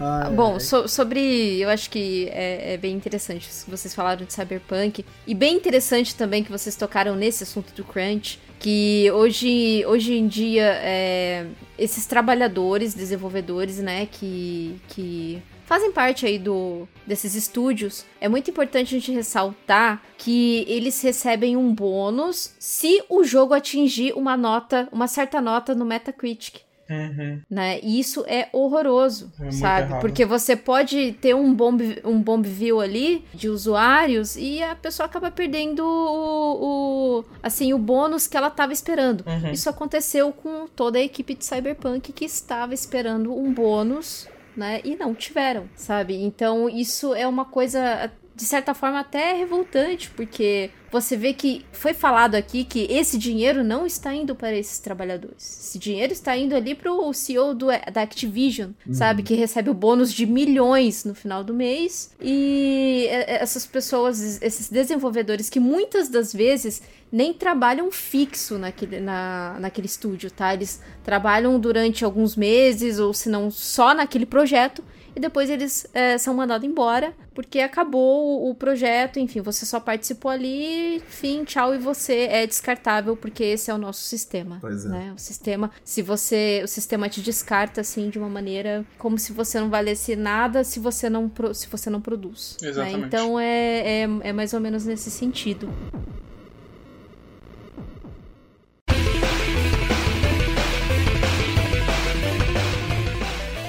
Ai, 0.01 0.31
Bom, 0.33 0.59
so- 0.59 0.89
sobre. 0.89 1.61
Eu 1.61 1.69
acho 1.69 1.91
que 1.91 2.29
é, 2.33 2.75
é 2.75 2.77
bem 2.77 2.95
interessante 2.95 3.49
isso 3.49 3.67
que 3.67 3.71
vocês 3.71 3.95
falaram 3.95 4.25
de 4.25 4.33
Cyberpunk. 4.33 5.05
E 5.27 5.35
bem 5.35 5.57
interessante 5.57 6.15
também 6.15 6.43
que 6.43 6.51
vocês 6.51 6.75
tocaram 6.75 7.15
nesse 7.15 7.43
assunto 7.43 7.73
do 7.75 7.85
Crunch. 7.85 8.39
Que 8.59 9.09
hoje, 9.13 9.85
hoje 9.87 10.15
em 10.15 10.27
dia, 10.27 10.73
é, 10.83 11.47
esses 11.79 12.07
trabalhadores, 12.07 12.93
desenvolvedores, 12.93 13.79
né, 13.79 14.09
que, 14.11 14.81
que 14.89 15.41
fazem 15.69 15.93
parte 15.93 16.25
aí 16.27 16.39
do, 16.39 16.89
desses 17.07 17.35
estúdios, 17.35 18.05
é 18.21 18.29
muito 18.29 18.51
importante 18.51 18.97
a 18.97 18.99
gente 18.99 19.12
ressaltar 19.12 20.03
que 20.16 20.64
eles 20.66 21.01
recebem 21.03 21.57
um 21.57 21.73
bônus 21.75 22.55
se 22.59 23.03
o 23.09 23.23
jogo 23.23 23.53
atingir 23.55 24.14
uma 24.14 24.37
nota, 24.37 24.89
uma 24.91 25.07
certa 25.07 25.41
nota 25.41 25.75
no 25.75 25.85
Metacritic 25.85 26.66
Uhum. 26.91 27.43
né? 27.51 27.79
E 27.83 28.01
isso 28.01 28.25
é 28.27 28.49
horroroso, 28.51 29.31
É 29.43 29.51
sabe? 29.51 29.89
errado. 29.89 30.01
Porque 30.01 30.25
você 30.25 30.57
pode 30.57 31.12
ter 31.21 31.35
um 31.35 31.53
bomb, 31.53 31.83
um 32.03 32.19
bomb 32.19 32.43
view 32.49 32.81
ali 32.81 33.27
de 33.35 33.47
usuários 33.51 34.37
e 34.39 34.62
a 34.62 34.75
pessoa 34.75 35.05
acaba 35.05 35.31
perdendo 35.31 35.81
o, 35.85 37.19
o- 37.19 37.25
assim 37.43 37.75
o 37.75 37.79
bônus 37.79 38.27
que 38.27 38.39
ela 38.39 38.49
estava 38.49 38.73
esperando. 38.73 39.23
Uhum. 39.27 39.53
Isso 39.53 39.69
aconteceu 39.69 40.33
com 40.33 40.66
toda 40.66 40.99
a 40.99 41.03
equipe 41.03 41.35
de 41.35 41.45
Cyberpunk 41.45 42.11
que 42.11 42.25
estava 42.25 42.73
esperando 42.73 43.37
um 43.37 43.53
bônus, 43.53 44.27
né? 44.57 44.81
E 44.85 44.97
não 44.97 45.15
tiveram, 45.15 45.69
sabe? 45.75 46.15
Então 46.23 46.69
isso 46.69 47.15
é 47.15 47.27
uma 47.27 47.45
coisa 47.45 48.11
de 48.39 48.45
certa 48.45 48.72
forma 48.72 49.01
até 49.01 49.32
revoltante, 49.32 50.09
porque 50.11 50.70
você 50.93 51.16
vê 51.16 51.32
que 51.32 51.66
foi 51.72 51.93
falado 51.93 52.36
aqui 52.36 52.62
que 52.62 52.86
esse 52.89 53.18
dinheiro 53.18 53.64
não 53.64 53.84
está 53.84 54.14
indo 54.14 54.32
para 54.32 54.55
esses 54.55 54.78
trabalhadores. 54.78 55.36
Esse 55.39 55.76
dinheiro 55.76 56.12
está 56.12 56.36
indo 56.36 56.55
ali 56.55 56.72
para 56.72 56.93
o 56.93 57.12
CEO 57.12 57.53
do, 57.53 57.66
da 57.66 58.03
Activision, 58.03 58.70
sabe? 58.93 59.24
Que 59.24 59.34
recebe 59.34 59.70
o 59.70 59.74
bônus 59.74 60.14
de 60.14 60.24
milhões 60.24 61.05
no 61.05 61.16
final 61.16 61.43
do 61.43 61.53
mês. 61.53 62.12
E 62.22 63.09
é, 63.11 63.43
essas 63.43 63.66
pessoas, 63.66 64.41
esses 64.41 64.70
desenvolvedores 64.70 65.51
que 65.51 65.59
muitas 65.59 66.09
das 66.09 66.32
vezes 66.32 66.80
nem 67.11 67.34
trabalham 67.34 67.91
fixo 67.91 68.57
naquele, 68.57 69.01
na, 69.01 69.57
naquele 69.59 69.89
estúdio, 69.89 70.30
tá? 70.30 70.55
Eles 70.55 70.80
trabalham 71.03 71.59
durante 71.59 72.05
alguns 72.05 72.36
meses, 72.36 73.01
ou 73.01 73.12
se 73.12 73.28
não 73.28 73.51
só 73.51 73.93
naquele 73.93 74.26
projeto, 74.26 74.84
e 75.15 75.21
depois 75.21 75.51
eles 75.51 75.87
é, 75.93 76.19
são 76.19 76.35
mandados 76.35 76.67
embora 76.69 77.15
porque 77.35 77.61
acabou 77.61 78.47
o, 78.47 78.51
o 78.51 78.55
projeto, 78.55 79.19
enfim, 79.19 79.41
você 79.41 79.65
só 79.65 79.79
participou 79.79 80.31
ali, 80.31 81.01
fim, 81.09 81.45
tchau, 81.45 81.75
e 81.75 81.79
você 81.79 82.27
é 82.31 82.47
descartável 82.47 83.17
porque 83.17 83.45
esse 83.45 83.71
é 83.71 83.75
o 83.75 83.79
nosso 83.79 84.03
sistema. 84.03 84.59
Pois 84.61 84.85
é. 84.85 84.89
Né? 84.89 85.13
O 85.17 85.19
sistema, 85.19 85.71
se 85.85 86.03
você, 86.03 86.61
o 86.65 86.69
sistema 86.69 87.09
te 87.09 87.21
descarta 87.21 87.81
assim 87.81 88.11
de 88.11 88.19
uma 88.19 88.29
maneira 88.29 88.85
como 88.99 89.19
se 89.19 89.33
você 89.33 89.61
não 89.61 89.71
valesse 89.71 90.17
nada 90.17 90.65
se 90.65 90.81
você 90.81 91.09
não, 91.09 91.31
se 91.55 91.69
você 91.69 91.89
não 91.89 92.01
produz. 92.01 92.57
né? 92.61 92.69
Exatamente. 92.69 93.07
Então 93.07 93.39
é, 93.39 94.03
é, 94.03 94.09
é 94.23 94.33
mais 94.33 94.53
ou 94.53 94.61
menos 94.61 94.85
nesse 94.85 95.11
sentido. 95.11 95.69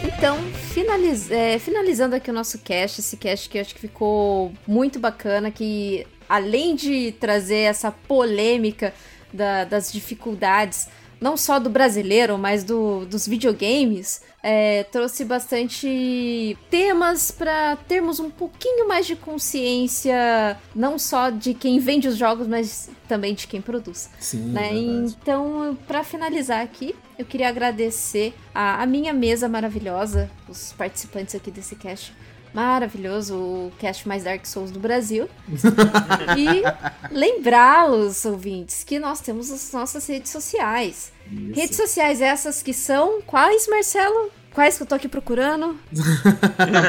Então, 0.03 0.37
finaliz- 0.81 1.31
é, 1.31 1.59
finalizando 1.59 2.15
aqui 2.15 2.29
o 2.29 2.33
nosso 2.33 2.59
cast, 2.59 2.99
esse 3.01 3.17
cast 3.17 3.49
que 3.49 3.57
eu 3.57 3.61
acho 3.61 3.73
que 3.75 3.81
ficou 3.81 4.51
muito 4.67 4.99
bacana, 4.99 5.51
que 5.51 6.05
além 6.27 6.75
de 6.75 7.11
trazer 7.19 7.61
essa 7.61 7.91
polêmica 7.91 8.93
da- 9.33 9.63
das 9.65 9.91
dificuldades, 9.91 10.87
não 11.21 11.35
só 11.35 11.59
do 11.59 11.69
brasileiro, 11.69 12.37
mas 12.37 12.63
do- 12.63 13.05
dos 13.05 13.27
videogames, 13.27 14.21
é, 14.41 14.83
trouxe 14.85 15.25
bastante 15.25 16.57
temas 16.69 17.29
para 17.29 17.75
termos 17.87 18.19
um 18.21 18.29
pouquinho 18.29 18.87
mais 18.87 19.05
de 19.05 19.15
consciência, 19.17 20.57
não 20.73 20.97
só 20.97 21.29
de 21.29 21.53
quem 21.53 21.77
vende 21.79 22.07
os 22.07 22.15
jogos, 22.15 22.47
mas 22.47 22.89
também 23.07 23.33
de 23.33 23.47
quem 23.47 23.61
produz 23.61 24.09
Sim, 24.19 24.51
né? 24.51 24.69
Então, 24.73 25.77
para 25.87 26.03
finalizar 26.03 26.61
aqui, 26.61 26.95
eu 27.19 27.25
queria 27.25 27.49
agradecer 27.49 28.33
a, 28.55 28.81
a 28.81 28.85
minha 28.85 29.11
mesa 29.11 29.49
maravilhosa, 29.49 30.31
os 30.47 30.71
participantes 30.71 31.35
aqui 31.35 31.51
desse 31.51 31.75
cast 31.75 32.15
maravilhoso, 32.53 33.35
o 33.35 33.73
cast 33.77 34.07
mais 34.07 34.23
Dark 34.23 34.45
Souls 34.45 34.71
do 34.71 34.79
Brasil. 34.79 35.29
e 36.37 36.63
lembrá-los, 37.11 38.23
ouvintes, 38.23 38.85
que 38.85 38.97
nós 38.97 39.19
temos 39.19 39.51
as 39.51 39.73
nossas 39.73 40.07
redes 40.07 40.31
sociais. 40.31 41.11
Isso. 41.29 41.59
Redes 41.59 41.75
sociais 41.75 42.21
essas 42.21 42.63
que 42.63 42.73
são 42.73 43.21
quais, 43.23 43.67
Marcelo? 43.67 44.31
Quais 44.53 44.77
que 44.77 44.83
eu 44.83 44.87
tô 44.87 44.95
aqui 44.95 45.09
procurando? 45.09 45.77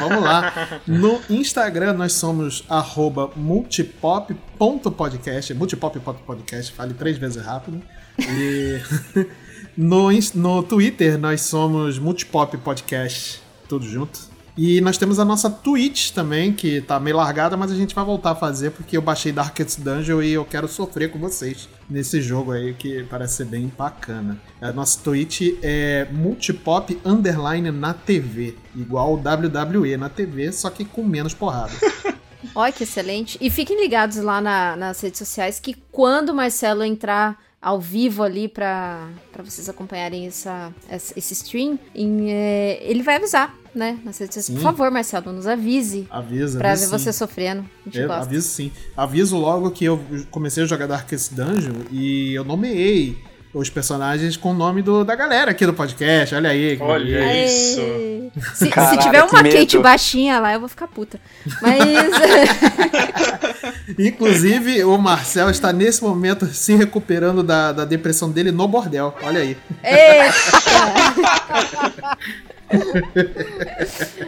Vamos 0.00 0.22
lá. 0.22 0.80
No 0.86 1.20
Instagram 1.28 1.94
nós 1.94 2.12
somos 2.12 2.64
arroba 2.68 3.32
multipop.podcast. 3.34 5.52
Multipop.podcast, 5.54 6.70
fale 6.72 6.94
três 6.94 7.18
vezes 7.18 7.44
rápido. 7.44 7.82
E 8.18 8.80
no, 9.80 10.08
no 10.34 10.62
Twitter 10.62 11.18
nós 11.18 11.40
somos 11.42 11.98
Multipop 11.98 12.56
Podcast, 12.58 13.40
tudo 13.68 13.86
junto. 13.86 14.28
E 14.56 14.78
nós 14.82 14.98
temos 14.98 15.18
a 15.18 15.24
nossa 15.24 15.48
Twitch 15.48 16.10
também, 16.10 16.52
que 16.52 16.82
tá 16.82 17.00
meio 17.00 17.16
largada, 17.16 17.56
mas 17.56 17.70
a 17.72 17.74
gente 17.74 17.94
vai 17.94 18.04
voltar 18.04 18.32
a 18.32 18.34
fazer 18.34 18.72
porque 18.72 18.94
eu 18.94 19.00
baixei 19.00 19.32
Darkest 19.32 19.80
Dungeon 19.80 20.20
e 20.20 20.32
eu 20.32 20.44
quero 20.44 20.68
sofrer 20.68 21.10
com 21.10 21.18
vocês 21.18 21.66
nesse 21.88 22.20
jogo 22.20 22.52
aí 22.52 22.74
que 22.74 23.02
parece 23.04 23.36
ser 23.36 23.46
bem 23.46 23.72
bacana. 23.78 24.38
A 24.60 24.70
nossa 24.70 25.00
Twitch 25.02 25.56
é 25.62 26.06
multipop 26.12 27.00
underline 27.06 27.70
na 27.70 27.94
TV, 27.94 28.54
igual 28.76 29.14
WWE 29.14 29.96
na 29.96 30.10
TV, 30.10 30.52
só 30.52 30.68
que 30.68 30.84
com 30.84 31.02
menos 31.04 31.32
porrada. 31.32 31.72
Olha 32.54 32.72
que 32.72 32.82
excelente. 32.82 33.38
E 33.40 33.48
fiquem 33.48 33.80
ligados 33.80 34.16
lá 34.18 34.42
na- 34.42 34.76
nas 34.76 35.00
redes 35.00 35.18
sociais 35.18 35.58
que 35.58 35.74
quando 35.90 36.30
o 36.30 36.34
Marcelo 36.34 36.82
entrar 36.84 37.38
ao 37.62 37.78
vivo 37.80 38.22
ali 38.22 38.48
pra 38.48 39.08
pra 39.32 39.42
vocês 39.42 39.68
acompanharem 39.68 40.26
essa, 40.26 40.72
essa- 40.88 41.12
esse 41.16 41.32
stream, 41.34 41.78
em, 41.94 42.30
é, 42.32 42.78
ele 42.82 43.02
vai 43.02 43.16
avisar, 43.16 43.54
né? 43.74 43.98
Nas 44.04 44.18
redes 44.18 44.34
sociais. 44.34 44.58
Por 44.60 44.62
favor, 44.64 44.90
Marcelo, 44.90 45.32
nos 45.32 45.46
avise 45.46 46.06
Avisa, 46.10 46.58
pra 46.58 46.70
ver 46.70 46.78
sim. 46.78 46.88
você 46.90 47.12
sofrendo. 47.12 47.60
A 47.86 47.88
gente 47.88 47.98
Eu 48.00 48.08
gosta. 48.08 48.22
aviso 48.22 48.48
sim. 48.48 48.72
Aviso 48.96 49.36
logo 49.36 49.70
que 49.70 49.84
eu 49.84 50.00
comecei 50.30 50.62
a 50.62 50.66
jogar 50.66 50.86
Darkest 50.86 51.32
Dungeon 51.34 51.74
e 51.90 52.32
eu 52.34 52.44
nomeei 52.44 53.16
os 53.52 53.68
personagens 53.68 54.36
com 54.36 54.52
o 54.52 54.54
nome 54.54 54.80
do, 54.80 55.04
da 55.04 55.14
galera 55.16 55.50
aqui 55.50 55.66
do 55.66 55.74
podcast. 55.74 56.34
Olha 56.34 56.50
aí. 56.50 56.76
que 56.76 56.82
Olha 56.82 57.18
aí. 57.18 57.24
Aê! 57.24 57.44
Isso. 57.46 57.80
Se, 58.54 58.64
se 58.66 58.68
Caraca, 58.70 58.96
tiver 59.02 59.26
que 59.26 59.34
uma. 59.34 59.42
Kate 59.42 59.78
baixinha 59.78 60.38
lá, 60.38 60.52
eu 60.54 60.60
vou 60.60 60.68
ficar 60.68 60.86
puta. 60.86 61.20
Mas. 61.60 61.80
Inclusive, 63.98 64.84
o 64.84 64.96
Marcel 64.98 65.50
está 65.50 65.72
nesse 65.72 66.02
momento 66.02 66.46
se 66.46 66.74
recuperando 66.74 67.42
da, 67.42 67.72
da 67.72 67.84
depressão 67.84 68.30
dele 68.30 68.50
no 68.50 68.66
bordel. 68.68 69.14
Olha 69.22 69.40
aí. 69.40 69.56
Eita! 69.82 70.34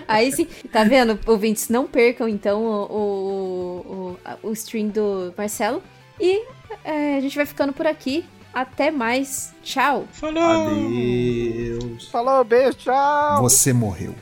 Aí 0.08 0.32
sim, 0.32 0.46
tá 0.70 0.84
vendo? 0.84 1.18
Ouvintes, 1.26 1.68
não 1.68 1.86
percam 1.86 2.28
então 2.28 2.62
o, 2.64 2.82
o, 2.90 4.18
o, 4.42 4.48
o 4.48 4.52
stream 4.52 4.88
do 4.88 5.32
Marcelo. 5.36 5.82
E 6.20 6.44
é, 6.84 7.16
a 7.16 7.20
gente 7.20 7.36
vai 7.36 7.46
ficando 7.46 7.72
por 7.72 7.86
aqui. 7.86 8.24
Até 8.52 8.90
mais. 8.90 9.54
Tchau! 9.62 10.06
Falou! 10.12 10.42
Adeus. 10.42 12.08
Falou, 12.10 12.44
beijo, 12.44 12.74
tchau! 12.74 13.40
Você 13.42 13.72
morreu. 13.72 14.14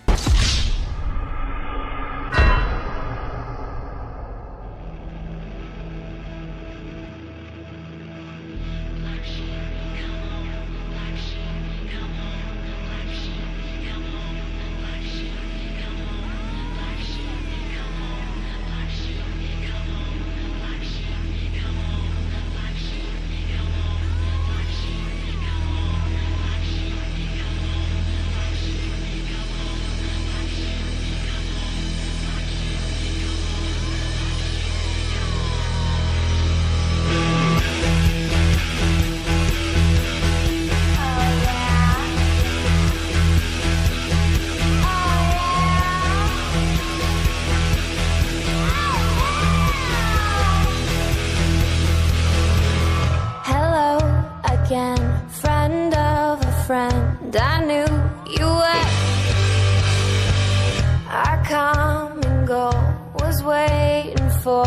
and 57.33 57.37
I 57.37 57.65
knew 57.65 57.87
you 58.39 58.47
were. 58.47 58.87
Our 61.09 61.45
common 61.45 62.47
goal 62.47 62.75
was 63.21 63.43
waiting 63.43 64.31
for 64.43 64.67